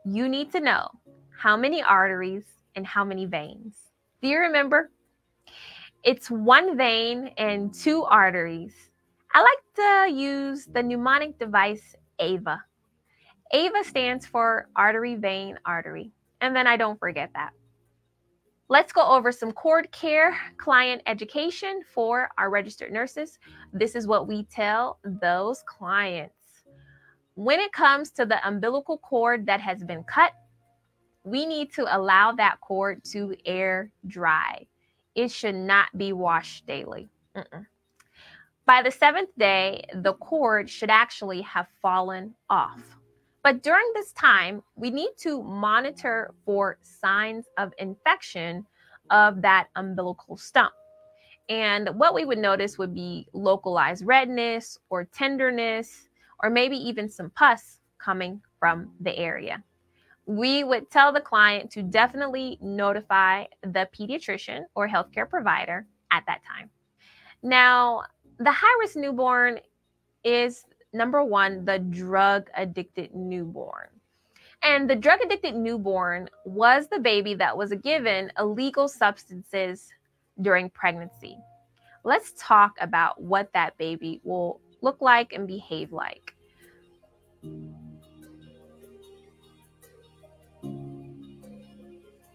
You 0.04 0.28
need 0.28 0.52
to 0.52 0.60
know 0.60 0.88
how 1.36 1.56
many 1.56 1.82
arteries 1.82 2.44
and 2.76 2.86
how 2.86 3.04
many 3.04 3.26
veins. 3.26 3.76
Do 4.20 4.28
you 4.28 4.38
remember? 4.38 4.90
It's 6.04 6.30
one 6.30 6.76
vein 6.76 7.30
and 7.38 7.72
two 7.72 8.04
arteries. 8.04 8.74
I 9.34 9.40
like 9.40 9.74
to 9.76 10.14
use 10.14 10.66
the 10.66 10.82
mnemonic 10.82 11.38
device 11.38 11.96
AVA. 12.18 12.62
AVA 13.52 13.84
stands 13.84 14.26
for 14.26 14.68
artery, 14.76 15.14
vein, 15.14 15.58
artery. 15.64 16.10
And 16.40 16.54
then 16.54 16.66
I 16.66 16.76
don't 16.76 16.98
forget 16.98 17.30
that. 17.34 17.52
Let's 18.72 18.90
go 18.90 19.06
over 19.06 19.32
some 19.32 19.52
cord 19.52 19.92
care 19.92 20.34
client 20.56 21.02
education 21.04 21.82
for 21.94 22.30
our 22.38 22.48
registered 22.48 22.90
nurses. 22.90 23.38
This 23.74 23.94
is 23.94 24.06
what 24.06 24.26
we 24.26 24.44
tell 24.44 24.98
those 25.04 25.62
clients. 25.66 26.64
When 27.34 27.60
it 27.60 27.70
comes 27.72 28.12
to 28.12 28.24
the 28.24 28.38
umbilical 28.48 28.96
cord 28.96 29.44
that 29.44 29.60
has 29.60 29.84
been 29.84 30.02
cut, 30.04 30.32
we 31.22 31.44
need 31.44 31.70
to 31.74 31.84
allow 31.94 32.32
that 32.32 32.62
cord 32.62 33.04
to 33.12 33.36
air 33.44 33.92
dry. 34.06 34.66
It 35.14 35.30
should 35.30 35.54
not 35.54 35.88
be 35.98 36.14
washed 36.14 36.64
daily. 36.64 37.10
Mm-mm. 37.36 37.66
By 38.64 38.80
the 38.80 38.90
seventh 38.90 39.36
day, 39.36 39.84
the 39.96 40.14
cord 40.14 40.70
should 40.70 40.88
actually 40.88 41.42
have 41.42 41.66
fallen 41.82 42.32
off. 42.48 42.80
But 43.42 43.62
during 43.62 43.90
this 43.94 44.12
time, 44.12 44.62
we 44.76 44.90
need 44.90 45.10
to 45.18 45.42
monitor 45.42 46.32
for 46.44 46.78
signs 46.82 47.46
of 47.58 47.72
infection 47.78 48.64
of 49.10 49.42
that 49.42 49.68
umbilical 49.76 50.36
stump. 50.36 50.72
And 51.48 51.88
what 51.98 52.14
we 52.14 52.24
would 52.24 52.38
notice 52.38 52.78
would 52.78 52.94
be 52.94 53.26
localized 53.32 54.06
redness 54.06 54.78
or 54.90 55.04
tenderness, 55.04 56.08
or 56.42 56.50
maybe 56.50 56.76
even 56.76 57.08
some 57.08 57.30
pus 57.30 57.80
coming 57.98 58.40
from 58.58 58.92
the 59.00 59.16
area. 59.18 59.62
We 60.26 60.62
would 60.62 60.88
tell 60.90 61.12
the 61.12 61.20
client 61.20 61.70
to 61.72 61.82
definitely 61.82 62.58
notify 62.60 63.46
the 63.62 63.88
pediatrician 63.98 64.62
or 64.76 64.88
healthcare 64.88 65.28
provider 65.28 65.84
at 66.12 66.22
that 66.26 66.42
time. 66.44 66.70
Now, 67.42 68.04
the 68.38 68.52
high 68.52 68.78
risk 68.80 68.96
newborn 68.96 69.58
is 70.22 70.64
number 70.92 71.24
one, 71.24 71.64
the 71.64 71.78
drug 71.78 72.50
addicted 72.56 73.14
newborn. 73.14 73.88
And 74.62 74.88
the 74.88 74.94
drug 74.94 75.20
addicted 75.20 75.56
newborn 75.56 76.28
was 76.44 76.86
the 76.86 77.00
baby 77.00 77.34
that 77.34 77.56
was 77.56 77.72
given 77.82 78.30
illegal 78.38 78.86
substances 78.86 79.88
during 80.40 80.70
pregnancy. 80.70 81.36
Let's 82.04 82.32
talk 82.38 82.74
about 82.80 83.20
what 83.20 83.52
that 83.54 83.76
baby 83.76 84.20
will 84.22 84.60
look 84.80 85.00
like 85.00 85.32
and 85.32 85.46
behave 85.46 85.92
like. 85.92 86.34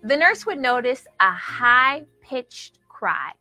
The 0.04 0.16
nurse 0.16 0.46
would 0.46 0.60
notice 0.60 1.06
a 1.20 1.32
high 1.32 2.06
pitched 2.22 2.80
cry, 2.88 3.32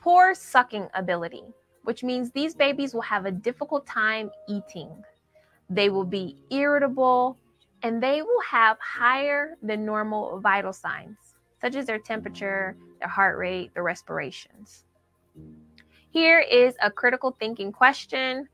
poor 0.00 0.34
sucking 0.34 0.88
ability, 0.94 1.44
which 1.84 2.02
means 2.02 2.30
these 2.30 2.54
babies 2.54 2.94
will 2.94 3.02
have 3.02 3.26
a 3.26 3.30
difficult 3.30 3.86
time 3.86 4.30
eating. 4.48 4.90
They 5.70 5.90
will 5.90 6.04
be 6.04 6.36
irritable 6.50 7.38
and 7.82 8.02
they 8.02 8.22
will 8.22 8.40
have 8.50 8.78
higher 8.80 9.56
than 9.62 9.84
normal 9.84 10.40
vital 10.40 10.72
signs, 10.72 11.18
such 11.60 11.76
as 11.76 11.86
their 11.86 11.98
temperature, 11.98 12.76
their 12.98 13.08
heart 13.08 13.38
rate, 13.38 13.72
their 13.74 13.82
respirations. 13.82 14.84
Here 16.10 16.40
is 16.40 16.74
a 16.82 16.90
critical 16.90 17.36
thinking 17.38 17.72
question 17.72 18.48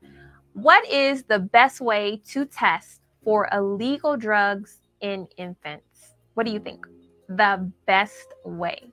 What 0.53 0.85
is 0.89 1.23
the 1.23 1.39
best 1.39 1.79
way 1.79 2.21
to 2.29 2.45
test 2.45 3.01
for 3.23 3.47
illegal 3.53 4.17
drugs 4.17 4.79
in 4.99 5.27
infants? 5.37 6.15
What 6.33 6.45
do 6.45 6.51
you 6.51 6.59
think? 6.59 6.85
The 7.29 7.71
best 7.85 8.33
way. 8.43 8.91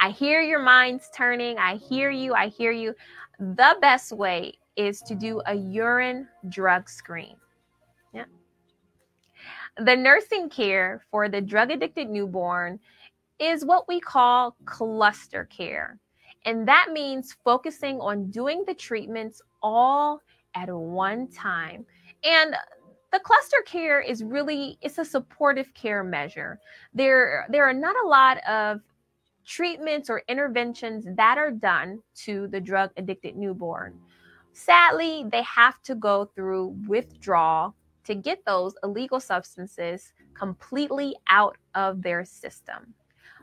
I 0.00 0.10
hear 0.10 0.40
your 0.40 0.62
minds 0.62 1.10
turning. 1.14 1.58
I 1.58 1.76
hear 1.76 2.10
you. 2.10 2.32
I 2.34 2.48
hear 2.48 2.72
you. 2.72 2.94
The 3.38 3.76
best 3.82 4.12
way 4.12 4.54
is 4.76 5.02
to 5.02 5.14
do 5.14 5.42
a 5.46 5.54
urine 5.54 6.26
drug 6.48 6.88
screen. 6.88 7.36
Yeah. 8.14 8.24
The 9.76 9.94
nursing 9.94 10.48
care 10.48 11.04
for 11.10 11.28
the 11.28 11.42
drug 11.42 11.70
addicted 11.70 12.08
newborn 12.08 12.80
is 13.38 13.64
what 13.64 13.88
we 13.88 14.00
call 14.00 14.56
cluster 14.64 15.44
care. 15.44 15.98
And 16.46 16.66
that 16.66 16.88
means 16.92 17.36
focusing 17.44 18.00
on 18.00 18.30
doing 18.30 18.64
the 18.66 18.74
treatments 18.74 19.42
all 19.62 20.22
at 20.54 20.72
one 20.72 21.28
time. 21.28 21.84
And 22.24 22.54
the 23.12 23.20
cluster 23.20 23.62
care 23.66 24.00
is 24.00 24.24
really 24.24 24.78
it's 24.80 24.98
a 24.98 25.04
supportive 25.04 25.74
care 25.74 26.04
measure. 26.04 26.58
There 26.94 27.46
there 27.50 27.68
are 27.68 27.74
not 27.74 27.96
a 28.02 28.08
lot 28.08 28.38
of 28.48 28.80
treatments 29.50 30.08
or 30.08 30.22
interventions 30.28 31.04
that 31.16 31.36
are 31.36 31.50
done 31.50 32.00
to 32.14 32.46
the 32.48 32.60
drug 32.60 32.88
addicted 32.96 33.34
newborn. 33.34 33.98
Sadly, 34.52 35.24
they 35.28 35.42
have 35.42 35.82
to 35.82 35.96
go 35.96 36.30
through 36.36 36.76
withdrawal 36.86 37.74
to 38.04 38.14
get 38.14 38.44
those 38.46 38.74
illegal 38.84 39.18
substances 39.18 40.12
completely 40.34 41.16
out 41.28 41.56
of 41.74 42.00
their 42.00 42.24
system. 42.24 42.94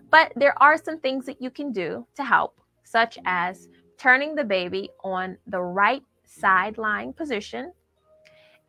But 0.10 0.32
there 0.38 0.56
are 0.64 0.78
some 0.78 0.98
things 1.02 1.26
that 1.26 1.42
you 1.42 1.50
can 1.50 1.74
do 1.74 2.08
to 2.16 2.24
help, 2.24 2.62
such 2.86 3.18
as 3.26 3.68
turning 3.98 4.34
the 4.34 4.46
baby 4.46 4.90
on 5.04 5.38
the 5.48 5.62
right 5.62 6.04
side 6.26 6.78
lying 6.78 7.12
position, 7.12 7.74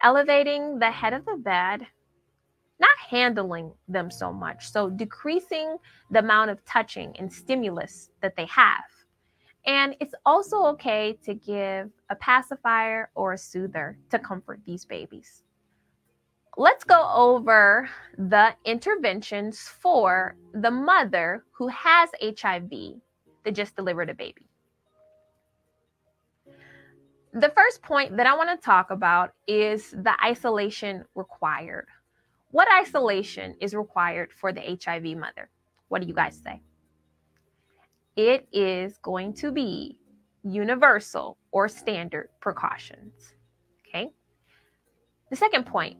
elevating 0.02 0.80
the 0.80 0.90
head 0.90 1.12
of 1.12 1.24
the 1.24 1.36
bed, 1.36 1.86
not 2.80 2.96
handling 3.08 3.72
them 3.88 4.10
so 4.10 4.32
much. 4.32 4.70
So 4.70 4.90
decreasing 4.90 5.76
the 6.10 6.20
amount 6.20 6.50
of 6.50 6.64
touching 6.64 7.16
and 7.18 7.32
stimulus 7.32 8.10
that 8.20 8.36
they 8.36 8.46
have. 8.46 8.84
And 9.66 9.96
it's 10.00 10.14
also 10.24 10.64
okay 10.66 11.18
to 11.24 11.34
give 11.34 11.90
a 12.10 12.16
pacifier 12.16 13.10
or 13.14 13.34
a 13.34 13.38
soother 13.38 13.98
to 14.10 14.18
comfort 14.18 14.60
these 14.64 14.84
babies. 14.84 15.42
Let's 16.56 16.84
go 16.84 17.08
over 17.14 17.88
the 18.16 18.54
interventions 18.64 19.60
for 19.60 20.34
the 20.54 20.70
mother 20.70 21.44
who 21.52 21.68
has 21.68 22.10
HIV 22.20 22.70
that 23.44 23.52
just 23.52 23.76
delivered 23.76 24.10
a 24.10 24.14
baby. 24.14 24.48
The 27.34 27.52
first 27.54 27.82
point 27.82 28.16
that 28.16 28.26
I 28.26 28.34
want 28.34 28.50
to 28.50 28.64
talk 28.64 28.90
about 28.90 29.34
is 29.46 29.90
the 29.90 30.14
isolation 30.24 31.04
required. 31.14 31.86
What 32.50 32.68
isolation 32.72 33.54
is 33.60 33.74
required 33.74 34.32
for 34.32 34.52
the 34.52 34.78
HIV 34.82 35.16
mother? 35.16 35.50
What 35.88 36.02
do 36.02 36.08
you 36.08 36.14
guys 36.14 36.40
say? 36.42 36.62
It 38.16 38.48
is 38.52 38.98
going 38.98 39.34
to 39.34 39.52
be 39.52 39.98
universal 40.42 41.36
or 41.50 41.68
standard 41.68 42.28
precautions. 42.40 43.34
Okay. 43.86 44.10
The 45.30 45.36
second 45.36 45.66
point 45.66 45.98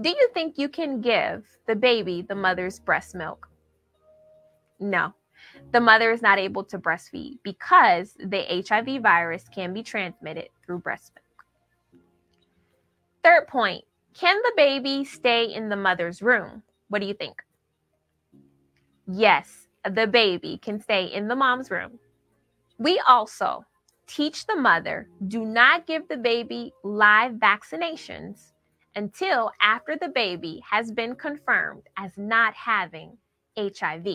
do 0.00 0.10
you 0.10 0.28
think 0.34 0.58
you 0.58 0.68
can 0.68 1.00
give 1.00 1.46
the 1.66 1.74
baby 1.74 2.20
the 2.20 2.34
mother's 2.34 2.78
breast 2.78 3.14
milk? 3.14 3.48
No, 4.78 5.14
the 5.72 5.80
mother 5.80 6.10
is 6.10 6.20
not 6.20 6.38
able 6.38 6.64
to 6.64 6.78
breastfeed 6.78 7.38
because 7.42 8.14
the 8.18 8.62
HIV 8.68 9.02
virus 9.02 9.44
can 9.48 9.72
be 9.72 9.82
transmitted 9.82 10.48
through 10.64 10.80
breast 10.80 11.12
milk. 11.14 12.02
Third 13.24 13.48
point 13.48 13.84
can 14.18 14.36
the 14.42 14.52
baby 14.56 15.04
stay 15.04 15.44
in 15.44 15.68
the 15.68 15.76
mother's 15.76 16.22
room? 16.22 16.62
What 16.88 17.00
do 17.00 17.06
you 17.06 17.14
think? 17.14 17.42
Yes, 19.06 19.68
the 19.84 20.06
baby 20.06 20.58
can 20.62 20.80
stay 20.80 21.04
in 21.06 21.28
the 21.28 21.36
mom's 21.36 21.70
room. 21.70 21.98
We 22.78 23.00
also 23.06 23.64
teach 24.06 24.46
the 24.46 24.56
mother 24.56 25.08
do 25.28 25.44
not 25.44 25.86
give 25.86 26.08
the 26.08 26.16
baby 26.16 26.72
live 26.82 27.32
vaccinations 27.32 28.52
until 28.94 29.50
after 29.60 29.96
the 29.96 30.08
baby 30.08 30.62
has 30.68 30.90
been 30.90 31.14
confirmed 31.14 31.82
as 31.96 32.16
not 32.16 32.54
having 32.54 33.16
HIV. 33.58 34.06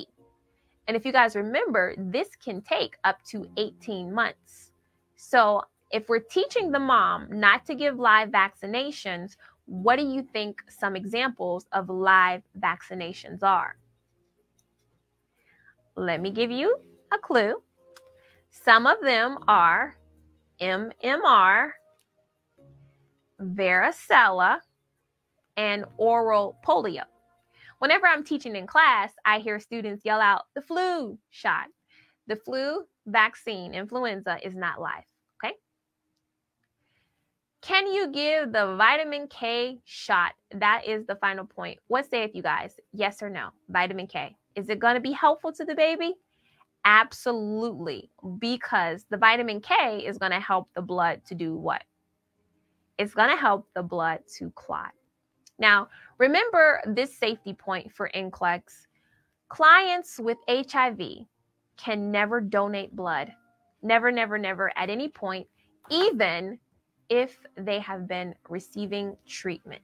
And 0.87 0.97
if 0.97 1.05
you 1.05 1.11
guys 1.11 1.35
remember, 1.35 1.93
this 1.97 2.29
can 2.43 2.61
take 2.61 2.97
up 3.03 3.23
to 3.25 3.47
18 3.57 4.11
months. 4.11 4.71
So, 5.15 5.61
if 5.91 6.07
we're 6.07 6.19
teaching 6.19 6.71
the 6.71 6.79
mom 6.79 7.27
not 7.29 7.65
to 7.65 7.75
give 7.75 7.99
live 7.99 8.29
vaccinations, 8.29 9.35
what 9.71 9.95
do 9.95 10.03
you 10.05 10.21
think 10.21 10.61
some 10.67 10.97
examples 10.97 11.65
of 11.71 11.89
live 11.89 12.41
vaccinations 12.59 13.41
are? 13.41 13.77
Let 15.95 16.19
me 16.19 16.29
give 16.29 16.51
you 16.51 16.75
a 17.13 17.17
clue. 17.17 17.55
Some 18.49 18.85
of 18.85 18.97
them 19.01 19.37
are 19.47 19.95
MMR, 20.59 21.69
varicella, 23.41 24.59
and 25.55 25.85
oral 25.95 26.57
polio. 26.67 27.03
Whenever 27.79 28.07
I'm 28.07 28.25
teaching 28.25 28.57
in 28.57 28.67
class, 28.67 29.13
I 29.23 29.39
hear 29.39 29.57
students 29.57 30.03
yell 30.03 30.19
out 30.19 30.47
the 30.53 30.61
flu 30.61 31.17
shot. 31.29 31.67
The 32.27 32.35
flu 32.35 32.83
vaccine, 33.05 33.73
influenza, 33.73 34.37
is 34.43 34.53
not 34.53 34.81
live. 34.81 35.10
Can 37.61 37.91
you 37.91 38.11
give 38.11 38.51
the 38.51 38.75
vitamin 38.75 39.27
K 39.27 39.79
shot? 39.85 40.33
That 40.55 40.87
is 40.87 41.05
the 41.05 41.15
final 41.15 41.45
point. 41.45 41.79
What 41.87 42.09
say 42.09 42.23
if 42.23 42.33
you 42.33 42.41
guys? 42.41 42.79
Yes 42.91 43.21
or 43.21 43.29
no? 43.29 43.49
Vitamin 43.69 44.07
K. 44.07 44.35
Is 44.55 44.69
it 44.69 44.79
going 44.79 44.95
to 44.95 45.01
be 45.01 45.11
helpful 45.11 45.53
to 45.53 45.63
the 45.63 45.75
baby? 45.75 46.15
Absolutely, 46.83 48.09
because 48.39 49.05
the 49.09 49.17
vitamin 49.17 49.61
K 49.61 49.99
is 49.99 50.17
going 50.17 50.31
to 50.31 50.39
help 50.39 50.67
the 50.75 50.81
blood 50.81 51.21
to 51.27 51.35
do 51.35 51.55
what? 51.55 51.83
it's 53.01 53.15
going 53.15 53.31
to 53.31 53.35
help 53.35 53.67
the 53.73 53.81
blood 53.81 54.19
to 54.37 54.51
clot. 54.51 54.91
Now, 55.57 55.89
remember 56.19 56.81
this 56.85 57.17
safety 57.17 57.51
point 57.51 57.91
for 57.91 58.11
NCLEX. 58.15 58.61
Clients 59.49 60.19
with 60.19 60.37
HIV 60.47 61.01
can 61.77 62.11
never 62.11 62.39
donate 62.39 62.95
blood. 62.95 63.33
Never, 63.81 64.11
never, 64.11 64.37
never 64.37 64.71
at 64.77 64.91
any 64.91 65.09
point, 65.09 65.47
even 65.89 66.59
if 67.11 67.37
they 67.57 67.77
have 67.79 68.07
been 68.07 68.33
receiving 68.47 69.17
treatment. 69.27 69.81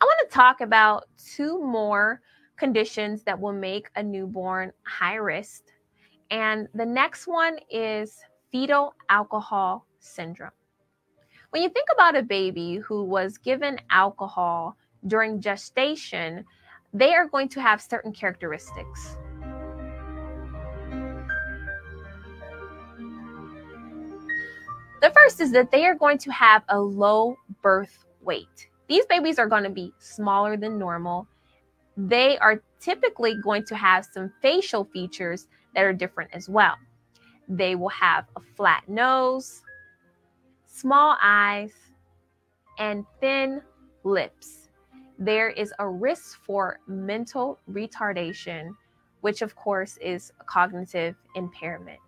I 0.00 0.04
want 0.04 0.30
to 0.30 0.32
talk 0.32 0.60
about 0.60 1.08
two 1.34 1.60
more 1.60 2.20
conditions 2.56 3.24
that 3.24 3.38
will 3.38 3.52
make 3.52 3.90
a 3.96 4.02
newborn 4.02 4.70
high 4.84 5.16
risk. 5.16 5.64
And 6.30 6.68
the 6.72 6.86
next 6.86 7.26
one 7.26 7.58
is 7.68 8.20
fetal 8.52 8.94
alcohol 9.08 9.86
syndrome. 9.98 10.52
When 11.50 11.64
you 11.64 11.68
think 11.68 11.88
about 11.92 12.14
a 12.14 12.22
baby 12.22 12.76
who 12.76 13.02
was 13.02 13.38
given 13.38 13.80
alcohol 13.90 14.76
during 15.08 15.40
gestation, 15.40 16.44
they 16.94 17.12
are 17.14 17.26
going 17.26 17.48
to 17.48 17.60
have 17.60 17.82
certain 17.82 18.12
characteristics. 18.12 19.16
The 25.00 25.10
first 25.10 25.40
is 25.40 25.52
that 25.52 25.70
they 25.70 25.86
are 25.86 25.94
going 25.94 26.18
to 26.18 26.32
have 26.32 26.64
a 26.68 26.80
low 26.80 27.36
birth 27.62 28.04
weight. 28.20 28.68
These 28.88 29.06
babies 29.06 29.38
are 29.38 29.46
going 29.46 29.62
to 29.62 29.70
be 29.70 29.92
smaller 29.98 30.56
than 30.56 30.78
normal. 30.78 31.28
They 31.96 32.36
are 32.38 32.62
typically 32.80 33.36
going 33.42 33.64
to 33.66 33.76
have 33.76 34.04
some 34.04 34.32
facial 34.42 34.84
features 34.84 35.46
that 35.74 35.84
are 35.84 35.92
different 35.92 36.30
as 36.32 36.48
well. 36.48 36.74
They 37.48 37.76
will 37.76 37.90
have 37.90 38.26
a 38.36 38.40
flat 38.56 38.88
nose, 38.88 39.62
small 40.66 41.16
eyes, 41.22 41.72
and 42.78 43.04
thin 43.20 43.62
lips. 44.02 44.68
There 45.18 45.50
is 45.50 45.72
a 45.78 45.88
risk 45.88 46.40
for 46.44 46.80
mental 46.88 47.58
retardation, 47.70 48.70
which 49.20 49.42
of 49.42 49.54
course 49.54 49.96
is 50.00 50.32
cognitive 50.46 51.14
impairment. 51.36 51.98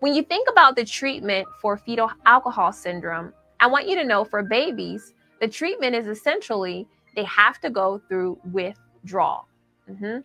When 0.00 0.14
you 0.14 0.22
think 0.22 0.48
about 0.50 0.76
the 0.76 0.84
treatment 0.84 1.48
for 1.60 1.78
fetal 1.78 2.10
alcohol 2.26 2.70
syndrome, 2.70 3.32
I 3.60 3.66
want 3.66 3.88
you 3.88 3.96
to 3.96 4.04
know 4.04 4.24
for 4.24 4.42
babies, 4.42 5.14
the 5.40 5.48
treatment 5.48 5.94
is 5.94 6.06
essentially 6.06 6.86
they 7.14 7.24
have 7.24 7.60
to 7.60 7.70
go 7.70 8.00
through 8.06 8.38
withdrawal. 8.52 9.48
Mm-hmm. 9.90 10.18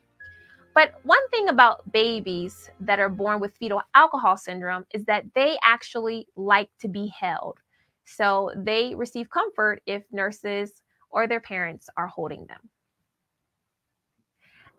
But 0.75 0.93
one 1.03 1.25
thing 1.29 1.47
about 1.47 1.89
babies 1.91 2.69
that 2.81 2.99
are 2.99 3.09
born 3.09 3.39
with 3.39 3.55
fetal 3.55 3.81
alcohol 3.95 4.35
syndrome 4.35 4.85
is 4.93 5.05
that 5.05 5.23
they 5.35 5.57
actually 5.63 6.27
like 6.35 6.69
to 6.79 6.89
be 6.89 7.07
held. 7.17 7.57
So 8.05 8.51
they 8.55 8.93
receive 8.93 9.29
comfort 9.29 9.81
if 9.85 10.03
nurses 10.11 10.81
or 11.11 11.27
their 11.27 11.41
parents 11.41 11.89
are 11.95 12.07
holding 12.07 12.45
them. 12.47 12.69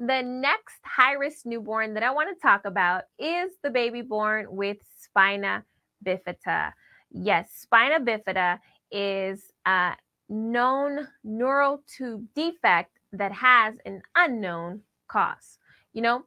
The 0.04 0.20
next 0.20 0.80
high 0.84 1.12
risk 1.12 1.46
newborn 1.46 1.94
that 1.94 2.02
I 2.02 2.10
want 2.10 2.28
to 2.28 2.42
talk 2.42 2.64
about 2.64 3.04
is 3.20 3.52
the 3.62 3.70
baby 3.70 4.02
born 4.02 4.46
with 4.48 4.78
spina 4.98 5.64
bifida. 6.04 6.72
Yes, 7.12 7.52
spina 7.52 8.00
bifida 8.00 8.58
is 8.90 9.52
a 9.64 9.92
known 10.28 11.06
neural 11.22 11.84
tube 11.86 12.26
defect 12.34 12.98
that 13.12 13.30
has 13.30 13.76
an 13.86 14.02
unknown 14.16 14.80
cause. 15.06 15.60
You 15.92 16.02
know, 16.02 16.24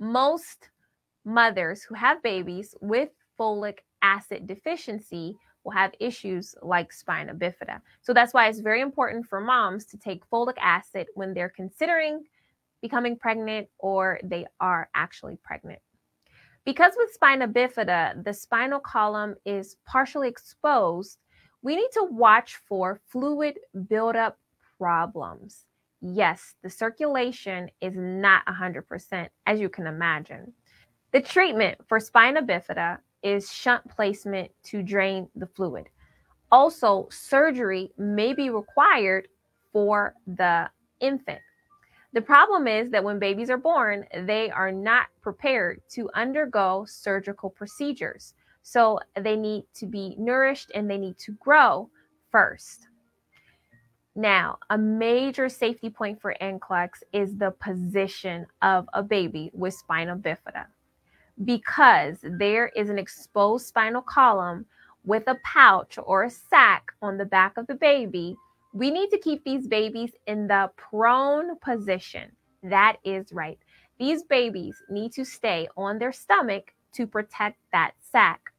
most 0.00 0.70
mothers 1.24 1.84
who 1.84 1.94
have 1.94 2.20
babies 2.20 2.74
with 2.80 3.10
folic 3.38 3.78
acid 4.02 4.48
deficiency 4.48 5.36
will 5.62 5.70
have 5.70 5.94
issues 6.00 6.56
like 6.62 6.92
spina 6.92 7.32
bifida. 7.32 7.80
So 8.00 8.12
that's 8.12 8.34
why 8.34 8.48
it's 8.48 8.58
very 8.58 8.80
important 8.80 9.26
for 9.28 9.40
moms 9.40 9.84
to 9.84 9.96
take 9.96 10.28
folic 10.28 10.58
acid 10.60 11.06
when 11.14 11.32
they're 11.32 11.48
considering 11.54 12.24
becoming 12.82 13.16
pregnant 13.16 13.68
or 13.78 14.20
they 14.22 14.44
are 14.60 14.90
actually 14.94 15.38
pregnant. 15.42 15.80
Because 16.64 16.92
with 16.96 17.12
spina 17.12 17.48
bifida, 17.48 18.22
the 18.22 18.34
spinal 18.34 18.80
column 18.80 19.34
is 19.44 19.76
partially 19.86 20.28
exposed, 20.28 21.18
we 21.62 21.76
need 21.76 21.90
to 21.94 22.08
watch 22.10 22.60
for 22.68 23.00
fluid 23.08 23.58
buildup 23.88 24.36
problems 24.78 25.64
yes, 26.02 26.54
the 26.62 26.70
circulation 26.70 27.70
is 27.80 27.94
not 27.96 28.44
100%, 28.46 29.28
as 29.46 29.60
you 29.60 29.68
can 29.68 29.86
imagine. 29.86 30.52
The 31.12 31.20
treatment 31.20 31.78
for 31.88 32.00
spina 32.00 32.42
bifida 32.42 32.98
is 33.22 33.52
shunt 33.52 33.88
placement 33.88 34.50
to 34.64 34.82
drain 34.82 35.28
the 35.36 35.46
fluid. 35.46 35.88
Also, 36.50 37.08
surgery 37.10 37.92
may 37.96 38.34
be 38.34 38.50
required 38.50 39.28
for 39.72 40.14
the 40.26 40.68
infant. 41.00 41.40
The 42.12 42.20
problem 42.20 42.68
is 42.68 42.90
that 42.90 43.04
when 43.04 43.18
babies 43.18 43.48
are 43.48 43.56
born, 43.56 44.06
they 44.14 44.50
are 44.50 44.70
not 44.70 45.06
prepared 45.22 45.80
to 45.92 46.10
undergo 46.14 46.84
surgical 46.86 47.48
procedures. 47.48 48.34
So 48.62 49.00
they 49.18 49.36
need 49.36 49.64
to 49.74 49.86
be 49.86 50.14
nourished 50.18 50.70
and 50.74 50.90
they 50.90 50.98
need 50.98 51.18
to 51.18 51.32
grow 51.32 51.88
first. 52.30 52.88
Now, 54.14 54.58
a 54.68 54.76
major 54.76 55.48
safety 55.48 55.88
point 55.88 56.20
for 56.20 56.34
NCLEX 56.40 57.02
is 57.14 57.36
the 57.36 57.52
position 57.52 58.46
of 58.60 58.86
a 58.92 59.02
baby 59.02 59.50
with 59.54 59.72
spinal 59.74 60.18
bifida 60.18 60.66
because 61.44 62.18
there 62.22 62.68
is 62.68 62.90
an 62.90 62.98
exposed 62.98 63.66
spinal 63.66 64.02
column 64.02 64.66
with 65.04 65.24
a 65.28 65.38
pouch 65.42 65.98
or 66.04 66.24
a 66.24 66.30
sac 66.30 66.92
on 67.00 67.16
the 67.16 67.24
back 67.24 67.56
of 67.56 67.66
the 67.66 67.74
baby. 67.74 68.36
We 68.72 68.90
need 68.90 69.10
to 69.10 69.18
keep 69.18 69.44
these 69.44 69.66
babies 69.66 70.12
in 70.26 70.46
the 70.46 70.70
prone 70.76 71.58
position. 71.58 72.32
That 72.62 72.96
is 73.04 73.32
right. 73.32 73.58
These 73.98 74.22
babies 74.24 74.76
need 74.88 75.12
to 75.12 75.24
stay 75.24 75.68
on 75.76 75.98
their 75.98 76.12
stomach 76.12 76.72
to 76.94 77.06
protect 77.06 77.58
that 77.72 77.92
sac. 78.00 78.52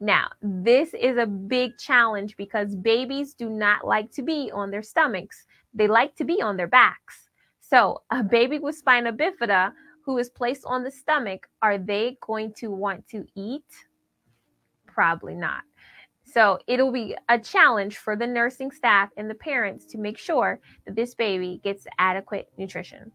Now, 0.00 0.28
this 0.42 0.92
is 0.92 1.16
a 1.16 1.26
big 1.26 1.78
challenge 1.78 2.36
because 2.36 2.74
babies 2.74 3.32
do 3.34 3.48
not 3.48 3.86
like 3.86 4.10
to 4.12 4.22
be 4.22 4.50
on 4.52 4.70
their 4.70 4.82
stomachs. 4.82 5.46
They 5.72 5.86
like 5.86 6.16
to 6.16 6.24
be 6.24 6.42
on 6.42 6.56
their 6.56 6.66
backs. 6.66 7.28
So, 7.60 8.02
a 8.10 8.22
baby 8.22 8.58
with 8.58 8.76
spina 8.76 9.12
bifida 9.12 9.72
who 10.04 10.18
is 10.18 10.28
placed 10.28 10.64
on 10.66 10.84
the 10.84 10.90
stomach, 10.90 11.48
are 11.62 11.78
they 11.78 12.18
going 12.20 12.52
to 12.54 12.70
want 12.70 13.08
to 13.08 13.24
eat? 13.34 13.64
Probably 14.86 15.34
not. 15.34 15.62
So, 16.34 16.58
it'll 16.66 16.90
be 16.90 17.16
a 17.28 17.38
challenge 17.38 17.98
for 17.98 18.16
the 18.16 18.26
nursing 18.26 18.72
staff 18.72 19.10
and 19.16 19.30
the 19.30 19.36
parents 19.36 19.86
to 19.86 19.98
make 19.98 20.18
sure 20.18 20.58
that 20.84 20.96
this 20.96 21.14
baby 21.14 21.60
gets 21.62 21.86
adequate 21.98 22.48
nutrition. 22.58 23.12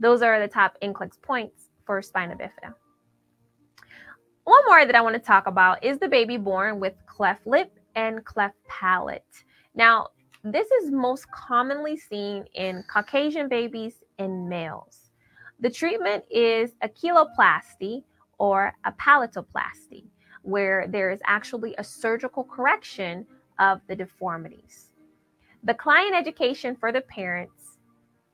Those 0.00 0.22
are 0.22 0.40
the 0.40 0.48
top 0.48 0.78
NCLEX 0.80 1.20
points 1.20 1.68
for 1.84 2.00
spina 2.00 2.34
bifida. 2.34 2.72
One 4.44 4.62
more 4.66 4.86
that 4.86 4.94
I 4.94 5.02
want 5.02 5.16
to 5.16 5.20
talk 5.20 5.46
about 5.46 5.84
is 5.84 5.98
the 5.98 6.08
baby 6.08 6.38
born 6.38 6.80
with 6.80 6.94
cleft 7.04 7.46
lip 7.46 7.78
and 7.94 8.24
cleft 8.24 8.56
palate. 8.66 9.44
Now, 9.74 10.08
this 10.42 10.70
is 10.70 10.90
most 10.90 11.30
commonly 11.30 11.98
seen 11.98 12.46
in 12.54 12.84
Caucasian 12.90 13.50
babies 13.50 13.96
and 14.18 14.48
males. 14.48 15.10
The 15.60 15.68
treatment 15.68 16.24
is 16.30 16.72
a 16.80 16.88
cheiloplasty 16.88 18.04
or 18.38 18.72
a 18.86 18.92
palatoplasty, 18.92 20.06
where 20.42 20.86
there 20.88 21.10
is 21.10 21.20
actually 21.24 21.74
a 21.78 21.84
surgical 21.84 22.44
correction 22.44 23.26
of 23.58 23.80
the 23.88 23.96
deformities. 23.96 24.90
The 25.64 25.74
client 25.74 26.14
education 26.14 26.76
for 26.76 26.90
the 26.90 27.02
parents 27.02 27.78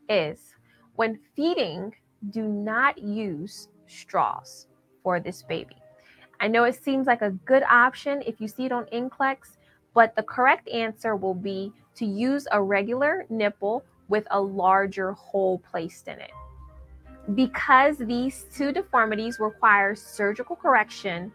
is 0.09 0.55
when 0.97 1.19
feeding, 1.37 1.95
do 2.31 2.43
not 2.43 2.99
use 2.99 3.69
straws 3.87 4.67
for 5.03 5.21
this 5.21 5.43
baby. 5.43 5.77
I 6.41 6.49
know 6.49 6.65
it 6.65 6.83
seems 6.83 7.07
like 7.07 7.23
a 7.23 7.31
good 7.31 7.63
option 7.65 8.23
if 8.27 8.41
you 8.41 8.49
see 8.49 8.67
it 8.67 8.73
on 8.73 8.85
NCLEX, 8.87 9.57
but 9.95 10.15
the 10.17 10.23
correct 10.23 10.69
answer 10.69 11.17
will 11.17 11.35
be 11.35 11.73
to 11.97 12.07
use 12.07 12.47
a 12.53 12.63
regular 12.63 13.27
nipple 13.29 13.85
with 14.09 14.27
a 14.31 14.41
larger 14.41 15.13
hole 15.13 15.59
placed 15.71 16.09
in 16.09 16.19
it. 16.21 16.31
Because 17.35 17.99
these 17.99 18.47
two 18.55 18.73
deformities 18.73 19.39
require 19.39 19.95
surgical 19.95 20.57
correction, 20.57 21.33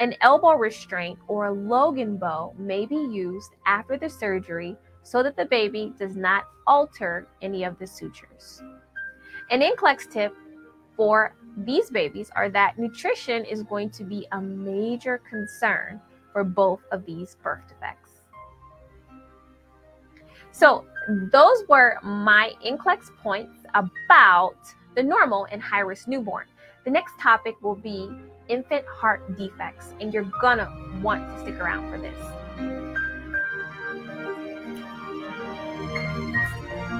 an 0.00 0.14
elbow 0.22 0.54
restraint 0.54 1.18
or 1.28 1.46
a 1.46 1.52
Logan 1.52 2.16
bow 2.16 2.54
may 2.58 2.86
be 2.86 2.96
used 2.96 3.52
after 3.66 3.98
the 3.98 4.08
surgery 4.08 4.74
so 5.02 5.22
that 5.22 5.36
the 5.36 5.44
baby 5.44 5.92
does 5.98 6.16
not 6.16 6.44
alter 6.66 7.28
any 7.42 7.64
of 7.64 7.78
the 7.78 7.86
sutures. 7.86 8.62
An 9.50 9.60
NCLEX 9.60 10.10
tip 10.10 10.34
for 10.96 11.34
these 11.58 11.90
babies 11.90 12.30
are 12.34 12.48
that 12.48 12.78
nutrition 12.78 13.44
is 13.44 13.62
going 13.62 13.90
to 13.90 14.04
be 14.04 14.26
a 14.32 14.40
major 14.40 15.20
concern 15.28 16.00
for 16.32 16.44
both 16.44 16.80
of 16.92 17.04
these 17.04 17.36
birth 17.42 17.62
defects. 17.68 18.22
So, 20.52 20.84
those 21.32 21.64
were 21.68 21.98
my 22.02 22.52
NCLEX 22.64 23.16
points 23.22 23.64
about 23.74 24.56
the 24.94 25.02
normal 25.02 25.46
and 25.50 25.60
high 25.60 25.80
risk 25.80 26.08
newborn. 26.08 26.46
The 26.84 26.90
next 26.90 27.12
topic 27.20 27.60
will 27.60 27.74
be 27.74 28.08
infant 28.48 28.86
heart 28.86 29.36
defects, 29.36 29.92
and 30.00 30.14
you're 30.14 30.30
gonna 30.40 30.68
want 31.02 31.28
to 31.28 31.40
stick 31.42 31.60
around 31.60 31.90
for 31.90 31.98
this. 31.98 32.18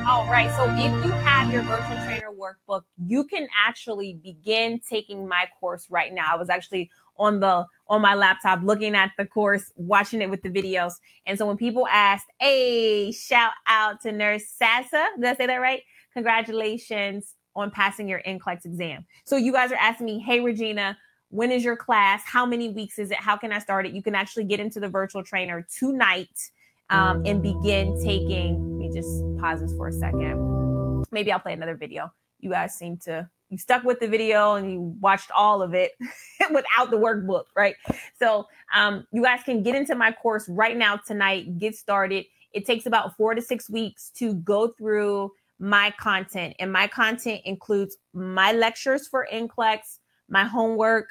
All 0.07 0.27
right, 0.27 0.51
so 0.57 0.65
if 0.71 1.05
you 1.05 1.11
have 1.13 1.51
your 1.51 1.63
virtual 1.63 1.97
trainer 2.05 2.29
workbook, 2.31 2.83
you 3.07 3.25
can 3.25 3.49
actually 3.57 4.21
begin 4.23 4.81
taking 4.87 5.27
my 5.27 5.47
course 5.59 5.87
right 5.89 6.13
now. 6.13 6.27
I 6.33 6.37
was 6.37 6.51
actually 6.51 6.91
on 7.17 7.41
the 7.41 7.67
on 7.89 8.03
my 8.03 8.15
laptop 8.15 8.61
looking 8.63 8.95
at 8.95 9.13
the 9.17 9.25
course, 9.25 9.73
watching 9.77 10.21
it 10.21 10.29
with 10.29 10.43
the 10.43 10.51
videos. 10.51 10.95
And 11.27 11.39
so 11.39 11.47
when 11.47 11.57
people 11.57 11.87
asked, 11.87 12.27
"Hey, 12.39 13.13
shout 13.13 13.53
out 13.67 14.03
to 14.03 14.13
Nurse 14.13 14.47
Sasa," 14.47 15.07
did 15.17 15.25
I 15.25 15.35
say 15.37 15.47
that 15.47 15.57
right? 15.57 15.83
Congratulations 16.13 17.37
on 17.57 17.71
passing 17.71 18.09
your 18.09 18.23
NCLEX 18.27 18.65
exam. 18.65 19.07
So 19.25 19.37
you 19.37 19.53
guys 19.53 19.73
are 19.73 19.77
asking 19.77 20.07
me, 20.07 20.19
hey, 20.21 20.41
Regina, 20.41 20.97
when 21.31 21.53
is 21.53 21.65
your 21.65 21.77
class? 21.77 22.23
How 22.25 22.45
many 22.45 22.69
weeks 22.71 22.99
is 22.99 23.11
it? 23.11 23.19
How 23.19 23.37
can 23.37 23.53
I 23.53 23.59
start 23.59 23.87
it? 23.87 23.93
You 23.93 24.03
can 24.03 24.15
actually 24.15 24.45
get 24.45 24.61
into 24.61 24.81
the 24.81 24.89
virtual 24.89 25.23
trainer 25.23 25.67
tonight 25.79 26.51
um, 26.91 27.25
and 27.25 27.43
begin 27.43 28.01
taking. 28.03 28.79
Let 28.79 28.89
me 28.89 28.91
just 28.93 29.23
pause 29.41 29.61
this 29.61 29.73
for 29.77 29.89
a 29.89 29.93
second. 29.93 31.05
Maybe 31.13 31.33
I'll 31.33 31.41
play 31.41 31.53
another 31.53 31.77
video. 31.77 32.13
You 32.41 32.51
guys 32.51 32.75
seem 32.75 32.97
to 33.05 33.29
you 33.51 33.59
stuck 33.59 33.83
with 33.83 33.99
the 33.99 34.07
video 34.07 34.55
and 34.55 34.71
you 34.71 34.81
watched 35.01 35.31
all 35.33 35.61
of 35.61 35.75
it 35.75 35.93
without 36.53 36.91
the 36.91 36.97
workbook, 36.97 37.45
right? 37.57 37.75
So 38.19 38.47
um, 38.75 39.07
you 39.13 39.23
guys 39.23 39.41
can 39.45 39.63
get 39.63 39.75
into 39.75 39.95
my 39.97 40.13
course 40.13 40.49
right 40.49 40.77
now 40.77 40.97
tonight. 40.97 41.59
Get 41.59 41.75
started. 41.75 42.27
It 42.53 42.65
takes 42.65 42.87
about 42.87 43.17
four 43.17 43.35
to 43.35 43.43
six 43.43 43.69
weeks 43.69 44.11
to 44.17 44.35
go 44.35 44.69
through 44.69 45.33
my 45.61 45.93
content, 46.01 46.57
and 46.59 46.73
my 46.73 46.87
content 46.87 47.43
includes 47.45 47.99
my 48.15 48.53
lectures 48.53 49.07
for 49.07 49.29
NCLEX, 49.31 49.99
my 50.29 50.45
homework, 50.45 51.11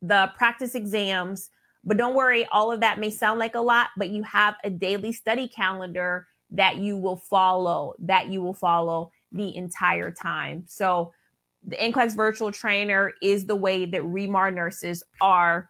the 0.00 0.32
practice 0.36 0.74
exams. 0.74 1.50
But 1.84 1.98
don't 1.98 2.14
worry, 2.14 2.46
all 2.46 2.72
of 2.72 2.80
that 2.80 2.98
may 2.98 3.10
sound 3.10 3.38
like 3.38 3.54
a 3.54 3.60
lot, 3.60 3.90
but 3.96 4.08
you 4.08 4.22
have 4.22 4.54
a 4.64 4.70
daily 4.70 5.12
study 5.12 5.46
calendar 5.46 6.26
that 6.50 6.76
you 6.76 6.96
will 6.96 7.16
follow, 7.16 7.94
that 7.98 8.28
you 8.28 8.40
will 8.40 8.54
follow 8.54 9.10
the 9.30 9.54
entire 9.56 10.10
time. 10.10 10.64
So 10.66 11.12
the 11.66 11.76
NCLEX 11.76 12.16
virtual 12.16 12.50
trainer 12.50 13.12
is 13.20 13.46
the 13.46 13.56
way 13.56 13.84
that 13.84 14.02
Remar 14.02 14.52
nurses 14.52 15.02
are 15.20 15.68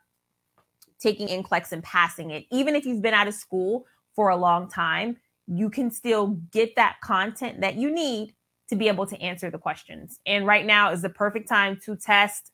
taking 1.01 1.27
NCLEX 1.27 1.73
and 1.73 1.83
passing 1.83 2.31
it. 2.31 2.47
Even 2.53 2.77
if 2.77 2.87
you've 2.87 3.03
been 3.03 3.15
out 3.15 3.27
of 3.27 3.35
school 3.35 3.85
for 4.15 4.29
a 4.29 4.37
long 4.37 4.69
time, 4.69 5.17
you 5.53 5.71
can 5.71 5.91
still 5.91 6.39
get 6.51 6.77
that 6.77 6.97
content 7.03 7.61
that 7.61 7.77
you 7.77 7.91
need 7.91 8.35
to 8.69 8.77
be 8.77 8.89
able 8.89 9.07
to 9.07 9.21
answer 9.21 9.51
the 9.51 9.59
questions. 9.59 10.19
And 10.25 10.47
right 10.47 10.65
now 10.65 10.93
is 10.93 11.03
the 11.03 11.11
perfect 11.11 11.49
time 11.49 11.79
to 11.85 11.95
test 11.95 12.53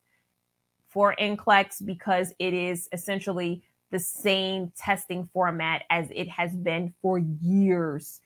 for 0.89 1.15
NCLEX 1.21 1.85
because 1.85 2.33
it 2.39 2.55
is 2.55 2.89
essentially 2.93 3.63
the 3.91 4.01
same 4.01 4.73
testing 4.77 5.29
format 5.33 5.85
as 5.91 6.09
it 6.15 6.29
has 6.29 6.55
been 6.57 6.93
for 7.01 7.19
years. 7.19 8.21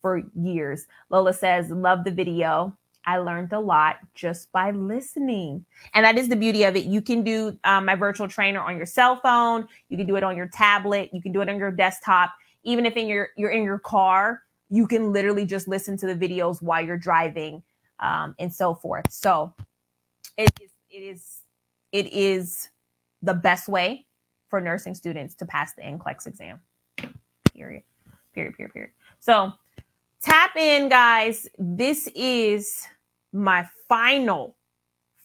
For 0.00 0.22
years. 0.34 0.86
Lola 1.10 1.32
says, 1.32 1.70
Love 1.70 2.04
the 2.04 2.10
video. 2.10 2.76
I 3.06 3.18
learned 3.18 3.52
a 3.52 3.60
lot 3.60 3.96
just 4.14 4.50
by 4.52 4.70
listening. 4.70 5.64
And 5.92 6.04
that 6.04 6.16
is 6.16 6.28
the 6.28 6.36
beauty 6.36 6.64
of 6.64 6.76
it. 6.76 6.84
You 6.84 7.02
can 7.02 7.22
do 7.22 7.58
um, 7.64 7.84
my 7.84 7.94
virtual 7.94 8.28
trainer 8.28 8.60
on 8.60 8.76
your 8.76 8.86
cell 8.86 9.20
phone, 9.20 9.68
you 9.88 9.98
can 9.98 10.06
do 10.06 10.16
it 10.16 10.24
on 10.24 10.36
your 10.36 10.48
tablet, 10.48 11.10
you 11.12 11.20
can 11.20 11.32
do 11.32 11.42
it 11.42 11.48
on 11.48 11.58
your 11.58 11.70
desktop. 11.70 12.32
Even 12.64 12.86
if 12.86 12.96
in 12.96 13.06
your 13.06 13.30
you're 13.36 13.50
in 13.50 13.62
your 13.62 13.78
car, 13.78 14.42
you 14.70 14.86
can 14.86 15.12
literally 15.12 15.46
just 15.46 15.68
listen 15.68 15.96
to 15.98 16.06
the 16.06 16.14
videos 16.14 16.62
while 16.62 16.84
you're 16.84 16.98
driving 16.98 17.62
um, 18.00 18.34
and 18.38 18.52
so 18.52 18.74
forth. 18.74 19.10
So 19.10 19.52
it 20.36 20.50
is 20.60 20.70
it 20.90 21.02
is 21.02 21.40
it 21.92 22.12
is 22.12 22.68
the 23.22 23.34
best 23.34 23.68
way 23.68 24.06
for 24.48 24.60
nursing 24.60 24.94
students 24.94 25.34
to 25.36 25.46
pass 25.46 25.74
the 25.74 25.82
NCLEX 25.82 26.26
exam. 26.26 26.60
Period. 27.54 27.82
Period. 28.34 28.56
Period. 28.56 28.72
Period. 28.72 28.90
So 29.20 29.52
tap 30.22 30.56
in, 30.56 30.88
guys. 30.88 31.48
This 31.58 32.08
is 32.14 32.82
my 33.32 33.68
final, 33.88 34.56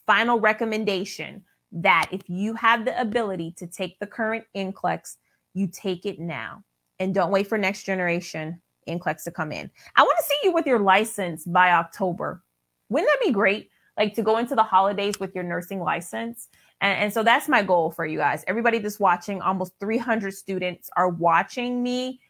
final 0.06 0.40
recommendation 0.40 1.44
that 1.72 2.08
if 2.10 2.22
you 2.28 2.54
have 2.54 2.84
the 2.84 3.00
ability 3.00 3.52
to 3.58 3.66
take 3.66 3.98
the 3.98 4.06
current 4.06 4.44
NCLEX, 4.56 5.16
you 5.54 5.68
take 5.68 6.06
it 6.06 6.18
now 6.18 6.64
and 7.00 7.12
don't 7.12 7.32
wait 7.32 7.48
for 7.48 7.58
next 7.58 7.82
generation 7.82 8.60
NCLEX 8.88 9.24
to 9.24 9.32
come 9.32 9.50
in. 9.50 9.70
I 9.96 10.02
want 10.02 10.16
to 10.18 10.24
see 10.24 10.36
you 10.44 10.52
with 10.52 10.66
your 10.66 10.78
license 10.78 11.44
by 11.44 11.72
October. 11.72 12.42
Wouldn't 12.88 13.10
that 13.10 13.26
be 13.26 13.32
great? 13.32 13.70
Like 13.98 14.14
to 14.14 14.22
go 14.22 14.38
into 14.38 14.54
the 14.54 14.62
holidays 14.62 15.18
with 15.18 15.34
your 15.34 15.44
nursing 15.44 15.80
license 15.80 16.48
and, 16.80 16.98
and 16.98 17.12
so 17.12 17.22
that's 17.22 17.48
my 17.48 17.62
goal 17.62 17.90
for 17.90 18.06
you 18.06 18.18
guys. 18.18 18.44
Everybody 18.46 18.78
that's 18.78 19.00
watching, 19.00 19.40
almost 19.42 19.72
300 19.80 20.32
students 20.34 20.90
are 20.96 21.08
watching 21.08 21.82
me. 21.82 22.20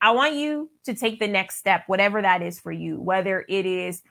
I 0.00 0.10
want 0.12 0.34
you 0.34 0.70
to 0.84 0.94
take 0.94 1.18
the 1.18 1.28
next 1.28 1.56
step, 1.56 1.84
whatever 1.86 2.20
that 2.20 2.42
is 2.42 2.60
for 2.60 2.72
you, 2.72 3.00
whether 3.00 3.44
it 3.48 3.66
is 3.66 4.02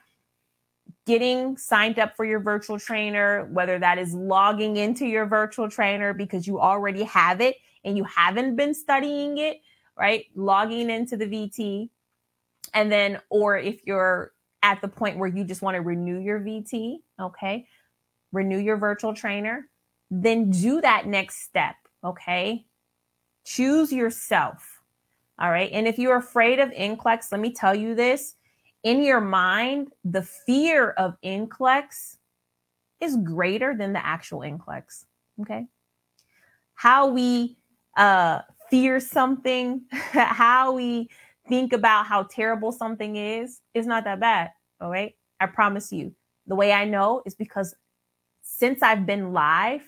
getting 1.06 1.56
signed 1.56 1.98
up 1.98 2.16
for 2.16 2.24
your 2.24 2.40
virtual 2.40 2.78
trainer, 2.78 3.48
whether 3.52 3.78
that 3.78 3.98
is 3.98 4.14
logging 4.14 4.76
into 4.76 5.06
your 5.06 5.26
virtual 5.26 5.68
trainer 5.68 6.12
because 6.12 6.46
you 6.46 6.58
already 6.60 7.02
have 7.04 7.40
it 7.40 7.56
and 7.84 7.96
you 7.96 8.04
haven't 8.04 8.56
been 8.56 8.74
studying 8.74 9.38
it, 9.38 9.60
right? 9.96 10.26
Logging 10.34 10.90
into 10.90 11.16
the 11.16 11.26
VT. 11.26 11.88
And 12.72 12.90
then, 12.90 13.20
or 13.30 13.56
if 13.56 13.80
you're 13.86 14.32
at 14.62 14.80
the 14.80 14.88
point 14.88 15.18
where 15.18 15.28
you 15.28 15.44
just 15.44 15.62
want 15.62 15.76
to 15.76 15.80
renew 15.80 16.20
your 16.20 16.40
VT, 16.40 16.96
okay? 17.20 17.66
renew 18.34 18.58
your 18.58 18.76
virtual 18.76 19.14
trainer, 19.14 19.68
then 20.10 20.50
do 20.50 20.80
that 20.82 21.06
next 21.06 21.42
step. 21.42 21.76
Okay. 22.02 22.66
Choose 23.46 23.92
yourself. 23.92 24.82
All 25.38 25.50
right. 25.50 25.70
And 25.72 25.88
if 25.88 25.98
you're 25.98 26.18
afraid 26.18 26.58
of 26.58 26.70
NCLEX, 26.70 27.32
let 27.32 27.40
me 27.40 27.52
tell 27.52 27.74
you 27.74 27.94
this 27.94 28.34
in 28.82 29.02
your 29.02 29.20
mind, 29.20 29.92
the 30.04 30.22
fear 30.22 30.90
of 30.90 31.16
NCLEX 31.24 32.18
is 33.00 33.16
greater 33.16 33.74
than 33.74 33.94
the 33.94 34.04
actual 34.04 34.40
NCLEX. 34.40 35.06
Okay. 35.40 35.66
How 36.74 37.08
we 37.08 37.56
uh, 37.96 38.40
fear 38.74 38.98
something, 38.98 39.82
how 39.92 40.72
we 40.72 41.08
think 41.48 41.72
about 41.72 42.06
how 42.06 42.24
terrible 42.24 42.72
something 42.72 43.14
is, 43.14 43.60
is 43.72 43.86
not 43.86 44.02
that 44.02 44.18
bad. 44.18 44.50
All 44.80 44.90
right. 44.90 45.14
I 45.38 45.46
promise 45.46 45.92
you. 45.92 46.12
The 46.48 46.56
way 46.56 46.72
I 46.72 46.84
know 46.84 47.22
is 47.24 47.36
because 47.36 47.72
since 48.42 48.82
I've 48.82 49.06
been 49.06 49.32
live, 49.32 49.82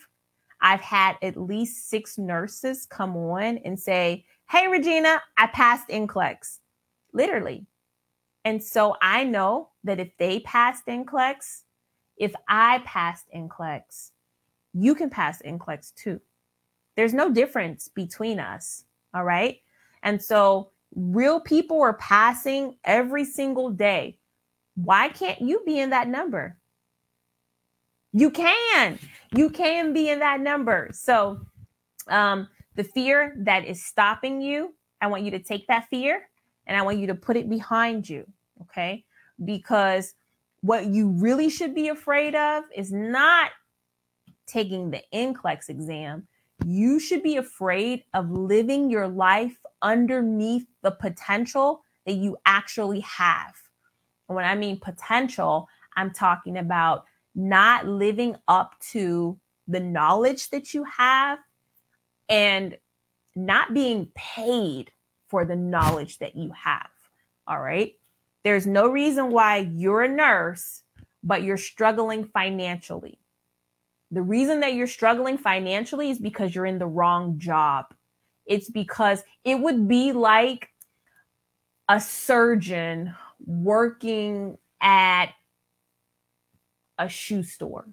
I've 0.61 0.83
had 0.83 1.17
at 1.21 1.37
least 1.37 1.91
six 1.91 2.17
nurses 2.17 2.87
come 2.87 3.17
on 3.17 3.59
and 3.59 3.77
say, 3.77 4.25
Hey, 4.49 4.69
Regina, 4.69 5.21
I 5.37 5.49
passed 5.49 5.89
NCLEX, 5.89 6.59
literally. 7.13 7.67
And 8.45 8.63
so 8.63 8.95
I 9.03 9.25
know 9.25 9.71
that 9.83 9.99
if 9.99 10.17
they 10.17 10.39
passed 10.39 10.87
NCLEX, 10.87 11.63
if 12.17 12.33
I 12.49 12.83
passed 12.85 13.25
NCLEX, 13.35 14.13
you 14.75 14.95
can 14.95 15.11
pass 15.11 15.43
NCLEX 15.43 15.93
too. 15.97 16.21
There's 16.97 17.15
no 17.15 17.31
difference 17.31 17.89
between 17.89 18.41
us. 18.41 18.85
All 19.15 19.25
right. 19.25 19.61
And 20.03 20.23
so 20.23 20.71
real 20.95 21.41
people 21.41 21.81
are 21.83 21.95
passing 21.95 22.77
every 22.85 23.25
single 23.25 23.71
day. 23.71 24.19
Why 24.75 25.09
can't 25.09 25.41
you 25.41 25.63
be 25.65 25.79
in 25.79 25.91
that 25.91 26.09
number? 26.09 26.57
You 28.13 28.31
can. 28.31 28.99
You 29.35 29.51
can 29.51 29.93
be 29.93 30.09
in 30.09 30.21
that 30.21 30.41
number. 30.41 30.89
So, 30.93 31.41
um, 32.09 32.49
the 32.75 32.85
fear 32.85 33.35
that 33.39 33.65
is 33.65 33.85
stopping 33.85 34.41
you, 34.41 34.75
I 35.01 35.07
want 35.07 35.23
you 35.23 35.31
to 35.33 35.39
take 35.39 35.67
that 35.67 35.89
fear 35.89 36.29
and 36.67 36.77
I 36.77 36.83
want 36.83 36.99
you 36.99 37.07
to 37.09 37.15
put 37.15 37.37
it 37.37 37.49
behind 37.49 38.09
you. 38.09 38.27
Okay. 38.63 39.05
Because 39.45 40.15
what 40.61 40.87
you 40.87 41.09
really 41.09 41.49
should 41.49 41.75
be 41.75 41.89
afraid 41.89 42.35
of 42.35 42.65
is 42.75 42.93
not 42.93 43.51
taking 44.47 44.91
the 44.91 45.03
NCLEX 45.13 45.69
exam. 45.69 46.27
You 46.65 46.99
should 46.99 47.23
be 47.23 47.37
afraid 47.37 48.05
of 48.15 48.31
living 48.31 48.91
your 48.91 49.09
life 49.09 49.57
underneath 49.83 50.67
the 50.83 50.91
potential 50.91 51.83
that 52.07 52.15
you 52.15 52.37
actually 52.47 53.01
have. 53.01 53.55
And 54.29 54.37
when 54.37 54.45
I 54.45 54.55
mean 54.55 54.81
potential, 54.81 55.69
I'm 55.97 56.13
talking 56.13 56.59
about 56.59 57.05
not 57.35 57.87
living 57.87 58.37
up 58.49 58.75
to 58.93 59.39
the 59.69 59.81
knowledge 59.81 60.51
that 60.51 60.73
you 60.73 60.85
have 60.85 61.39
and 62.29 62.77
not 63.35 63.75
being 63.75 64.09
paid 64.15 64.91
for 65.29 65.45
the 65.45 65.57
knowledge 65.57 66.19
that 66.19 66.37
you 66.37 66.53
have. 66.53 66.89
All 67.47 67.61
right. 67.61 67.95
There's 68.45 68.67
no 68.67 68.89
reason 68.89 69.31
why 69.31 69.69
you're 69.75 70.03
a 70.03 70.09
nurse, 70.09 70.83
but 71.23 71.43
you're 71.43 71.57
struggling 71.57 72.25
financially. 72.25 73.19
The 74.11 74.23
reason 74.23 74.61
that 74.61 74.75
you're 74.75 74.87
struggling 74.87 75.37
financially 75.37 76.11
is 76.11 76.19
because 76.19 76.55
you're 76.55 76.67
in 76.67 76.79
the 76.79 76.87
wrong 76.87 77.39
job. 77.39 77.87
It's 78.47 78.71
because 78.71 79.25
it 79.45 79.59
would 79.59 79.89
be 79.89 80.13
like 80.13 80.69
a 81.89 82.01
surgeon 82.01 83.15
working 83.45 84.59
at 84.81 85.27
a 86.99 87.09
shoe 87.09 87.43
store. 87.43 87.89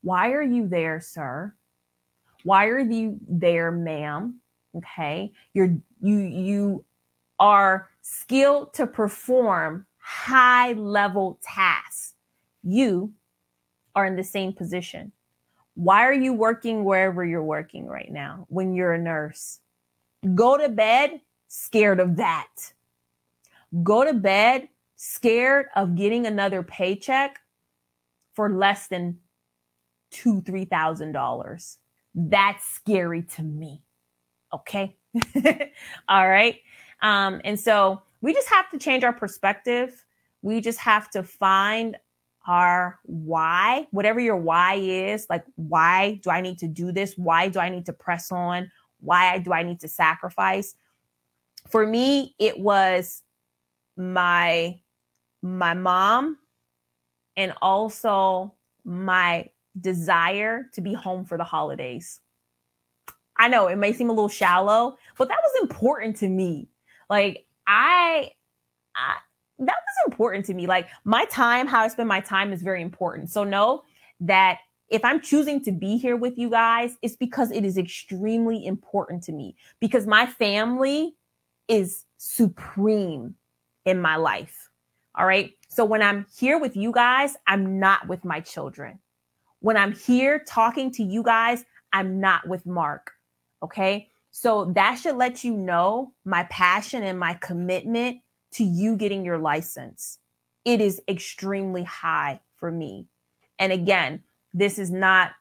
Why 0.00 0.30
are 0.32 0.42
you 0.42 0.68
there, 0.68 1.00
sir? 1.00 1.54
Why 2.44 2.66
are 2.66 2.78
you 2.78 3.18
there, 3.28 3.70
ma'am? 3.70 4.40
Okay. 4.76 5.32
You're 5.54 5.76
you 6.00 6.18
you 6.18 6.84
are 7.38 7.88
skilled 8.02 8.74
to 8.74 8.86
perform. 8.86 9.86
high 9.98 10.72
level 10.72 11.38
tasks. 11.42 12.14
You 12.62 13.12
are 13.98 14.06
in 14.06 14.16
the 14.16 14.24
same 14.24 14.52
position. 14.52 15.12
Why 15.74 16.04
are 16.04 16.12
you 16.14 16.32
working 16.32 16.84
wherever 16.84 17.24
you're 17.24 17.42
working 17.42 17.86
right 17.86 18.10
now 18.10 18.46
when 18.48 18.74
you're 18.74 18.92
a 18.92 18.98
nurse? 18.98 19.58
Go 20.34 20.56
to 20.56 20.68
bed 20.68 21.20
scared 21.48 21.98
of 21.98 22.16
that. 22.16 22.48
Go 23.82 24.04
to 24.04 24.14
bed 24.14 24.68
scared 24.96 25.66
of 25.74 25.96
getting 25.96 26.26
another 26.26 26.62
paycheck 26.62 27.40
for 28.34 28.50
less 28.50 28.86
than 28.86 29.18
two, 30.10 30.40
three 30.42 30.64
thousand 30.64 31.12
dollars. 31.12 31.78
That's 32.14 32.64
scary 32.64 33.22
to 33.34 33.42
me. 33.42 33.82
Okay. 34.52 34.96
All 36.08 36.28
right. 36.28 36.60
Um, 37.02 37.40
and 37.44 37.58
so 37.58 38.02
we 38.20 38.32
just 38.32 38.48
have 38.48 38.70
to 38.70 38.78
change 38.78 39.02
our 39.04 39.12
perspective. 39.12 40.04
We 40.42 40.60
just 40.60 40.78
have 40.78 41.10
to 41.10 41.22
find 41.22 41.96
our 42.48 42.98
why, 43.04 43.86
whatever 43.90 44.18
your 44.18 44.36
why 44.36 44.74
is, 44.74 45.26
like 45.28 45.44
why 45.54 46.18
do 46.24 46.30
I 46.30 46.40
need 46.40 46.58
to 46.60 46.66
do 46.66 46.90
this? 46.90 47.14
Why 47.16 47.48
do 47.48 47.60
I 47.60 47.68
need 47.68 47.86
to 47.86 47.92
press 47.92 48.32
on? 48.32 48.70
Why 49.00 49.38
do 49.38 49.52
I 49.52 49.62
need 49.62 49.80
to 49.80 49.88
sacrifice? 49.88 50.74
For 51.68 51.86
me, 51.86 52.34
it 52.38 52.58
was 52.58 53.22
my 53.96 54.80
my 55.42 55.74
mom 55.74 56.38
and 57.36 57.52
also 57.62 58.54
my 58.84 59.48
desire 59.78 60.68
to 60.72 60.80
be 60.80 60.94
home 60.94 61.24
for 61.24 61.36
the 61.36 61.44
holidays. 61.44 62.20
I 63.36 63.48
know 63.48 63.68
it 63.68 63.76
may 63.76 63.92
seem 63.92 64.10
a 64.10 64.12
little 64.12 64.28
shallow, 64.28 64.96
but 65.16 65.28
that 65.28 65.38
was 65.42 65.62
important 65.62 66.16
to 66.16 66.28
me. 66.28 66.70
Like 67.08 67.46
I, 67.66 68.32
I 68.96 69.16
that 69.58 69.76
was 69.76 70.06
important 70.06 70.44
to 70.46 70.54
me. 70.54 70.66
Like 70.66 70.88
my 71.04 71.24
time, 71.26 71.66
how 71.66 71.80
I 71.80 71.88
spend 71.88 72.08
my 72.08 72.20
time 72.20 72.52
is 72.52 72.62
very 72.62 72.82
important. 72.82 73.30
So 73.30 73.44
know 73.44 73.82
that 74.20 74.58
if 74.88 75.04
I'm 75.04 75.20
choosing 75.20 75.62
to 75.64 75.72
be 75.72 75.98
here 75.98 76.16
with 76.16 76.38
you 76.38 76.48
guys, 76.48 76.96
it's 77.02 77.16
because 77.16 77.50
it 77.50 77.64
is 77.64 77.76
extremely 77.76 78.64
important 78.64 79.22
to 79.24 79.32
me 79.32 79.56
because 79.80 80.06
my 80.06 80.26
family 80.26 81.14
is 81.68 82.04
supreme 82.16 83.34
in 83.84 84.00
my 84.00 84.16
life. 84.16 84.70
All 85.14 85.26
right. 85.26 85.52
So 85.68 85.84
when 85.84 86.02
I'm 86.02 86.26
here 86.38 86.58
with 86.58 86.76
you 86.76 86.92
guys, 86.92 87.36
I'm 87.46 87.78
not 87.78 88.08
with 88.08 88.24
my 88.24 88.40
children. 88.40 88.98
When 89.60 89.76
I'm 89.76 89.92
here 89.92 90.42
talking 90.46 90.90
to 90.92 91.02
you 91.02 91.22
guys, 91.22 91.64
I'm 91.92 92.20
not 92.20 92.46
with 92.46 92.64
Mark. 92.64 93.12
Okay. 93.62 94.08
So 94.30 94.66
that 94.76 94.96
should 94.96 95.16
let 95.16 95.42
you 95.42 95.52
know 95.52 96.12
my 96.24 96.44
passion 96.44 97.02
and 97.02 97.18
my 97.18 97.34
commitment 97.34 98.18
to 98.52 98.64
you 98.64 98.96
getting 98.96 99.24
your 99.24 99.38
license. 99.38 100.18
It 100.64 100.80
is 100.80 101.00
extremely 101.08 101.84
high 101.84 102.40
for 102.56 102.70
me. 102.70 103.06
And 103.58 103.72
again, 103.72 104.22
this 104.54 104.78
is 104.78 104.90
not 104.90 105.32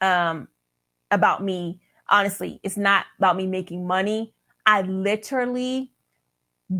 um, 0.00 0.48
about 1.10 1.42
me. 1.42 1.80
Honestly, 2.08 2.60
it's 2.62 2.76
not 2.76 3.06
about 3.18 3.36
me 3.36 3.46
making 3.46 3.86
money. 3.86 4.34
I 4.66 4.82
literally 4.82 5.92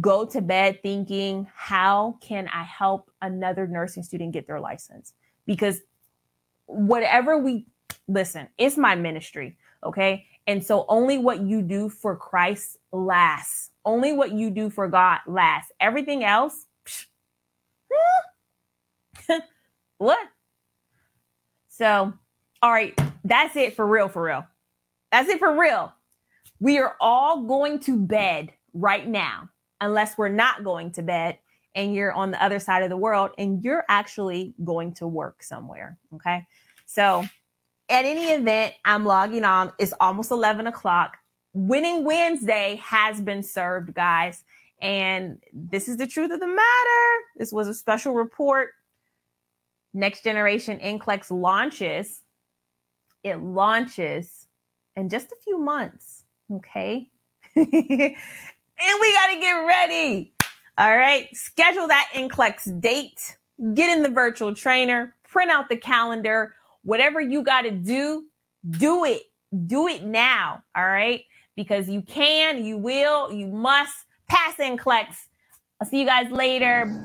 go 0.00 0.24
to 0.24 0.40
bed 0.40 0.80
thinking, 0.82 1.48
how 1.54 2.16
can 2.20 2.48
I 2.48 2.62
help 2.62 3.11
another 3.20 3.66
nursing 3.66 4.02
student 4.02 4.32
get 4.32 4.46
their 4.46 4.61
license? 4.61 5.12
Because 5.46 5.80
whatever 6.66 7.38
we 7.38 7.66
listen, 8.06 8.48
it's 8.58 8.76
my 8.76 8.94
ministry. 8.94 9.56
Okay. 9.84 10.26
And 10.47 10.64
so 10.64 10.84
only 10.88 11.18
what 11.18 11.43
you 11.43 11.62
do 11.62 11.88
for 11.88 12.16
Christ 12.16 12.76
lasts. 12.93 13.70
Only 13.84 14.12
what 14.12 14.32
you 14.32 14.51
do 14.51 14.70
for 14.70 14.88
God 14.88 15.20
lasts. 15.26 15.72
Everything 15.80 16.24
else, 16.24 16.66
what? 19.99 20.18
So, 21.68 22.12
all 22.62 22.72
right, 22.72 22.99
that's 23.24 23.57
it 23.57 23.74
for 23.74 23.86
real, 23.86 24.09
for 24.09 24.22
real. 24.22 24.47
That's 25.12 25.28
it 25.28 25.38
for 25.38 25.59
real. 25.59 25.93
We 26.61 26.78
are 26.78 26.97
all 27.01 27.43
going 27.43 27.80
to 27.80 27.97
bed 27.97 28.53
right 28.74 29.07
now, 29.07 29.49
unless 29.80 30.18
we're 30.18 30.28
not 30.28 30.62
going 30.62 30.93
to 30.93 31.03
bed 31.03 31.38
and 31.74 31.95
you're 31.95 32.12
on 32.12 32.30
the 32.30 32.43
other 32.43 32.59
side 32.59 32.82
of 32.82 32.91
the 32.91 32.97
world 32.97 33.30
and 33.38 33.62
you're 33.64 33.84
actually 33.88 34.55
going 34.64 34.93
to 34.95 35.07
work 35.07 35.43
somewhere. 35.43 35.97
Okay. 36.14 36.47
So, 36.86 37.24
at 37.91 38.05
any 38.05 38.26
event, 38.26 38.74
I'm 38.84 39.05
logging 39.05 39.45
on. 39.45 39.72
It's 39.78 39.93
almost 40.01 40.30
11 40.30 40.68
o'clock. 40.68 41.18
Winning 41.53 42.05
Wednesday 42.05 42.80
has 42.82 43.20
been 43.20 43.43
served, 43.43 43.93
guys. 43.95 44.45
And 44.80 45.38
this 45.53 45.88
is 45.88 45.97
the 45.97 46.07
truth 46.07 46.30
of 46.30 46.41
the 46.41 46.47
matter. 46.47 47.24
This 47.36 47.53
was 47.53 47.68
a 47.68 47.74
special 47.74 48.14
report. 48.14 48.70
Next 49.93 50.22
Generation 50.22 50.78
NCLEX 50.78 51.30
launches. 51.30 52.22
It 53.24 53.43
launches 53.43 54.47
in 54.97 55.09
just 55.09 55.32
a 55.32 55.36
few 55.45 55.59
months. 55.59 56.24
Okay. 56.51 57.11
and 57.57 57.66
we 57.66 59.12
got 59.12 59.34
to 59.34 59.41
get 59.41 59.53
ready. 59.66 60.32
All 60.78 60.97
right. 60.97 61.28
Schedule 61.34 61.88
that 61.88 62.09
NCLEX 62.14 62.80
date. 62.80 63.36
Get 63.74 63.95
in 63.95 64.03
the 64.03 64.09
virtual 64.09 64.55
trainer. 64.55 65.14
Print 65.28 65.51
out 65.51 65.68
the 65.68 65.76
calendar 65.76 66.55
whatever 66.82 67.20
you 67.20 67.42
got 67.42 67.62
to 67.62 67.70
do, 67.70 68.24
do 68.68 69.04
it. 69.04 69.22
Do 69.66 69.88
it 69.88 70.04
now. 70.04 70.62
All 70.76 70.86
right. 70.86 71.24
Because 71.56 71.88
you 71.88 72.02
can, 72.02 72.64
you 72.64 72.78
will, 72.78 73.32
you 73.32 73.46
must 73.48 73.94
pass 74.28 74.56
NCLEX. 74.56 75.06
I'll 75.80 75.88
see 75.88 76.00
you 76.00 76.06
guys 76.06 76.30
later. 76.30 77.04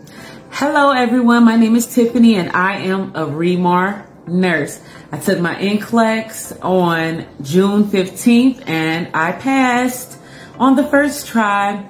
Hello, 0.51 0.91
everyone. 0.91 1.43
My 1.43 1.57
name 1.57 1.75
is 1.75 1.87
Tiffany, 1.87 2.35
and 2.35 2.51
I 2.51 2.77
am 2.77 3.15
a 3.15 3.25
Remar 3.25 4.05
nurse. 4.27 4.81
I 5.11 5.17
took 5.17 5.39
my 5.39 5.55
NCLEX 5.55 6.63
on 6.63 7.25
June 7.41 7.85
15th, 7.85 8.67
and 8.67 9.09
I 9.13 9.31
passed 9.31 10.17
on 10.59 10.75
the 10.75 10.83
first 10.85 11.27
try. 11.27 11.89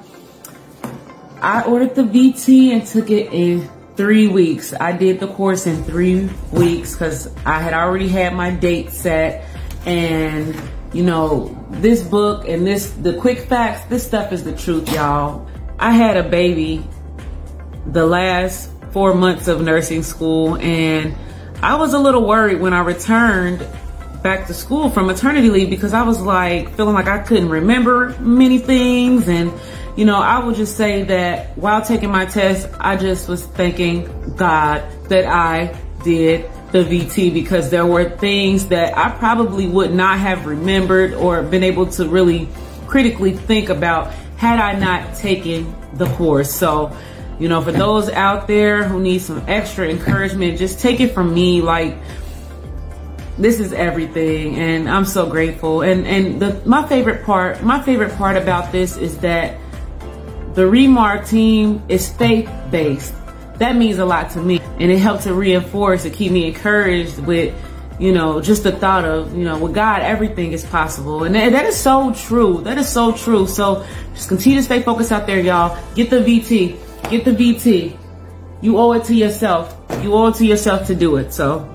I 1.41 1.63
ordered 1.63 1.95
the 1.95 2.03
VT 2.03 2.71
and 2.71 2.85
took 2.87 3.09
it 3.11 3.31
in 3.33 3.69
three 3.95 4.27
weeks. 4.27 4.73
I 4.73 4.91
did 4.91 5.19
the 5.19 5.27
course 5.27 5.67
in 5.67 5.83
three 5.83 6.29
weeks 6.51 6.93
because 6.93 7.33
I 7.45 7.59
had 7.59 7.73
already 7.73 8.07
had 8.07 8.33
my 8.33 8.51
date 8.51 8.91
set. 8.91 9.45
And, 9.85 10.59
you 10.93 11.03
know, 11.03 11.65
this 11.69 12.01
book 12.01 12.47
and 12.47 12.65
this, 12.65 12.91
the 12.91 13.13
quick 13.17 13.39
facts, 13.39 13.85
this 13.89 14.05
stuff 14.05 14.31
is 14.31 14.43
the 14.43 14.55
truth, 14.55 14.91
y'all. 14.91 15.47
I 15.79 15.91
had 15.91 16.17
a 16.17 16.27
baby 16.27 16.87
the 17.85 18.05
last 18.05 18.71
four 18.91 19.13
months 19.13 19.47
of 19.47 19.61
nursing 19.61 20.03
school 20.03 20.55
and 20.57 21.15
I 21.61 21.75
was 21.75 21.93
a 21.93 21.99
little 21.99 22.25
worried 22.25 22.59
when 22.59 22.73
I 22.73 22.79
returned 22.79 23.65
back 24.23 24.47
to 24.47 24.53
school 24.53 24.89
from 24.89 25.05
maternity 25.05 25.49
leave 25.49 25.69
because 25.69 25.93
I 25.93 26.01
was 26.01 26.21
like 26.21 26.73
feeling 26.75 26.95
like 26.95 27.07
I 27.07 27.19
couldn't 27.19 27.49
remember 27.49 28.15
many 28.19 28.57
things 28.57 29.27
and 29.27 29.51
you 29.95 30.03
know, 30.03 30.17
I 30.17 30.43
would 30.43 30.55
just 30.55 30.75
say 30.75 31.03
that 31.03 31.57
while 31.57 31.81
taking 31.81 32.11
my 32.11 32.25
test, 32.25 32.67
I 32.79 32.97
just 32.97 33.29
was 33.29 33.45
thanking 33.45 34.35
God 34.35 34.83
that 35.09 35.25
I 35.25 35.79
did 36.03 36.49
the 36.71 36.83
VT 36.83 37.33
because 37.33 37.69
there 37.69 37.85
were 37.85 38.09
things 38.09 38.67
that 38.67 38.97
I 38.97 39.09
probably 39.17 39.67
would 39.67 39.93
not 39.93 40.19
have 40.19 40.45
remembered 40.45 41.13
or 41.13 41.41
been 41.43 41.63
able 41.63 41.87
to 41.91 42.07
really 42.07 42.49
critically 42.87 43.31
think 43.31 43.69
about 43.69 44.13
had 44.35 44.59
I 44.59 44.77
not 44.77 45.15
taken 45.15 45.73
the 45.93 46.07
course. 46.15 46.51
So, 46.51 46.95
you 47.39 47.47
know, 47.47 47.61
for 47.61 47.71
those 47.71 48.09
out 48.09 48.47
there 48.47 48.83
who 48.83 48.99
need 48.99 49.19
some 49.19 49.43
extra 49.47 49.87
encouragement, 49.87 50.57
just 50.57 50.79
take 50.81 50.99
it 50.99 51.13
from 51.13 51.33
me. 51.33 51.61
Like, 51.61 51.95
this 53.37 53.59
is 53.59 53.71
everything 53.73 54.55
and 54.55 54.89
I'm 54.89 55.05
so 55.05 55.29
grateful. 55.29 55.81
And, 55.81 56.05
and 56.05 56.41
the, 56.41 56.61
my 56.65 56.87
favorite 56.87 57.23
part, 57.23 57.63
my 57.63 57.81
favorite 57.81 58.13
part 58.17 58.35
about 58.37 58.71
this 58.71 58.97
is 58.97 59.17
that 59.19 59.57
the 60.55 60.61
Remar 60.61 61.27
team 61.27 61.83
is 61.89 62.09
faith 62.09 62.49
based. 62.71 63.13
That 63.55 63.75
means 63.75 63.97
a 63.99 64.05
lot 64.05 64.31
to 64.31 64.39
me. 64.39 64.61
And 64.79 64.89
it 64.89 64.99
helps 64.99 65.25
to 65.25 65.33
reinforce 65.33 66.05
and 66.05 66.13
keep 66.13 66.31
me 66.31 66.47
encouraged 66.47 67.19
with, 67.19 67.53
you 67.99 68.13
know, 68.13 68.41
just 68.41 68.63
the 68.63 68.71
thought 68.71 69.03
of, 69.03 69.35
you 69.35 69.43
know, 69.43 69.59
with 69.59 69.73
God, 69.73 70.01
everything 70.01 70.53
is 70.53 70.63
possible. 70.63 71.25
And 71.25 71.35
that, 71.35 71.51
that 71.51 71.65
is 71.65 71.75
so 71.75 72.13
true. 72.13 72.61
That 72.61 72.77
is 72.77 72.87
so 72.87 73.11
true. 73.11 73.47
So 73.47 73.85
just 74.13 74.29
continue 74.29 74.59
to 74.59 74.63
stay 74.63 74.81
focused 74.81 75.11
out 75.11 75.27
there, 75.27 75.41
y'all. 75.41 75.77
Get 75.93 76.09
the 76.09 76.17
VT. 76.17 77.09
Get 77.09 77.25
the 77.25 77.31
VT. 77.31 77.97
You 78.61 78.77
owe 78.77 78.93
it 78.93 79.03
to 79.05 79.13
yourself. 79.13 79.77
You 80.01 80.13
owe 80.13 80.27
it 80.27 80.35
to 80.35 80.45
yourself 80.45 80.87
to 80.87 80.95
do 80.95 81.17
it. 81.17 81.33
So 81.33 81.69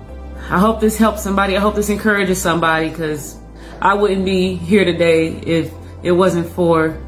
I 0.48 0.58
hope 0.58 0.80
this 0.80 0.96
helps 0.96 1.22
somebody. 1.22 1.54
I 1.54 1.60
hope 1.60 1.74
this 1.74 1.90
encourages 1.90 2.40
somebody 2.40 2.88
because 2.88 3.38
I 3.82 3.92
wouldn't 3.92 4.24
be 4.24 4.54
here 4.56 4.86
today 4.86 5.28
if 5.28 5.70
it 6.02 6.12
wasn't 6.12 6.50
for 6.50 6.98